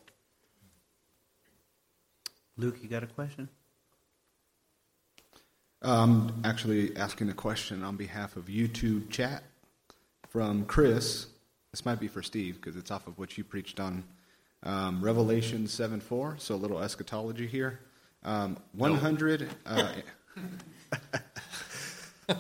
[2.58, 3.48] Luke, you got a question?
[5.82, 9.44] I'm actually asking a question on behalf of YouTube chat
[10.34, 11.28] from Chris.
[11.72, 14.04] This might be for Steve because it's off of what you preached on
[14.64, 17.80] um, Revelation 7 4, so a little eschatology here.
[18.24, 19.48] Um, 100.
[19.64, 19.94] Uh,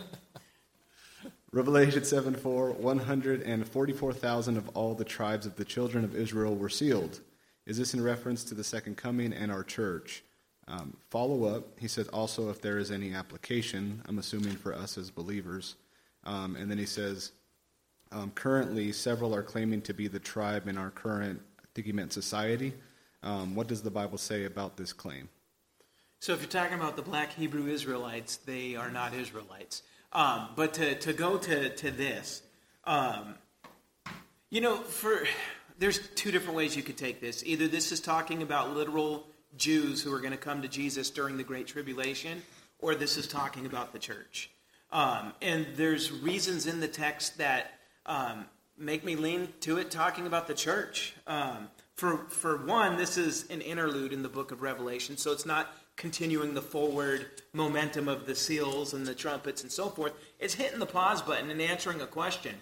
[1.52, 7.20] Revelation 7 4, 144,000 of all the tribes of the children of Israel were sealed.
[7.68, 10.24] Is this in reference to the second coming and our church?
[10.68, 14.98] Um, follow up, he says also if there is any application, I'm assuming for us
[14.98, 15.76] as believers.
[16.24, 17.34] Um, and then he says,
[18.14, 21.94] um, currently, several are claiming to be the tribe in our current, I think he
[21.94, 22.74] meant society.
[23.24, 25.30] Um, what does the Bible say about this claim?
[26.20, 29.82] So if you're talking about the black Hebrew Israelites, they are not Israelites.
[30.14, 32.44] Um, but to, to go to, to this,
[32.86, 33.36] um,
[34.50, 35.26] you know, for
[35.80, 37.44] there's two different ways you could take this.
[37.46, 39.26] Either this is talking about literal
[39.58, 42.44] Jews who are going to come to Jesus during the Great Tribulation,
[42.80, 44.52] or this is talking about the church.
[44.92, 47.72] Um, and there's reasons in the text that
[48.06, 48.46] um,
[48.78, 51.14] make me lean to it talking about the church.
[51.28, 55.46] Um, for, for one, this is an interlude in the book of Revelation, so it's
[55.46, 60.14] not continuing the forward momentum of the seals and the trumpets and so forth.
[60.40, 62.56] It's hitting the pause button and answering a question.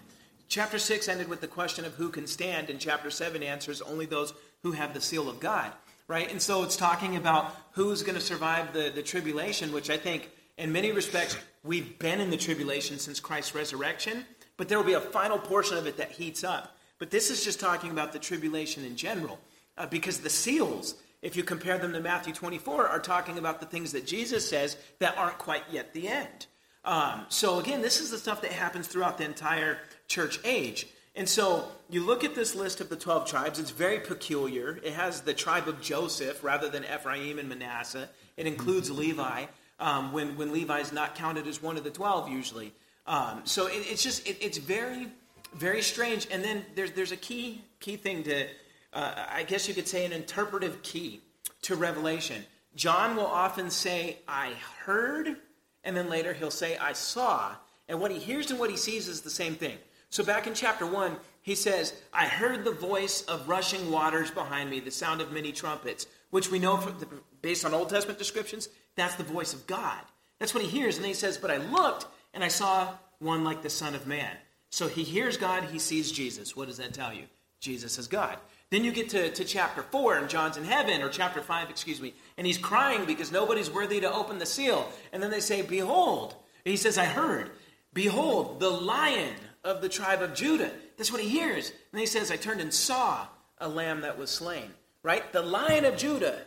[0.48, 4.04] Chapter 6 ended with the question of who can stand, and chapter 7 answers only
[4.04, 5.72] those who have the seal of God,
[6.08, 6.30] right?
[6.30, 10.30] And so it's talking about who's going to survive the, the tribulation, which I think,
[10.58, 14.26] in many respects, we've been in the tribulation since Christ's resurrection,
[14.56, 16.76] but there will be a final portion of it that heats up.
[16.98, 19.40] But this is just talking about the tribulation in general,
[19.76, 23.66] uh, because the seals, if you compare them to Matthew 24, are talking about the
[23.66, 26.46] things that Jesus says that aren't quite yet the end.
[26.84, 29.78] Um, so again, this is the stuff that happens throughout the entire
[30.08, 30.86] church age.
[31.14, 34.80] And so you look at this list of the 12 tribes, it's very peculiar.
[34.82, 38.08] It has the tribe of Joseph rather than Ephraim and Manasseh.
[38.36, 39.44] It includes Levi
[39.78, 42.72] um, when, when Levi is not counted as one of the 12 usually.
[43.06, 45.08] Um, so it, it's just, it, it's very,
[45.54, 46.28] very strange.
[46.30, 48.46] And then there's, there's a key, key thing to,
[48.92, 51.20] uh, I guess you could say, an interpretive key
[51.62, 52.44] to Revelation.
[52.74, 55.36] John will often say, I heard,
[55.84, 57.54] and then later he'll say, I saw.
[57.88, 59.76] And what he hears and what he sees is the same thing.
[60.10, 64.70] So back in chapter 1, he says, I heard the voice of rushing waters behind
[64.70, 67.08] me, the sound of many trumpets, which we know from the,
[67.40, 70.00] based on Old Testament descriptions, that's the voice of God.
[70.38, 70.96] That's what he hears.
[70.96, 74.06] And then he says, But I looked and I saw one like the Son of
[74.06, 74.36] Man.
[74.70, 76.56] So he hears God, he sees Jesus.
[76.56, 77.24] What does that tell you?
[77.60, 78.38] Jesus is God.
[78.70, 82.00] Then you get to, to chapter 4, and John's in heaven, or chapter 5, excuse
[82.00, 84.90] me, and he's crying because nobody's worthy to open the seal.
[85.12, 86.34] And then they say, Behold.
[86.64, 87.50] He says, I heard,
[87.92, 90.70] Behold, the lion of the tribe of Judah.
[90.96, 91.72] That's what he hears.
[91.92, 93.26] And he says, I turned and saw
[93.58, 94.70] a lamb that was slain.
[95.02, 95.32] Right?
[95.32, 96.38] The lion of Judah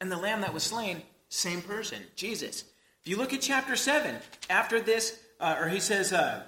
[0.00, 2.64] and the lamb that was slain, same person, Jesus.
[3.00, 4.16] If you look at chapter 7,
[4.50, 6.42] after this, uh, or he says, uh,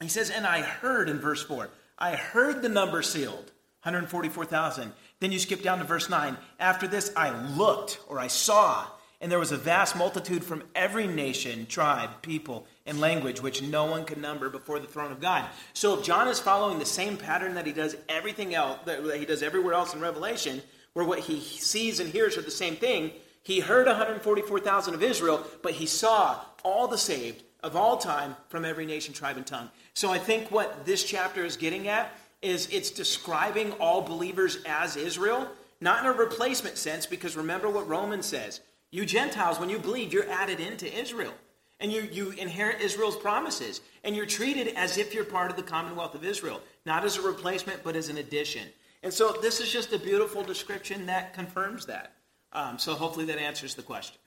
[0.00, 3.52] he says, and I heard in verse 4, I heard the number sealed.
[3.84, 4.92] 144,000.
[5.20, 6.38] Then you skip down to verse 9.
[6.58, 8.86] After this, I looked or I saw,
[9.20, 13.84] and there was a vast multitude from every nation, tribe, people, and language, which no
[13.84, 15.44] one could number before the throne of God.
[15.74, 19.26] So if John is following the same pattern that he does everything else, that he
[19.26, 20.62] does everywhere else in Revelation,
[20.94, 23.12] where what he sees and hears are the same thing,
[23.42, 28.64] he heard 144,000 of Israel, but he saw all the saved of all time from
[28.64, 29.70] every nation, tribe, and tongue.
[29.94, 32.12] So I think what this chapter is getting at
[32.42, 35.48] is it's describing all believers as Israel,
[35.80, 38.60] not in a replacement sense, because remember what Romans says.
[38.90, 41.32] You Gentiles, when you believe, you're added into Israel.
[41.80, 43.80] And you, you inherit Israel's promises.
[44.04, 47.22] And you're treated as if you're part of the commonwealth of Israel, not as a
[47.22, 48.68] replacement, but as an addition.
[49.02, 52.12] And so this is just a beautiful description that confirms that.
[52.52, 54.18] Um, so hopefully that answers the question.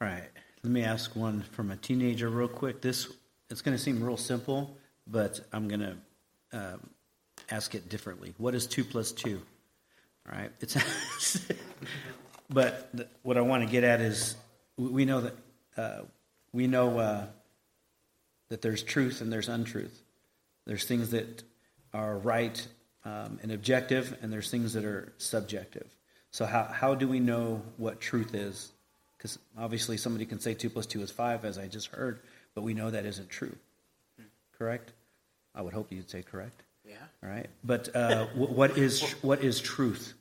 [0.00, 0.28] All right.
[0.66, 2.80] Let me ask one from a teenager real quick.
[2.80, 3.06] This
[3.50, 5.96] it's going to seem real simple, but I'm going to
[6.52, 6.76] uh,
[7.52, 8.34] ask it differently.
[8.36, 9.40] What is two plus two?
[10.28, 10.76] All right, it's.
[12.50, 14.34] but the, what I want to get at is
[14.76, 15.34] we know that
[15.76, 16.00] uh,
[16.52, 17.26] we know uh,
[18.48, 20.02] that there's truth and there's untruth.
[20.66, 21.44] There's things that
[21.94, 22.66] are right
[23.04, 25.86] um, and objective, and there's things that are subjective.
[26.32, 28.72] So how how do we know what truth is?
[29.26, 32.20] Because obviously somebody can say two plus two is five, as I just heard,
[32.54, 33.56] but we know that isn't true.
[34.56, 34.92] Correct?
[35.52, 36.62] I would hope you'd say correct.
[36.88, 36.94] Yeah.
[37.24, 37.48] All right.
[37.64, 40.14] But uh, what is what is truth?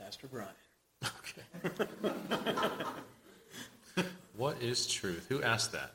[0.00, 0.48] Pastor Brian.
[1.04, 1.84] Okay.
[4.36, 5.26] what is truth?
[5.28, 5.92] Who asked that?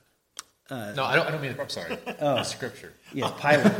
[0.69, 1.27] Uh, no, I don't.
[1.27, 1.55] I don't mean.
[1.59, 1.97] I'm sorry.
[2.21, 2.93] Oh, scripture.
[3.13, 3.77] Yes, Pilate.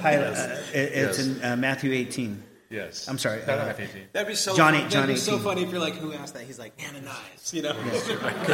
[0.00, 0.36] Pilate.
[0.36, 1.26] Uh, it, it's Yes.
[1.26, 2.40] in uh, Matthew 18.
[2.70, 3.08] Yes.
[3.08, 3.40] I'm sorry.
[3.46, 3.72] No, no, uh,
[4.12, 4.54] That'd be so.
[4.56, 5.44] John fun- eight- John that'd be so 18.
[5.44, 6.44] funny if you're like, who asked that?
[6.44, 7.52] He's like Ananias.
[7.52, 7.74] You know.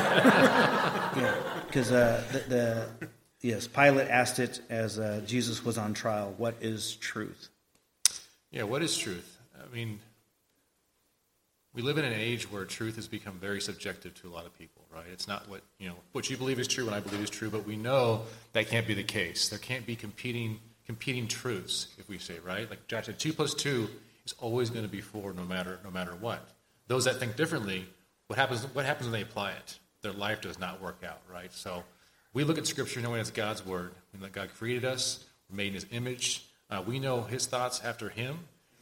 [1.16, 1.34] Yeah,
[1.66, 2.86] because uh, the, the
[3.40, 6.34] yes, Pilate asked it as uh, Jesus was on trial.
[6.36, 7.48] What is truth?
[8.50, 9.38] Yeah, what is truth?
[9.56, 9.98] I mean,
[11.74, 14.56] we live in an age where truth has become very subjective to a lot of
[14.58, 15.04] people, right?
[15.12, 17.50] It's not what, you know, what you believe is true and I believe is true,
[17.50, 19.48] but we know that can't be the case.
[19.48, 22.70] There can't be competing competing truths, if we say, right?
[22.70, 23.88] Like Josh said, two plus two
[24.26, 26.46] is always going to be four no matter, no matter what.
[26.88, 27.86] Those that think differently,
[28.26, 29.78] what happens, what happens when they apply it?
[30.02, 31.52] Their life does not work out, right?
[31.52, 31.84] So
[32.32, 33.92] we look at Scripture knowing it's God's Word.
[34.12, 36.44] We know God created us, made in His image.
[36.70, 38.38] Uh, we know His thoughts after Him.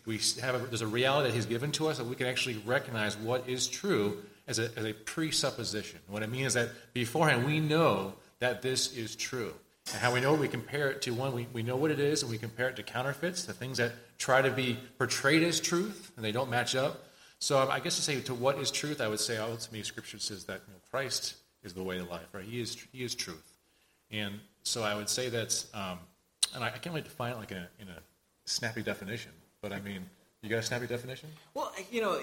[0.07, 2.57] We have a, there's a reality that He's given to us that we can actually
[2.67, 6.01] recognize what is true as a, as a presupposition.
[6.09, 9.55] What I mean is that beforehand we know that this is true.
[9.93, 12.23] And how we know we compare it to one, we, we know what it is,
[12.23, 16.11] and we compare it to counterfeits, the things that try to be portrayed as truth,
[16.17, 17.05] and they don't match up.
[17.39, 20.19] So um, I guess to say to what is truth, I would say ultimately Scripture
[20.19, 22.45] says that you know, Christ is the way to life, right?
[22.45, 23.59] He is, he is truth.
[24.11, 25.99] And so I would say that, um,
[26.55, 28.01] and I, I, can't really define it like in a, in a
[28.47, 30.07] snappy definition, but I mean,
[30.41, 31.31] you got a snappy definition?
[31.55, 32.21] Well, you know,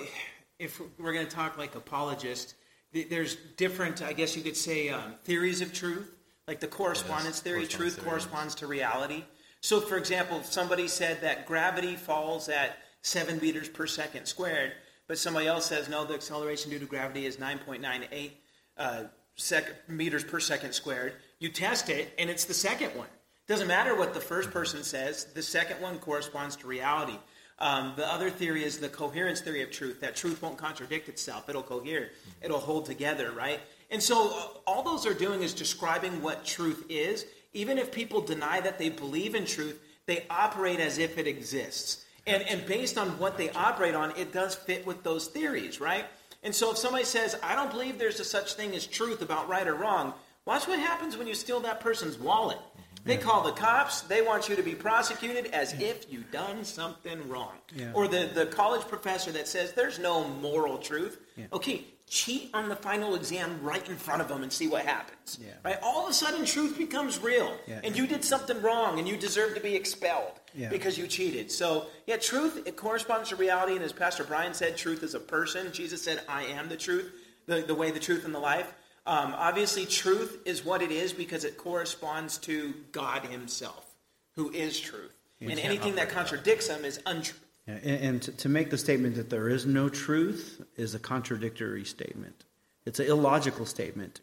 [0.60, 2.54] if we're going to talk like apologist,
[2.94, 6.14] there's different, I guess you could say, um, theories of truth.
[6.48, 8.08] Like the correspondence yes, theory, correspondence truth theory.
[8.10, 9.24] corresponds to reality.
[9.62, 14.74] So, for example, somebody said that gravity falls at seven meters per second squared,
[15.08, 18.32] but somebody else says no, the acceleration due to gravity is 9.98
[18.78, 19.04] uh,
[19.36, 21.14] sec- meters per second squared.
[21.40, 23.08] You test it, and it's the second one.
[23.48, 27.18] Doesn't matter what the first person says, the second one corresponds to reality.
[27.60, 31.48] Um, the other theory is the coherence theory of truth, that truth won't contradict itself.
[31.50, 32.10] It'll cohere,
[32.42, 33.60] it'll hold together, right?
[33.92, 37.26] And so uh, all those are doing is describing what truth is.
[37.54, 42.06] Even if people deny that they believe in truth, they operate as if it exists.
[42.26, 46.06] And, and based on what they operate on, it does fit with those theories, right?
[46.44, 49.50] And so if somebody says, I don't believe there's a such thing as truth about
[49.50, 50.14] right or wrong,
[50.46, 52.58] watch what happens when you steal that person's wallet.
[53.04, 54.02] They call the cops.
[54.02, 57.54] They want you to be prosecuted as if you done something wrong.
[57.76, 57.92] Yeah.
[57.94, 61.20] Or the, the college professor that says there's no moral truth.
[61.36, 61.46] Yeah.
[61.52, 65.40] Okay, cheat on the final exam right in front of them and see what happens.
[65.42, 65.54] Yeah.
[65.64, 65.80] Right?
[65.82, 67.80] All of a sudden, truth becomes real, yeah.
[67.86, 70.68] and you did something wrong, and you deserve to be expelled yeah.
[70.68, 71.50] because you cheated.
[71.50, 75.22] So, yeah, truth it corresponds to reality, and as Pastor Brian said, truth is a
[75.22, 75.72] person.
[75.72, 77.14] Jesus said, "I am the truth,
[77.48, 78.74] the, the way, the truth, and the life."
[79.06, 83.96] Um, obviously, truth is what it is because it corresponds to God Himself,
[84.36, 87.40] who is truth, and anything that contradicts Him is untruth.
[87.84, 92.46] And, to, make the statement that there is no truth is a contradictory statement.
[92.86, 94.22] It's an illogical statement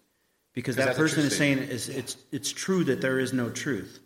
[0.55, 4.01] because that person is saying it's, it's, it's true that there is no truth.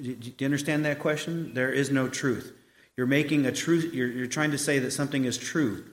[0.00, 1.54] Do, do you understand that question?
[1.54, 2.52] There is no truth.
[2.96, 5.84] You're making a truth, you're, you're trying to say that something is true.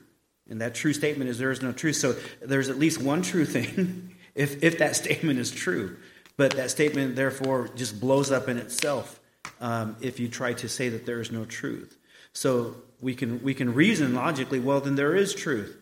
[0.49, 1.95] And that true statement is there is no truth.
[1.95, 5.97] So there's at least one true thing if, if that statement is true.
[6.38, 9.20] But that statement, therefore, just blows up in itself
[9.61, 11.97] um, if you try to say that there is no truth.
[12.34, 14.59] So we can we can reason logically.
[14.59, 15.77] Well, then there is truth,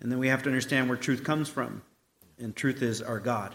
[0.00, 1.82] and then we have to understand where truth comes from,
[2.38, 3.54] and truth is our God.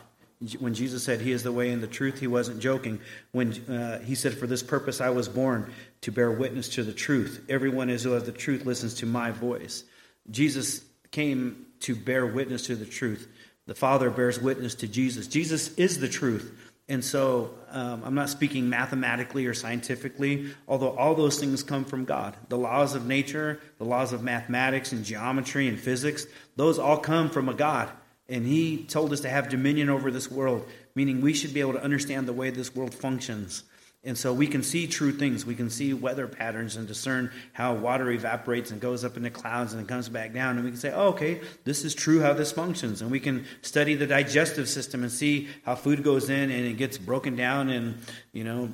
[0.60, 3.00] When Jesus said He is the way and the truth, He wasn't joking.
[3.32, 5.72] When uh, He said, "For this purpose I was born
[6.02, 7.46] to bear witness to the truth.
[7.48, 9.84] Everyone who has the truth listens to my voice."
[10.30, 13.28] Jesus came to bear witness to the truth.
[13.68, 15.28] The Father bears witness to Jesus.
[15.28, 16.65] Jesus is the truth.
[16.88, 22.06] And so um, I'm not speaking mathematically or scientifically, although all those things come from
[22.06, 22.36] God.
[22.50, 27.30] The laws of nature, the laws of mathematics and geometry and physics, those all come
[27.30, 27.90] from a God.
[28.30, 31.74] And He told us to have dominion over this world, meaning we should be able
[31.74, 33.64] to understand the way this world functions.
[34.06, 35.48] And so we can see true things.
[35.48, 39.74] We can see weather patterns and discern how water evaporates and goes up into clouds
[39.74, 40.58] and then comes back down.
[40.58, 43.02] And we can say, oh, okay, this is true how this functions.
[43.02, 46.78] And we can study the digestive system and see how food goes in and it
[46.78, 47.98] gets broken down and,
[48.32, 48.70] you know,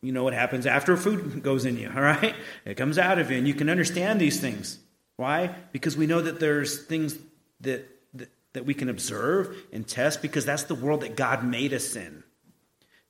[0.00, 2.34] you know what happens after food goes in you, all right?
[2.64, 3.36] It comes out of you.
[3.36, 4.78] And you can understand these things.
[5.16, 5.54] Why?
[5.72, 7.18] Because we know that there's things
[7.60, 11.74] that, that, that we can observe and test because that's the world that God made
[11.74, 12.24] us in.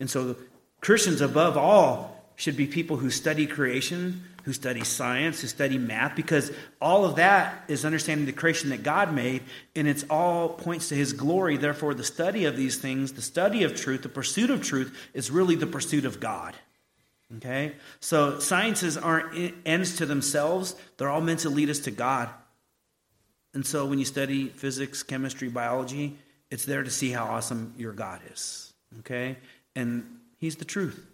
[0.00, 0.34] And so
[0.83, 6.16] Christians, above all, should be people who study creation, who study science, who study math,
[6.16, 9.43] because all of that is understanding the creation that God made,
[9.76, 11.57] and it's all points to His glory.
[11.57, 15.30] Therefore, the study of these things, the study of truth, the pursuit of truth, is
[15.30, 16.57] really the pursuit of God.
[17.37, 17.76] Okay?
[18.01, 22.28] So, sciences aren't ends to themselves, they're all meant to lead us to God.
[23.55, 26.18] And so, when you study physics, chemistry, biology,
[26.51, 28.72] it's there to see how awesome your God is.
[28.99, 29.37] Okay?
[29.76, 31.07] And He's the truth.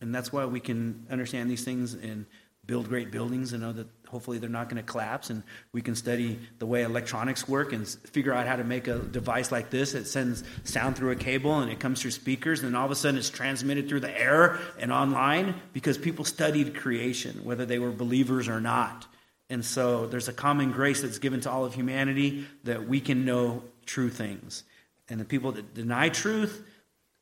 [0.00, 2.24] And that's why we can understand these things and
[2.64, 5.28] build great buildings and know that hopefully they're not going to collapse.
[5.28, 5.42] And
[5.72, 9.52] we can study the way electronics work and figure out how to make a device
[9.52, 12.62] like this that sends sound through a cable and it comes through speakers.
[12.62, 16.74] And all of a sudden it's transmitted through the air and online because people studied
[16.74, 19.06] creation, whether they were believers or not.
[19.50, 23.26] And so there's a common grace that's given to all of humanity that we can
[23.26, 24.64] know true things.
[25.10, 26.64] And the people that deny truth,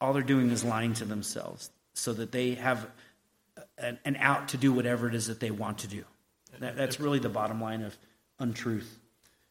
[0.03, 2.87] all they're doing is lying to themselves so that they have
[3.79, 6.05] an, an out to do whatever it is that they want to do.
[6.59, 7.97] That, that's really the bottom line of
[8.39, 8.99] untruth.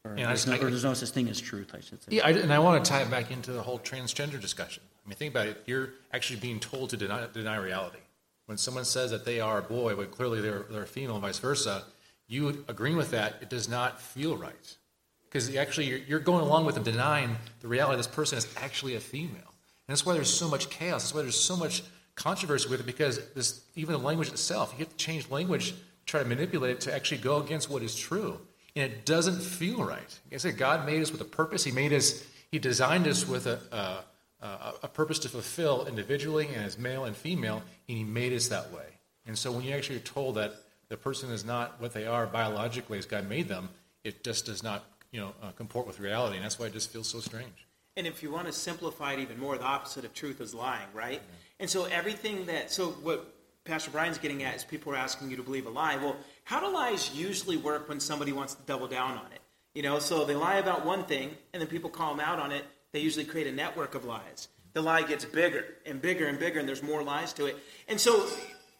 [0.04, 2.16] Or, there's no, or there's no such thing as truth, I should say.
[2.16, 4.82] Yeah, I, and I want to tie it back into the whole transgender discussion.
[5.04, 5.62] I mean, think about it.
[5.66, 7.98] You're actually being told to deny, deny reality.
[8.46, 11.22] When someone says that they are a boy, but clearly they're, they're a female, and
[11.22, 11.84] vice versa,
[12.26, 14.76] you agreeing with that, it does not feel right.
[15.24, 18.96] Because actually, you're, you're going along with them denying the reality this person is actually
[18.96, 19.51] a female.
[19.92, 21.02] And that's why there's so much chaos.
[21.02, 21.82] That's why there's so much
[22.14, 25.74] controversy with it, because this, even the language itself, you have to change language,
[26.06, 28.40] try to manipulate it to actually go against what is true.
[28.74, 30.18] And it doesn't feel right.
[30.32, 31.62] I said, God made us with a purpose.
[31.62, 36.48] He made us, He designed us with a, a, a, a purpose to fulfill individually
[36.54, 38.86] and as male and female, and He made us that way.
[39.26, 40.54] And so when you actually are told that
[40.88, 43.68] the person is not what they are biologically as God made them,
[44.04, 46.36] it just does not, you know, uh, comport with reality.
[46.36, 47.66] And that's why it just feels so strange.
[47.96, 50.88] And if you want to simplify it even more, the opposite of truth is lying,
[50.94, 51.18] right?
[51.18, 51.36] Mm-hmm.
[51.60, 53.34] And so everything that, so what
[53.64, 55.96] Pastor Brian's getting at is people are asking you to believe a lie.
[55.96, 59.40] Well, how do lies usually work when somebody wants to double down on it?
[59.74, 62.50] You know, so they lie about one thing, and then people call them out on
[62.50, 62.64] it.
[62.92, 64.48] They usually create a network of lies.
[64.74, 67.56] The lie gets bigger and bigger and bigger, and there's more lies to it.
[67.88, 68.26] And so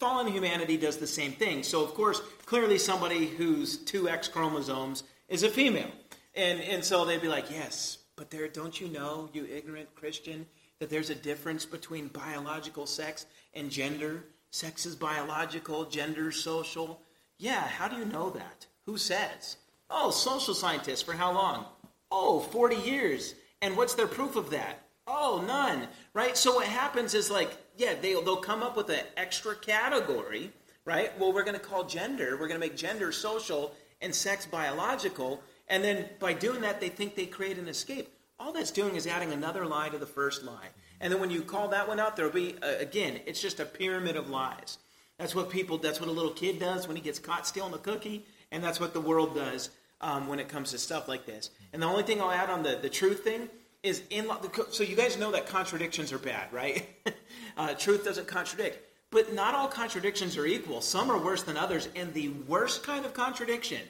[0.00, 1.62] fallen humanity does the same thing.
[1.62, 5.90] So, of course, clearly somebody who's two X chromosomes is a female.
[6.34, 10.46] And, and so they'd be like, yes, but there, don't you know, you ignorant Christian,
[10.78, 14.24] that there's a difference between biological sex and gender?
[14.50, 17.00] Sex is biological, gender social.
[17.38, 18.66] Yeah, how do you know that?
[18.86, 19.56] Who says?
[19.88, 21.02] Oh, social scientists.
[21.02, 21.66] For how long?
[22.10, 23.34] Oh, 40 years.
[23.60, 24.82] And what's their proof of that?
[25.06, 25.88] Oh, none.
[26.14, 26.36] Right?
[26.36, 30.52] So what happens is like, yeah, they'll, they'll come up with an extra category,
[30.84, 31.18] right?
[31.18, 35.42] Well, we're going to call gender, we're going to make gender social and sex biological.
[35.72, 38.12] And then by doing that, they think they create an escape.
[38.38, 40.68] All that's doing is adding another lie to the first lie.
[41.00, 43.64] And then when you call that one out, there'll be, uh, again, it's just a
[43.64, 44.76] pyramid of lies.
[45.16, 47.78] That's what people, that's what a little kid does when he gets caught stealing a
[47.78, 48.26] cookie.
[48.50, 49.70] And that's what the world does
[50.02, 51.48] um, when it comes to stuff like this.
[51.72, 53.48] And the only thing I'll add on the, the truth thing
[53.82, 54.28] is in,
[54.72, 56.86] so you guys know that contradictions are bad, right?
[57.56, 58.78] uh, truth doesn't contradict.
[59.10, 60.82] But not all contradictions are equal.
[60.82, 61.88] Some are worse than others.
[61.96, 63.80] And the worst kind of contradiction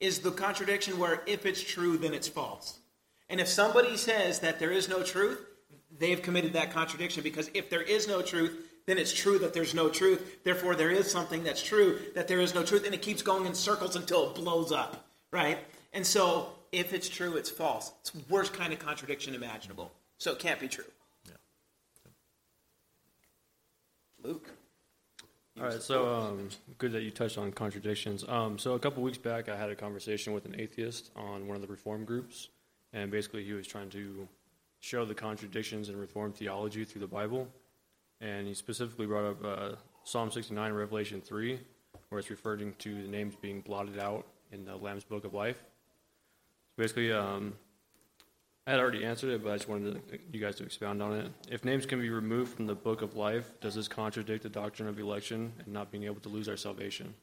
[0.00, 2.78] is the contradiction where if it's true, then it's false.
[3.28, 5.44] And if somebody says that there is no truth,
[5.98, 9.74] they've committed that contradiction because if there is no truth, then it's true that there's
[9.74, 10.42] no truth.
[10.44, 13.44] Therefore, there is something that's true that there is no truth, and it keeps going
[13.44, 15.58] in circles until it blows up, right?
[15.92, 17.92] And so, if it's true, it's false.
[18.00, 19.92] It's the worst kind of contradiction imaginable.
[20.16, 20.84] So it can't be true.
[21.26, 21.32] Yeah.
[24.22, 24.48] Luke.
[25.60, 26.48] All right, so um,
[26.78, 28.24] good that you touched on contradictions.
[28.28, 31.56] Um, so a couple weeks back, I had a conversation with an atheist on one
[31.56, 32.48] of the reform groups,
[32.92, 34.28] and basically he was trying to
[34.78, 37.48] show the contradictions in reform theology through the Bible,
[38.20, 41.58] and he specifically brought up uh, Psalm 69 and Revelation 3,
[42.10, 45.58] where it's referring to the names being blotted out in the Lamb's Book of Life.
[45.58, 47.54] So Basically, um,
[48.68, 51.14] I had already answered it, but I just wanted to, you guys to expound on
[51.14, 51.32] it.
[51.50, 54.90] If names can be removed from the book of life, does this contradict the doctrine
[54.90, 57.14] of election and not being able to lose our salvation?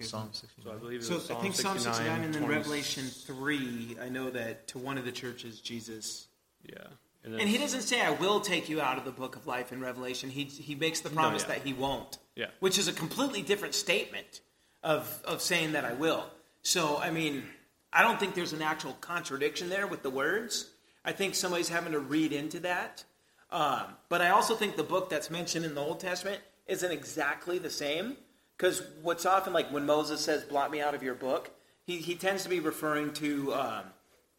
[0.00, 3.04] Psalm So I believe it So was I think Psalm 69 and then 20 Revelation
[3.04, 6.26] 3, I know that to one of the churches, Jesus.
[6.68, 6.78] Yeah.
[7.22, 9.70] And, And he doesn't say, I will take you out of the book of life
[9.70, 10.28] in Revelation.
[10.28, 11.54] He, he makes the promise yeah.
[11.54, 12.46] that he won't, Yeah.
[12.58, 14.40] which is a completely different statement
[14.82, 16.24] of, of saying that I will.
[16.62, 17.44] So, I mean,
[17.92, 20.70] I don't think there's an actual contradiction there with the words.
[21.04, 23.04] I think somebody's having to read into that.
[23.50, 27.58] Um, but I also think the book that's mentioned in the Old Testament isn't exactly
[27.58, 28.16] the same.
[28.56, 31.50] Because what's often like when Moses says, blot me out of your book,
[31.84, 33.84] he, he tends to be referring to um,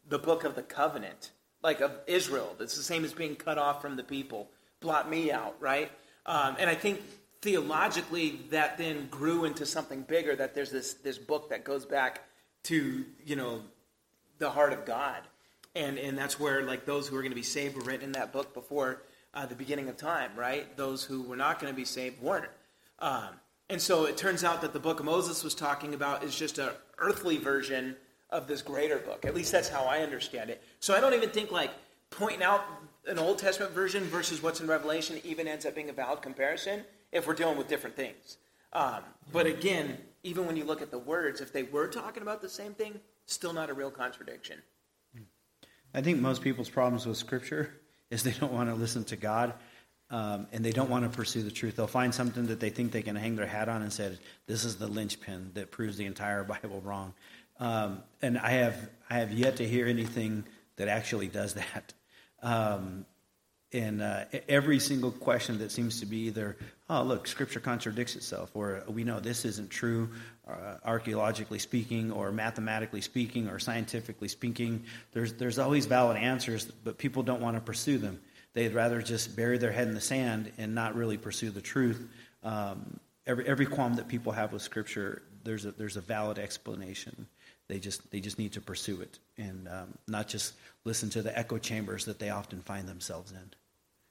[0.08, 1.30] the book of the covenant,
[1.62, 2.56] like of Israel.
[2.58, 4.50] That's the same as being cut off from the people.
[4.80, 5.90] Blot me out, right?
[6.26, 7.02] Um, and I think
[7.42, 12.22] theologically that then grew into something bigger, that there's this, this book that goes back
[12.64, 13.62] to, you know,
[14.38, 15.22] the heart of God.
[15.74, 18.12] And, and that's where like those who are going to be saved were written in
[18.12, 19.02] that book before
[19.32, 20.76] uh, the beginning of time, right?
[20.76, 22.50] Those who were not going to be saved weren't.
[23.00, 23.30] Um,
[23.70, 26.70] and so it turns out that the book Moses was talking about is just an
[26.98, 27.96] earthly version
[28.30, 29.24] of this greater book.
[29.24, 30.62] At least that's how I understand it.
[30.80, 31.70] So I don't even think like
[32.10, 32.64] pointing out
[33.06, 36.84] an Old Testament version versus what's in Revelation even ends up being a valid comparison
[37.12, 38.38] if we're dealing with different things.
[38.74, 39.02] Um,
[39.32, 42.48] but again, even when you look at the words, if they were talking about the
[42.48, 44.60] same thing, still not a real contradiction.
[45.94, 47.70] I think most people's problems with Scripture
[48.10, 49.54] is they don't want to listen to God,
[50.10, 51.76] um, and they don't want to pursue the truth.
[51.76, 54.64] They'll find something that they think they can hang their hat on and say, "This
[54.64, 57.14] is the linchpin that proves the entire Bible wrong."
[57.60, 60.44] Um, and I have I have yet to hear anything
[60.76, 61.94] that actually does that.
[62.42, 63.06] Um,
[63.74, 66.56] in uh, every single question that seems to be either,
[66.88, 70.08] oh, look, Scripture contradicts itself, or we know this isn't true,
[70.48, 74.84] uh, archaeologically speaking, or mathematically speaking, or scientifically speaking.
[75.12, 78.20] There's, there's always valid answers, but people don't want to pursue them.
[78.52, 82.08] They'd rather just bury their head in the sand and not really pursue the truth.
[82.44, 87.26] Um, every, every qualm that people have with Scripture, there's a, there's a valid explanation.
[87.66, 90.54] They just, they just need to pursue it and um, not just
[90.84, 93.50] listen to the echo chambers that they often find themselves in.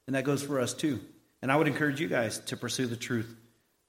[0.08, 1.00] And that goes for us too.
[1.42, 3.36] And I would encourage you guys to pursue the truth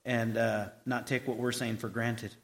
[0.04, 2.34] and uh, not take what we're saying for granted.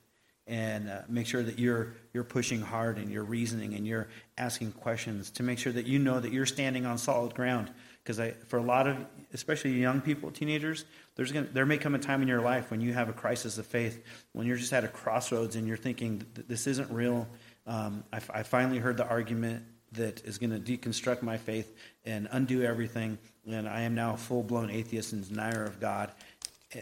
[0.47, 4.73] And uh, make sure that you're, you're pushing hard and you're reasoning and you're asking
[4.73, 7.71] questions to make sure that you know that you're standing on solid ground.
[8.03, 8.97] Because for a lot of,
[9.33, 12.81] especially young people, teenagers, there's gonna, there may come a time in your life when
[12.81, 14.03] you have a crisis of faith,
[14.33, 17.29] when you're just at a crossroads and you're thinking, this isn't real.
[17.67, 22.29] Um, I, I finally heard the argument that is going to deconstruct my faith and
[22.31, 23.19] undo everything.
[23.47, 26.11] And I am now a full blown atheist and denier of God.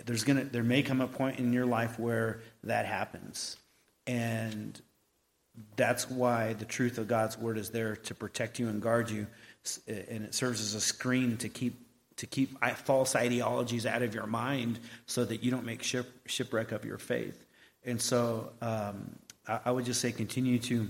[0.05, 3.57] There's gonna, there may come a point in your life where that happens.
[4.07, 4.81] And
[5.77, 9.27] that's why the truth of God's word is there to protect you and guard you.
[9.87, 11.79] And it serves as a screen to keep,
[12.17, 16.73] to keep false ideologies out of your mind so that you don't make ship, shipwreck
[16.73, 17.45] of your faith.
[17.85, 20.89] And so um, I, I would just say continue to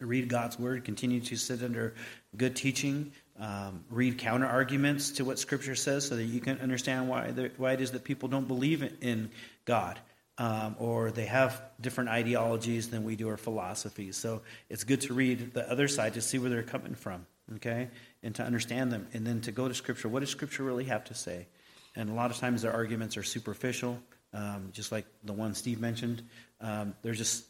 [0.00, 1.94] read God's word, continue to sit under
[2.36, 7.08] good teaching, um, read counter arguments to what Scripture says, so that you can understand
[7.08, 9.30] why why it is that people don't believe in
[9.64, 9.98] God.
[10.38, 14.16] Um, or they have different ideologies than we do or philosophies.
[14.16, 17.26] So it's good to read the other side to see where they're coming from,
[17.56, 17.90] okay,
[18.22, 20.08] and to understand them, and then to go to Scripture.
[20.08, 21.46] What does Scripture really have to say?
[21.94, 24.00] And a lot of times their arguments are superficial,
[24.32, 26.22] um, just like the one Steve mentioned.
[26.62, 27.44] Um, they're just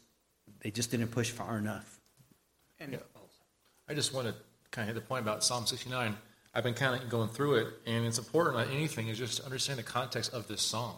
[0.59, 1.99] they just didn't push far enough.
[2.79, 2.99] And yeah.
[3.87, 4.35] I just want to
[4.73, 6.17] kind of hit the point about Psalm 69.
[6.53, 9.45] I've been kind of going through it, and it's important on anything is just to
[9.45, 10.95] understand the context of this song.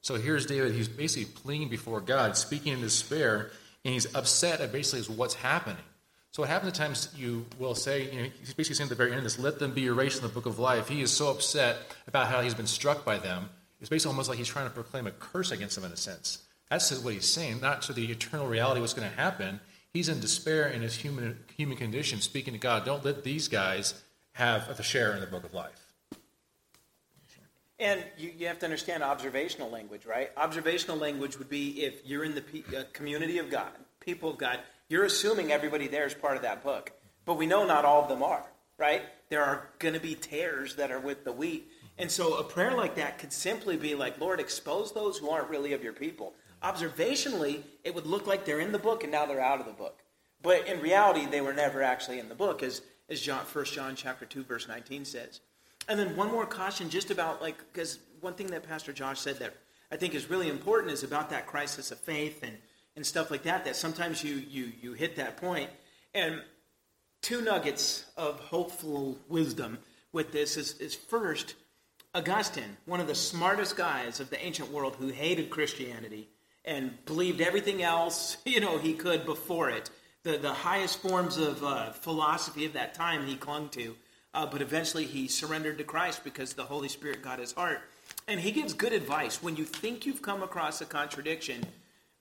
[0.00, 0.72] So here's David.
[0.72, 3.50] He's basically pleading before God, speaking in despair,
[3.84, 5.82] and he's upset at basically what's happening.
[6.30, 8.94] So what happens at times you will say, you know, he's basically saying at the
[8.94, 10.88] very end of this, let them be erased in the book of life.
[10.88, 13.48] He is so upset about how he's been struck by them.
[13.80, 16.44] It's basically almost like he's trying to proclaim a curse against them in a sense.
[16.70, 19.60] That's what he's saying, not to the eternal reality what's going to happen.
[19.98, 22.84] He's in despair in his human, human condition, speaking to God.
[22.84, 24.00] Don't let these guys
[24.34, 25.92] have a share in the book of life.
[27.80, 30.30] And you, you have to understand observational language, right?
[30.36, 32.42] Observational language would be if you're in the
[32.78, 36.62] uh, community of God, people of God, you're assuming everybody there is part of that
[36.62, 36.92] book.
[37.24, 38.44] But we know not all of them are,
[38.78, 39.02] right?
[39.30, 41.72] There are going to be tares that are with the wheat.
[41.98, 45.50] And so a prayer like that could simply be like, Lord, expose those who aren't
[45.50, 46.34] really of your people.
[46.62, 49.72] Observationally, it would look like they're in the book and now they're out of the
[49.72, 50.02] book.
[50.42, 53.96] But in reality, they were never actually in the book, as, as John, 1 John
[53.96, 55.40] chapter 2, verse 19 says.
[55.88, 59.38] And then one more caution just about, like, because one thing that Pastor Josh said
[59.38, 59.54] that
[59.90, 62.56] I think is really important is about that crisis of faith and,
[62.94, 65.70] and stuff like that, that sometimes you, you, you hit that point.
[66.14, 66.42] And
[67.22, 69.78] two nuggets of hopeful wisdom
[70.12, 71.54] with this is, is first,
[72.14, 76.28] Augustine, one of the smartest guys of the ancient world who hated Christianity,
[76.68, 79.90] and believed everything else you know he could before it.
[80.22, 83.96] The, the highest forms of uh, philosophy of that time he clung to,
[84.34, 87.80] uh, but eventually he surrendered to Christ because the Holy Spirit got his heart.
[88.26, 89.42] And he gives good advice.
[89.42, 91.64] When you think you've come across a contradiction,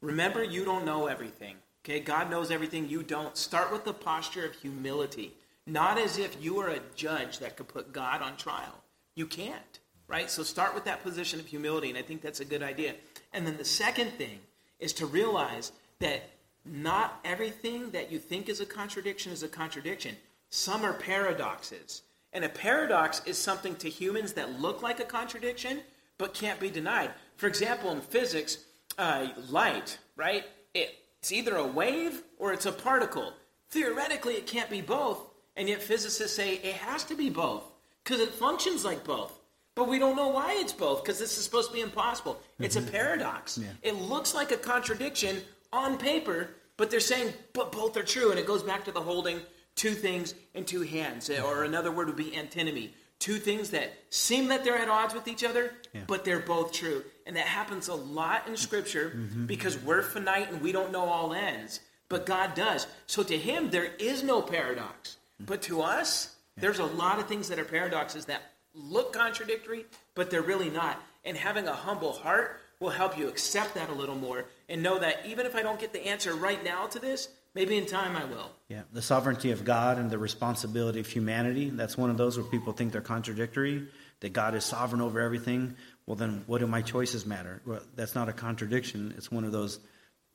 [0.02, 1.56] remember you don't know everything.
[1.84, 3.36] Okay, God knows everything you don't.
[3.36, 5.34] Start with the posture of humility,
[5.66, 8.84] not as if you are a judge that could put God on trial.
[9.16, 10.30] You can't, right?
[10.30, 12.94] So start with that position of humility, and I think that's a good idea.
[13.34, 14.40] And then the second thing
[14.80, 16.30] is to realize that
[16.66, 20.16] not everything that you think is a contradiction is a contradiction.
[20.50, 22.04] Some are paradoxes.
[22.34, 25.82] And a paradox is something to humans that look like a contradiction
[26.18, 27.12] but can't be denied.
[27.36, 28.58] For example, in physics,
[28.98, 30.46] uh, light, right?
[30.74, 33.34] It's either a wave or it's a particle.
[33.70, 35.20] Theoretically, it can't be both,
[35.56, 37.64] and yet physicists say it has to be both
[38.04, 39.37] because it functions like both.
[39.78, 42.42] But we don't know why it's both because this is supposed to be impossible.
[42.60, 42.90] It's a mm-hmm.
[42.90, 43.60] paradox.
[43.60, 43.68] Yeah.
[43.84, 48.32] It looks like a contradiction on paper, but they're saying, but both are true.
[48.32, 49.40] And it goes back to the holding
[49.76, 51.30] two things in two hands.
[51.30, 52.96] Or another word would be antinomy.
[53.20, 56.02] Two things that seem that they're at odds with each other, yeah.
[56.08, 57.04] but they're both true.
[57.28, 59.46] And that happens a lot in Scripture mm-hmm.
[59.46, 62.88] because we're finite and we don't know all ends, but God does.
[63.06, 65.18] So to Him, there is no paradox.
[65.40, 68.42] But to us, there's a lot of things that are paradoxes that
[68.78, 69.86] look contradictory,
[70.16, 71.02] but they're really not.
[71.26, 75.00] And having a humble heart will help you accept that a little more and know
[75.00, 78.16] that even if I don't get the answer right now to this, Maybe in time
[78.16, 78.52] I will.
[78.70, 81.72] Yeah, the sovereignty of God and the responsibility of humanity.
[81.72, 83.88] That's one of those where people think they're contradictory,
[84.20, 85.76] that God is sovereign over everything.
[86.06, 87.64] Well, then what do my choices matter?
[87.66, 89.16] Well, that's not a contradiction.
[89.18, 89.80] It's one of those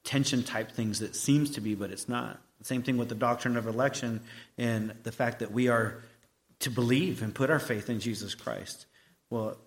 [0.03, 2.41] tension type things that seems to be, but it's not.
[2.63, 4.21] Same thing with the doctrine of election
[4.59, 6.03] and the fact that we are
[6.63, 8.87] to believe and put our faith in Jesus Christ.
[9.31, 9.59] Well,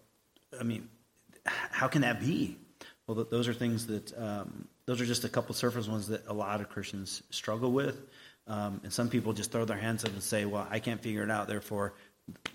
[0.60, 0.90] I mean,
[1.46, 2.58] how can that be?
[3.08, 6.34] Well, those are things that, um, those are just a couple surface ones that a
[6.34, 8.02] lot of Christians struggle with.
[8.48, 11.24] Um, and some people just throw their hands up and say, well, I can't figure
[11.24, 11.94] it out, therefore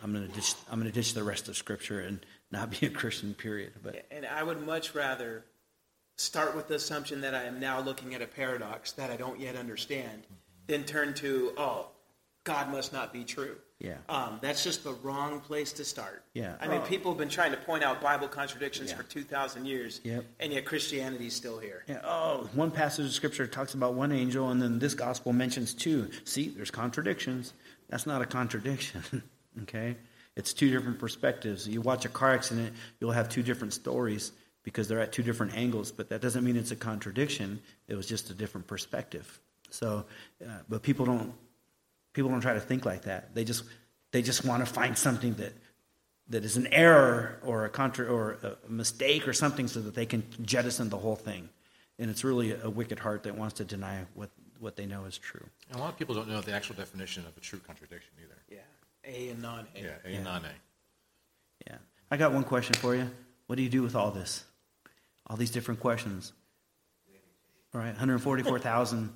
[0.02, 2.86] I'm going to ditch, I'm going to ditch the rest of Scripture and not be
[2.86, 3.72] a Christian, period.
[3.82, 5.44] But And I would much rather
[6.16, 9.40] start with the assumption that I am now looking at a paradox that I don't
[9.40, 10.26] yet understand
[10.66, 11.88] than turn to, oh,
[12.44, 13.56] God must not be true.
[13.80, 13.96] Yeah.
[14.10, 16.22] Um, that's just the wrong place to start.
[16.34, 16.54] Yeah.
[16.60, 18.96] I mean, people have been trying to point out Bible contradictions Yeah.
[18.98, 20.24] for 2,000 years, Yep.
[20.38, 21.84] and yet Christianity's still here.
[21.88, 25.72] Yeah, oh, one passage of scripture talks about one angel, and then this gospel mentions
[25.72, 26.10] two.
[26.24, 27.54] See, there's contradictions.
[27.88, 29.02] That's not a contradiction,
[29.62, 29.96] okay?
[30.36, 31.66] It's two different perspectives.
[31.66, 34.32] You watch a car accident, you'll have two different stories
[34.62, 37.60] because they're at two different angles, but that doesn't mean it's a contradiction.
[37.88, 39.40] It was just a different perspective.
[39.70, 40.04] So,
[40.46, 41.32] uh, but people don't
[42.12, 43.34] people don't try to think like that.
[43.34, 43.64] They just
[44.12, 45.52] they just want to find something that
[46.28, 50.06] that is an error or a contra or a mistake or something so that they
[50.06, 51.48] can jettison the whole thing.
[51.98, 54.30] And it's really a wicked heart that wants to deny what,
[54.60, 55.44] what they know is true.
[55.68, 58.36] And a lot of people don't know the actual definition of a true contradiction either.
[58.48, 58.58] Yeah.
[59.04, 59.80] A and non A.
[59.80, 60.16] Yeah, a Yeah.
[60.16, 60.48] and non A.
[61.66, 61.76] Yeah.
[62.12, 63.10] I got one question for you.
[63.48, 64.44] What do you do with all this?
[65.26, 66.32] All these different questions.
[67.74, 69.12] All right, 144,000,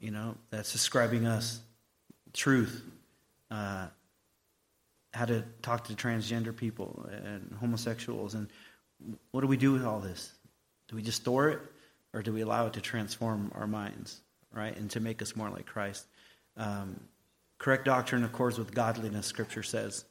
[0.00, 1.60] you know, that's describing us.
[2.36, 2.82] Truth.
[3.50, 3.88] Uh,
[5.12, 8.34] how to talk to transgender people and homosexuals.
[8.34, 8.48] And
[9.30, 10.30] what do we do with all this?
[10.88, 11.60] Do we just store it
[12.12, 14.20] or do we allow it to transform our minds,
[14.52, 14.76] right?
[14.76, 16.06] And to make us more like Christ?
[16.56, 17.00] Um,
[17.58, 20.04] correct doctrine accords with godliness, Scripture says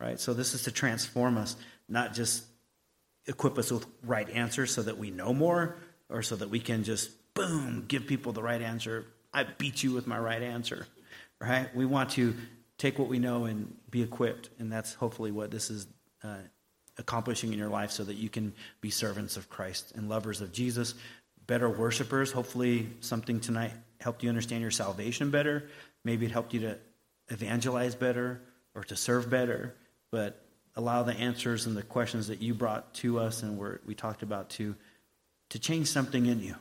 [0.00, 0.20] right?
[0.20, 1.56] So this is to transform us,
[1.88, 2.44] not just
[3.26, 5.76] equip us with right answers so that we know more
[6.10, 9.06] or so that we can just boom give people the right answer.
[9.32, 10.86] I beat you with my right answer,
[11.40, 11.74] right?
[11.74, 12.34] We want to
[12.78, 15.86] take what we know and be equipped, and that's hopefully what this is
[16.22, 16.36] uh,
[16.98, 20.52] accomplishing in your life, so that you can be servants of Christ and lovers of
[20.52, 20.94] Jesus,
[21.46, 22.32] better worshipers.
[22.32, 25.68] Hopefully, something tonight helped you understand your salvation better.
[26.04, 26.78] Maybe it helped you to
[27.28, 28.40] evangelize better
[28.74, 29.74] or to serve better,
[30.10, 30.44] but
[30.76, 34.22] allow the answers and the questions that you brought to us and were, we talked
[34.22, 34.74] about to,
[35.50, 36.56] to change something in you.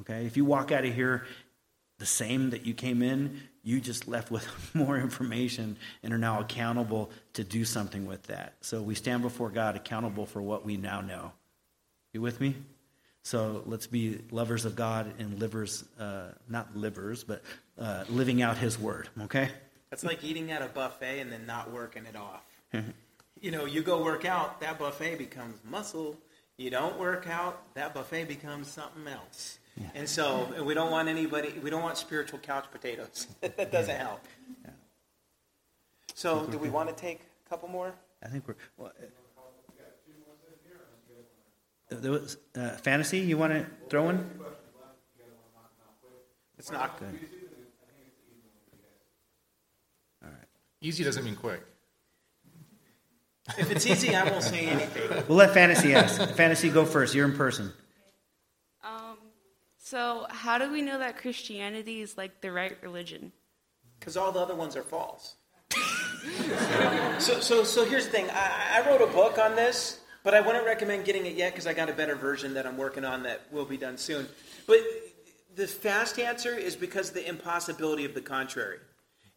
[0.00, 0.26] Okay?
[0.26, 1.24] If you walk out of here
[1.98, 6.40] the same that you came in, you just left with more information and are now
[6.40, 8.54] accountable to do something with that.
[8.62, 11.32] So we stand before God accountable for what we now know.
[12.14, 12.56] You with me?
[13.24, 17.42] So let's be lovers of God and livers, uh, not livers, but
[17.78, 19.10] uh, living out His word.
[19.24, 19.50] Okay?
[19.90, 22.44] That's like eating at a buffet and then not working it off.
[23.40, 26.16] you know, you go work out, that buffet becomes muscle.
[26.56, 29.58] You don't work out, that buffet becomes something else.
[29.94, 33.28] And so and we don't want anybody, we don't want spiritual couch potatoes.
[33.40, 34.20] that doesn't help.
[36.14, 37.94] So, do we want to take a couple more?
[38.24, 38.56] I think we're.
[38.76, 38.90] Well,
[41.92, 44.28] uh, there was, uh, fantasy, you want to throw in?
[46.58, 47.18] It's not good.
[50.24, 50.48] All right.
[50.80, 51.62] Easy doesn't mean quick.
[53.56, 55.24] If it's easy, I won't say anything.
[55.28, 56.34] We'll let fantasy ask.
[56.34, 57.14] fantasy, go first.
[57.14, 57.72] You're in person.
[59.88, 63.32] So how do we know that Christianity is like the right religion?
[63.98, 65.36] Because all the other ones are false.
[67.18, 68.28] so, so, so here's the thing.
[68.28, 71.66] I, I wrote a book on this, but I wouldn't recommend getting it yet because
[71.66, 74.28] I got a better version that I'm working on that will be done soon.
[74.66, 74.80] But
[75.56, 78.80] the fast answer is because of the impossibility of the contrary.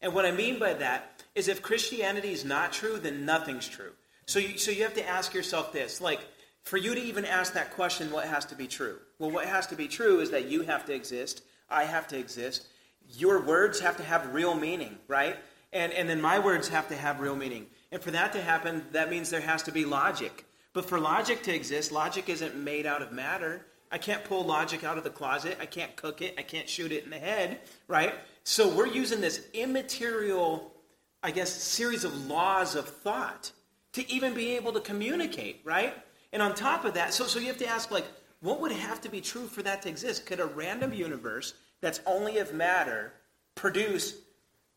[0.01, 3.93] And what I mean by that is if Christianity is not true, then nothing's true.
[4.25, 6.19] So you, so you have to ask yourself this like,
[6.63, 8.99] for you to even ask that question, what has to be true?
[9.19, 12.17] Well, what has to be true is that you have to exist, I have to
[12.17, 12.67] exist,
[13.17, 15.37] your words have to have real meaning, right?
[15.73, 17.67] And, and then my words have to have real meaning.
[17.91, 20.45] And for that to happen, that means there has to be logic.
[20.73, 23.65] But for logic to exist, logic isn't made out of matter.
[23.91, 25.57] I can't pull logic out of the closet.
[25.59, 26.35] I can't cook it.
[26.37, 28.13] I can't shoot it in the head, right?
[28.43, 30.73] So we're using this immaterial,
[31.21, 33.51] I guess, series of laws of thought
[33.93, 35.93] to even be able to communicate, right?
[36.33, 38.05] And on top of that, so, so you have to ask, like,
[38.41, 40.25] what would have to be true for that to exist?
[40.25, 43.13] Could a random universe that's only of matter
[43.55, 44.15] produce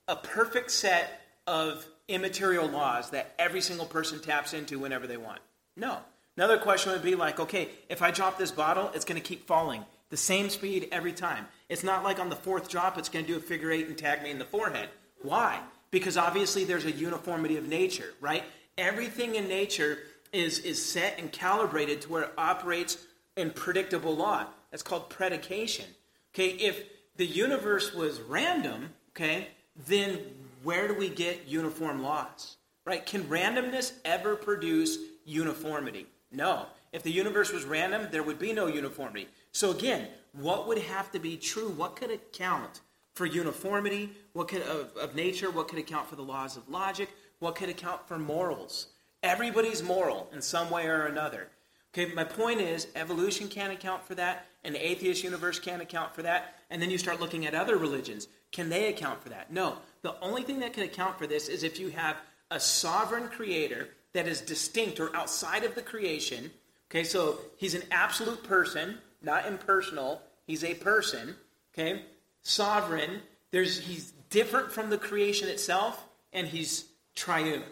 [0.06, 5.40] a perfect set of immaterial laws that every single person taps into whenever they want?
[5.76, 5.98] No.
[6.36, 9.46] Another question would be like, okay, if I drop this bottle, it's going to keep
[9.46, 9.84] falling.
[10.10, 11.46] The same speed every time.
[11.68, 13.96] It's not like on the fourth drop it's going to do a figure eight and
[13.96, 14.88] tag me in the forehead.
[15.22, 15.60] Why?
[15.90, 18.42] Because obviously there's a uniformity of nature, right?
[18.76, 19.98] Everything in nature
[20.34, 22.98] is, is set and calibrated to where it operates
[23.36, 24.46] in predictable law.
[24.70, 25.86] That's called predication.
[26.34, 26.84] Okay, if
[27.16, 29.48] the universe was random, okay,
[29.86, 30.18] then
[30.62, 32.56] where do we get uniform laws?
[32.84, 33.04] Right?
[33.06, 36.06] Can randomness ever produce uniformity?
[36.32, 36.66] No.
[36.92, 39.28] If the universe was random, there would be no uniformity.
[39.52, 41.70] So again, what would have to be true?
[41.70, 42.80] What could account
[43.14, 44.10] for uniformity?
[44.32, 45.50] What could of, of nature?
[45.50, 47.08] What could account for the laws of logic?
[47.38, 48.88] What could account for morals?
[49.24, 51.48] Everybody's moral in some way or another.
[51.92, 56.22] Okay, my point is evolution can't account for that, an atheist universe can't account for
[56.22, 58.28] that, and then you start looking at other religions.
[58.52, 59.50] Can they account for that?
[59.50, 59.78] No.
[60.02, 62.16] The only thing that can account for this is if you have
[62.50, 66.50] a sovereign creator that is distinct or outside of the creation.
[66.90, 70.20] Okay, so he's an absolute person, not impersonal.
[70.46, 71.34] He's a person.
[71.72, 72.02] Okay,
[72.42, 73.22] sovereign.
[73.52, 76.84] There's he's different from the creation itself, and he's
[77.14, 77.62] triune.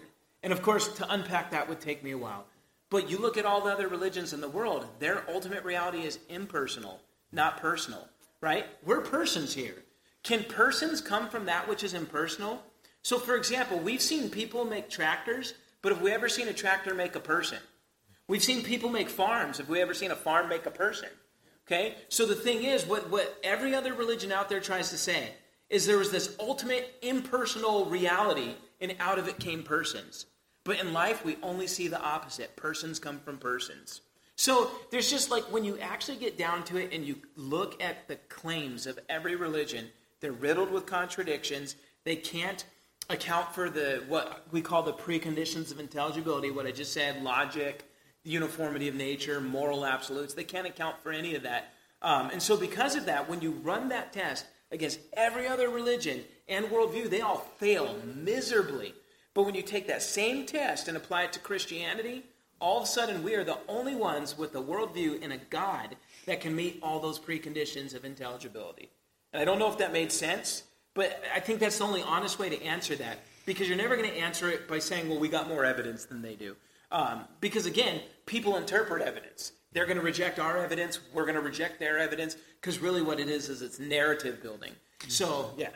[0.42, 2.46] And of course, to unpack that would take me a while.
[2.90, 6.18] But you look at all the other religions in the world, their ultimate reality is
[6.28, 7.00] impersonal,
[7.32, 8.08] not personal,
[8.40, 8.66] right?
[8.84, 9.76] We're persons here.
[10.22, 12.62] Can persons come from that which is impersonal?
[13.02, 16.94] So, for example, we've seen people make tractors, but have we ever seen a tractor
[16.94, 17.58] make a person?
[18.28, 19.58] We've seen people make farms.
[19.58, 21.08] Have we ever seen a farm make a person?
[21.66, 21.96] Okay?
[22.08, 25.30] So the thing is, what, what every other religion out there tries to say
[25.70, 30.26] is there was this ultimate impersonal reality, and out of it came persons.
[30.64, 32.56] But in life, we only see the opposite.
[32.56, 34.00] Persons come from persons.
[34.36, 38.08] So there's just like when you actually get down to it and you look at
[38.08, 39.88] the claims of every religion,
[40.20, 41.76] they're riddled with contradictions.
[42.04, 42.64] They can't
[43.10, 47.84] account for the what we call the preconditions of intelligibility, what I just said, logic,
[48.24, 50.34] uniformity of nature, moral absolutes.
[50.34, 51.74] They can't account for any of that.
[52.00, 56.24] Um, and so because of that, when you run that test against every other religion
[56.48, 58.94] and worldview, they all fail miserably.
[59.34, 62.24] But when you take that same test and apply it to Christianity,
[62.60, 65.96] all of a sudden we are the only ones with a worldview and a God
[66.26, 68.90] that can meet all those preconditions of intelligibility.
[69.32, 70.64] And I don't know if that made sense,
[70.94, 74.08] but I think that's the only honest way to answer that because you're never going
[74.08, 76.54] to answer it by saying, well, we got more evidence than they do.
[76.90, 79.52] Um, because again, people interpret evidence.
[79.72, 83.18] They're going to reject our evidence, we're going to reject their evidence because really what
[83.18, 84.72] it is is it's narrative building.
[85.08, 85.70] So, yeah.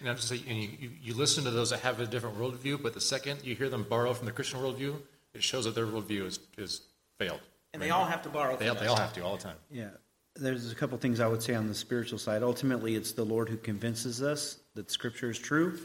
[0.00, 2.38] And I'm just saying, and you, you, you listen to those that have a different
[2.38, 4.96] worldview, but the second you hear them borrow from the Christian worldview,
[5.34, 6.82] it shows that their worldview is, is
[7.18, 7.40] failed.
[7.72, 8.56] And they all have to borrow.
[8.56, 8.90] They, from they us.
[8.90, 9.56] all have to all the time.
[9.70, 9.88] Yeah.
[10.34, 12.42] There's a couple things I would say on the spiritual side.
[12.42, 15.78] Ultimately, it's the Lord who convinces us that Scripture is true.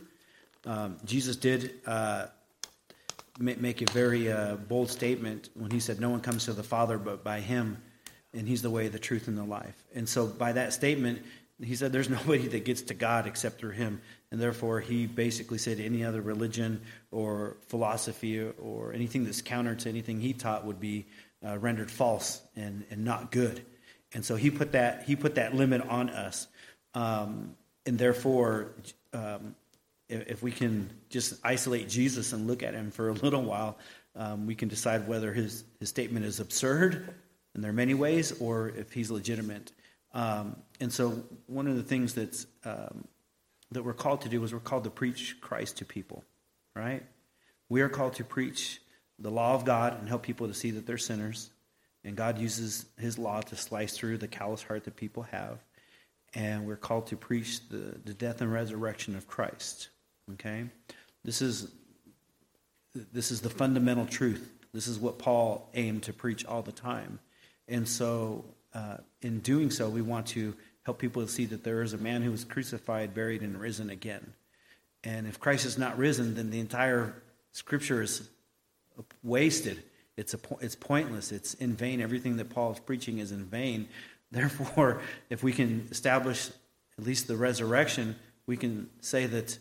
[0.65, 2.27] Um, Jesus did uh,
[3.39, 6.63] ma- make a very uh, bold statement when he said, No one comes to the
[6.63, 7.77] Father but by him,
[8.33, 9.83] and he's the way, the truth, and the life.
[9.95, 11.23] And so, by that statement,
[11.61, 14.01] he said, There's nobody that gets to God except through him.
[14.31, 16.81] And therefore, he basically said any other religion
[17.11, 21.05] or philosophy or anything that's counter to anything he taught would be
[21.45, 23.63] uh, rendered false and, and not good.
[24.13, 26.47] And so he put that he put that limit on us,
[26.93, 27.55] um,
[27.85, 28.71] and therefore,
[29.13, 29.55] um,
[30.09, 33.77] if, if we can just isolate Jesus and look at him for a little while,
[34.15, 37.13] um, we can decide whether his his statement is absurd,
[37.53, 39.71] and there are many ways, or if he's legitimate.
[40.17, 43.07] Um, and so, one of the things that's um,
[43.71, 46.23] that we're called to do is we're called to preach Christ to people,
[46.75, 47.03] right?
[47.69, 48.81] We are called to preach
[49.19, 51.51] the law of God and help people to see that they're sinners.
[52.03, 55.59] And God uses his law to slice through the callous heart that people have.
[56.33, 59.89] And we're called to preach the, the death and resurrection of Christ.
[60.33, 60.65] Okay?
[61.23, 61.69] This is
[63.13, 64.51] this is the fundamental truth.
[64.73, 67.19] This is what Paul aimed to preach all the time.
[67.67, 68.45] And so,
[68.77, 71.97] uh, in doing so, we want to help people to see that there is a
[71.97, 74.33] man who was crucified, buried, and risen again.
[75.03, 77.15] And if Christ is not risen, then the entire
[77.53, 78.29] scripture is
[79.23, 79.83] wasted.
[80.15, 81.31] It's, a, it's pointless.
[81.31, 82.01] It's in vain.
[82.01, 83.87] Everything that Paul is preaching is in vain.
[84.31, 86.49] Therefore, if we can establish
[86.99, 89.57] at least the resurrection, we can say that,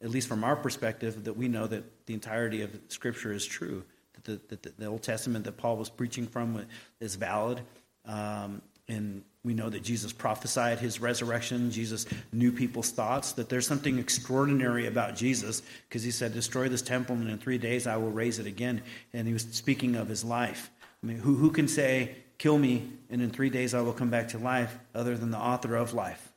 [0.00, 3.82] at least from our perspective, that we know that the entirety of Scripture is true.
[4.14, 6.66] That the, that the Old Testament that Paul was preaching from
[7.00, 7.62] is valid.
[8.04, 11.70] Um, and we know that Jesus prophesied his resurrection.
[11.70, 16.82] Jesus knew people's thoughts, that there's something extraordinary about Jesus because he said, Destroy this
[16.82, 18.82] temple, and in three days I will raise it again.
[19.12, 20.70] And he was speaking of his life.
[21.02, 24.10] I mean, who, who can say, Kill me, and in three days I will come
[24.10, 26.32] back to life, other than the author of life?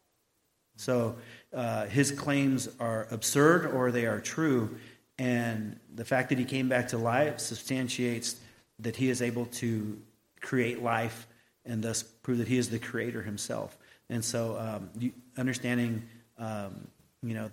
[0.76, 1.15] So
[1.53, 4.77] uh, his claims are absurd or they are true.
[5.19, 8.38] And the fact that he came back to life substantiates
[8.80, 9.99] that he is able to
[10.41, 11.27] create life
[11.65, 13.77] and thus prove that he is the creator himself.
[14.10, 16.03] And so, um, you, understanding,
[16.38, 16.88] um,
[17.22, 17.49] you know,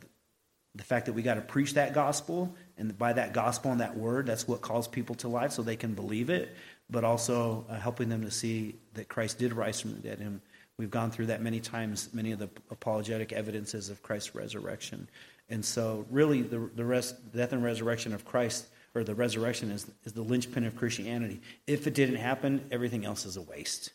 [0.74, 3.96] the fact that we got to preach that gospel, and by that gospel and that
[3.96, 6.54] word, that's what calls people to life so they can believe it,
[6.88, 10.20] but also uh, helping them to see that Christ did rise from the dead.
[10.20, 10.40] And
[10.76, 15.08] we've gone through that many times, many of the apologetic evidences of Christ's resurrection.
[15.48, 19.90] And so, really, the, the rest, death and resurrection of Christ, or the resurrection, is,
[20.04, 21.40] is the linchpin of Christianity.
[21.66, 23.90] If it didn't happen, everything else is a waste.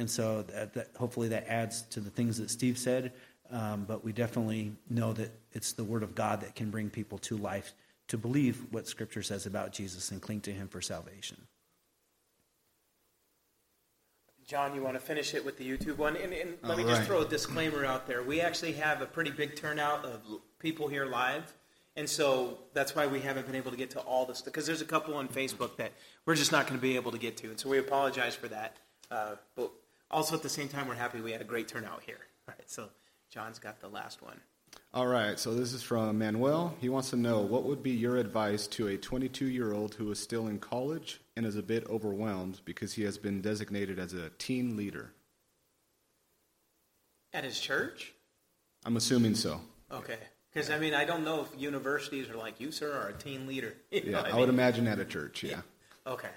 [0.00, 3.12] And so, that, that, hopefully, that adds to the things that Steve said.
[3.50, 7.18] Um, but we definitely know that it's the Word of God that can bring people
[7.18, 7.74] to life
[8.08, 11.36] to believe what Scripture says about Jesus and cling to Him for salvation.
[14.46, 16.16] John, you want to finish it with the YouTube one?
[16.16, 17.06] And, and let All me just right.
[17.06, 18.22] throw a disclaimer out there.
[18.22, 20.22] We actually have a pretty big turnout of
[20.58, 21.52] people here live.
[21.94, 24.80] And so that's why we haven't been able to get to all this, because there's
[24.80, 25.92] a couple on Facebook that
[26.24, 27.48] we're just not going to be able to get to.
[27.48, 28.76] And so we apologize for that.
[29.10, 29.70] Uh, but
[30.10, 32.18] also at the same time, we're happy we had a great turnout here.
[32.48, 32.88] All right, so
[33.30, 34.40] John's got the last one.
[34.92, 36.74] All right, so this is from Manuel.
[36.80, 40.10] He wants to know what would be your advice to a 22 year old who
[40.10, 44.14] is still in college and is a bit overwhelmed because he has been designated as
[44.14, 45.12] a teen leader?
[47.32, 48.14] At his church?
[48.84, 49.60] I'm assuming so.
[49.92, 50.18] Okay.
[50.52, 53.46] Because, I mean, I don't know if universities are like, you, sir, are a teen
[53.46, 53.74] leader.
[53.92, 55.60] You know Yeah, I would imagine at a church, yeah.
[56.06, 56.30] Okay.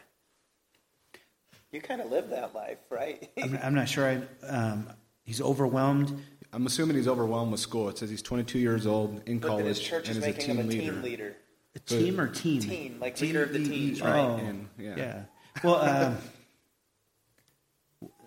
[1.74, 3.30] You kind of live that life, right?
[3.44, 4.06] I'm, I'm not sure.
[4.08, 4.88] I, um,
[5.24, 6.18] he's overwhelmed.
[6.54, 7.90] I'm assuming he's overwhelmed with school.
[7.90, 10.24] It says he's 22 years old in But college that his church and is is
[10.24, 10.92] a making teen him a leader.
[10.94, 11.36] teen leader.
[11.76, 12.62] A team or team?
[12.62, 13.96] Teen, like leader of the team.
[14.04, 14.20] right?
[14.20, 14.94] Oh, And, yeah.
[14.96, 15.22] yeah.
[15.64, 16.18] Well, um,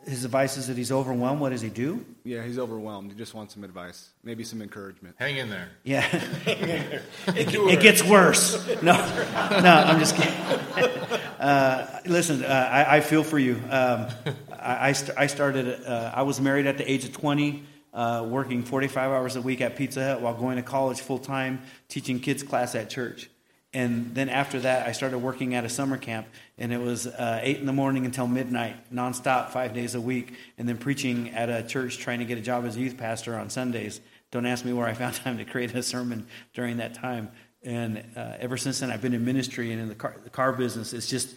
[0.07, 1.41] his advice is that he's overwhelmed.
[1.41, 2.05] What does he do?
[2.25, 3.11] Yeah, he's overwhelmed.
[3.11, 5.17] He just wants some advice, maybe some encouragement.
[5.19, 5.69] Hang in there.
[5.83, 6.07] Yeah.
[6.47, 8.55] it, it gets worse.
[8.83, 10.33] No, no, I'm just kidding.
[11.37, 13.57] Uh, listen, uh, I, I feel for you.
[13.69, 14.09] Um,
[14.51, 17.63] I, I, st- I started, uh, I was married at the age of 20,
[17.93, 21.61] uh, working 45 hours a week at Pizza Hut while going to college full time,
[21.89, 23.29] teaching kids class at church.
[23.77, 27.41] And then after that, I started working at a summer camp, and it was uh,
[27.43, 31.51] 8 in the morning until midnight, nonstop, five days a week, and then preaching at
[31.51, 34.01] a church trying to get a job as a youth pastor on Sundays.
[34.31, 37.31] Don't ask me where I found time to create a sermon during that time.
[37.63, 40.55] And uh, ever since then, I've been in ministry and in the car, the car
[40.55, 40.95] business.
[40.95, 41.35] It's just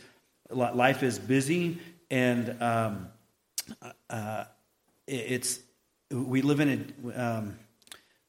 [0.49, 3.09] life is busy, and um,
[4.09, 4.45] uh,
[5.07, 5.59] it's
[6.09, 7.21] we live in a.
[7.21, 7.59] Um,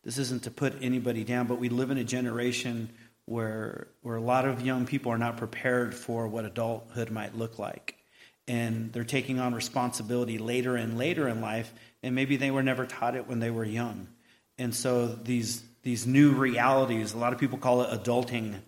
[0.03, 2.91] this isn't to put anybody down, but we live in a generation
[3.27, 7.59] where where a lot of young people are not prepared for what adulthood might look
[7.59, 7.97] like,
[8.49, 11.73] and they're taking on responsibility later and later in life,
[12.03, 14.09] and maybe they were never taught it when they were young,
[14.59, 18.61] and so these these new realities, a lot of people call it adulting.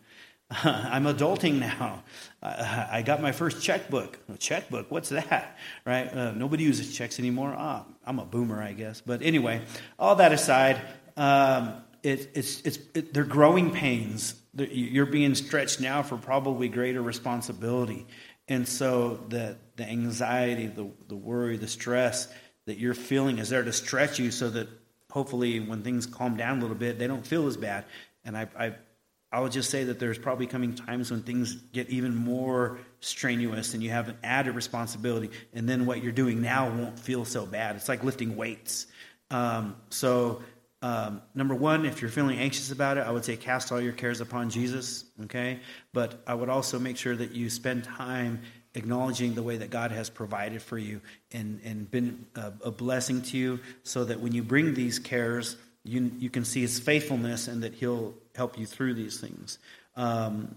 [0.65, 2.03] I'm adulting now.
[2.43, 4.19] I, got my first checkbook.
[4.33, 4.91] A checkbook?
[4.91, 5.57] What's that?
[5.87, 6.13] Right?
[6.13, 7.55] Uh, nobody uses checks anymore.
[7.57, 9.01] Ah, I'm a boomer, I guess.
[9.01, 9.63] But anyway,
[9.99, 10.81] all that aside,
[11.17, 14.35] um, it, it's, it's, it, they're growing pains.
[14.55, 18.07] You're being stretched now for probably greater responsibility.
[18.49, 22.29] And so the, the anxiety, the, the worry, the stress
[22.67, 24.69] that you're feeling is there to stretch you so that
[25.11, 27.85] hopefully when things calm down a little bit, they don't feel as bad.
[28.25, 28.75] And I, I,
[29.33, 33.73] I would just say that there's probably coming times when things get even more strenuous
[33.73, 35.31] and you have an added responsibility.
[35.55, 37.77] And then what you're doing now won't feel so bad.
[37.77, 38.87] It's like lifting weights.
[39.31, 40.43] Um, so,
[40.83, 43.93] um, number one, if you're feeling anxious about it, I would say cast all your
[43.93, 45.61] cares upon Jesus, okay?
[45.93, 48.43] But I would also make sure that you spend time
[48.75, 51.01] acknowledging the way that God has provided for you
[51.31, 55.57] and, and been a, a blessing to you so that when you bring these cares,
[55.85, 59.59] you, you can see his faithfulness and that he'll help you through these things.
[59.95, 60.57] Um,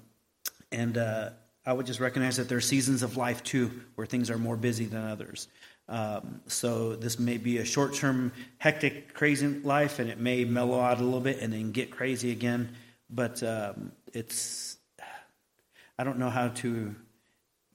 [0.72, 1.32] and uh,
[1.66, 4.56] I would just recognize that there are seasons of life too where things are more
[4.56, 5.48] busy than others.
[5.88, 11.00] Um, so this may be a short-term, hectic, crazy life, and it may mellow out
[11.00, 12.70] a little bit and then get crazy again.
[13.10, 14.78] But um, it's
[15.98, 16.96] I don't know how to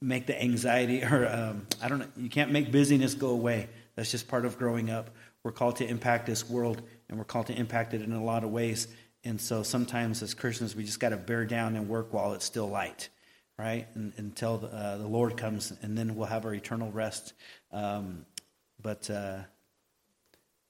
[0.01, 2.07] make the anxiety or um, I don't know.
[2.17, 3.69] You can't make busyness go away.
[3.95, 5.09] That's just part of growing up.
[5.43, 8.43] We're called to impact this world, and we're called to impact it in a lot
[8.43, 8.87] of ways.
[9.23, 12.45] And so sometimes as Christians, we just got to bear down and work while it's
[12.45, 13.09] still light,
[13.61, 13.87] right?
[13.93, 17.33] And, until the, uh, the Lord comes, and then we'll have our eternal rest.
[17.71, 18.25] Um,
[18.81, 19.39] but uh,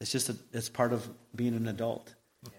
[0.01, 2.13] it's just a, it's part of being an adult,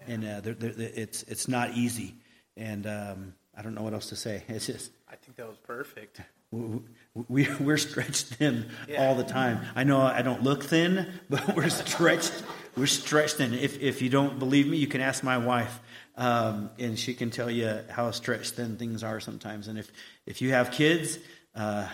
[0.07, 2.15] and uh, there, there, it's it's not easy.
[2.57, 4.43] And um, I don't know what else to say.
[4.49, 6.21] It's just I think that was perfect.
[6.51, 6.79] we,
[7.27, 9.01] we, we're stretched thin Yeah.
[9.07, 9.59] all the time.
[9.75, 12.33] I know I don't look thin, but we're stretched.
[12.75, 13.53] We're stretched thin.
[13.53, 15.79] If, if you don't believe me, you can ask my wife,
[16.15, 19.67] um, and she can tell you how stretched thin things are sometimes.
[19.67, 19.91] And if,
[20.25, 21.17] if you have kids,
[21.55, 21.87] uh,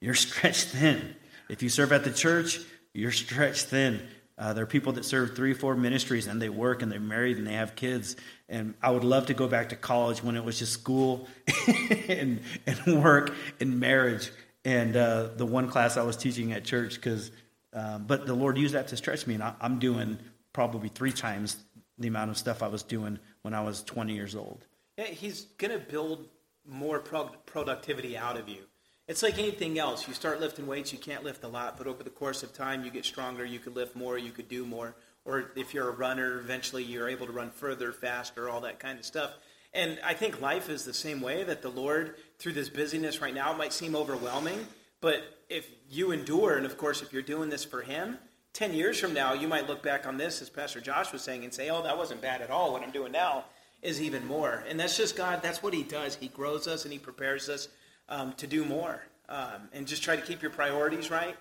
[0.00, 1.16] you're stretched thin.
[1.48, 2.60] If you serve at the church,
[2.92, 4.06] you're stretched thin.
[4.36, 7.38] Uh, there are people that serve three, four ministries, and they work and they're married
[7.38, 8.16] and they have kids.
[8.48, 11.28] And I would love to go back to college when it was just school
[12.08, 14.30] and, and work and marriage
[14.64, 16.96] and uh, the one class I was teaching at church.
[16.96, 17.30] Because,
[17.72, 20.18] um, but the Lord used that to stretch me, and I, I'm doing
[20.52, 21.56] probably three times
[21.98, 24.64] the amount of stuff I was doing when I was 20 years old.
[24.96, 26.26] Yeah, he's going to build
[26.66, 28.62] more pro- productivity out of you.
[29.06, 30.08] It's like anything else.
[30.08, 32.84] You start lifting weights, you can't lift a lot, but over the course of time,
[32.84, 34.96] you get stronger, you could lift more, you could do more.
[35.26, 38.98] Or if you're a runner, eventually you're able to run further, faster, all that kind
[38.98, 39.34] of stuff.
[39.74, 43.34] And I think life is the same way that the Lord, through this busyness right
[43.34, 44.66] now, might seem overwhelming,
[45.02, 48.16] but if you endure, and of course, if you're doing this for Him,
[48.54, 51.44] 10 years from now, you might look back on this, as Pastor Josh was saying,
[51.44, 52.72] and say, oh, that wasn't bad at all.
[52.72, 53.44] What I'm doing now
[53.82, 54.64] is even more.
[54.68, 56.14] And that's just God, that's what He does.
[56.14, 57.68] He grows us and He prepares us
[58.08, 59.02] um, to do more.
[59.28, 61.36] Um, and just try to keep your priorities right.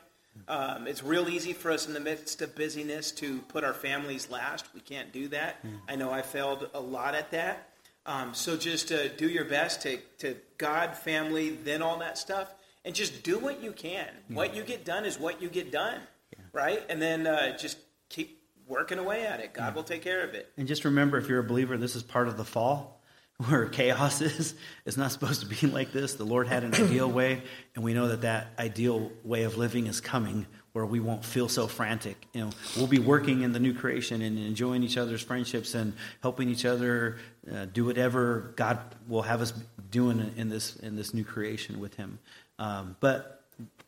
[0.47, 4.29] Um, it's real easy for us in the midst of busyness to put our families
[4.31, 4.65] last.
[4.73, 5.57] We can't do that.
[5.87, 7.69] I know I failed a lot at that.
[8.05, 12.53] Um, so just uh, do your best to, to God, family, then all that stuff,
[12.83, 14.07] and just do what you can.
[14.29, 16.01] What you get done is what you get done,
[16.51, 16.83] right?
[16.89, 17.77] And then uh, just
[18.09, 19.53] keep working away at it.
[19.53, 20.51] God will take care of it.
[20.57, 23.01] And just remember, if you're a believer, this is part of the fall
[23.47, 24.55] where chaos is.
[24.85, 26.15] It's not supposed to be like this.
[26.15, 27.41] The Lord had an ideal way,
[27.75, 31.47] and we know that that ideal way of living is coming where we won't feel
[31.47, 32.27] so frantic.
[32.33, 35.93] You know, we'll be working in the new creation and enjoying each other's friendships and
[36.21, 37.17] helping each other
[37.51, 39.53] uh, do whatever God will have us
[39.91, 42.17] doing in this in this new creation with Him.
[42.57, 43.45] Um, but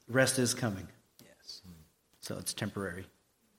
[0.07, 0.87] rest is coming.
[2.25, 3.05] So it's temporary.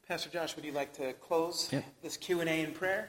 [0.09, 1.85] Pastor Josh, would you like to close Yep.
[2.03, 3.05] this Q and A in prayer?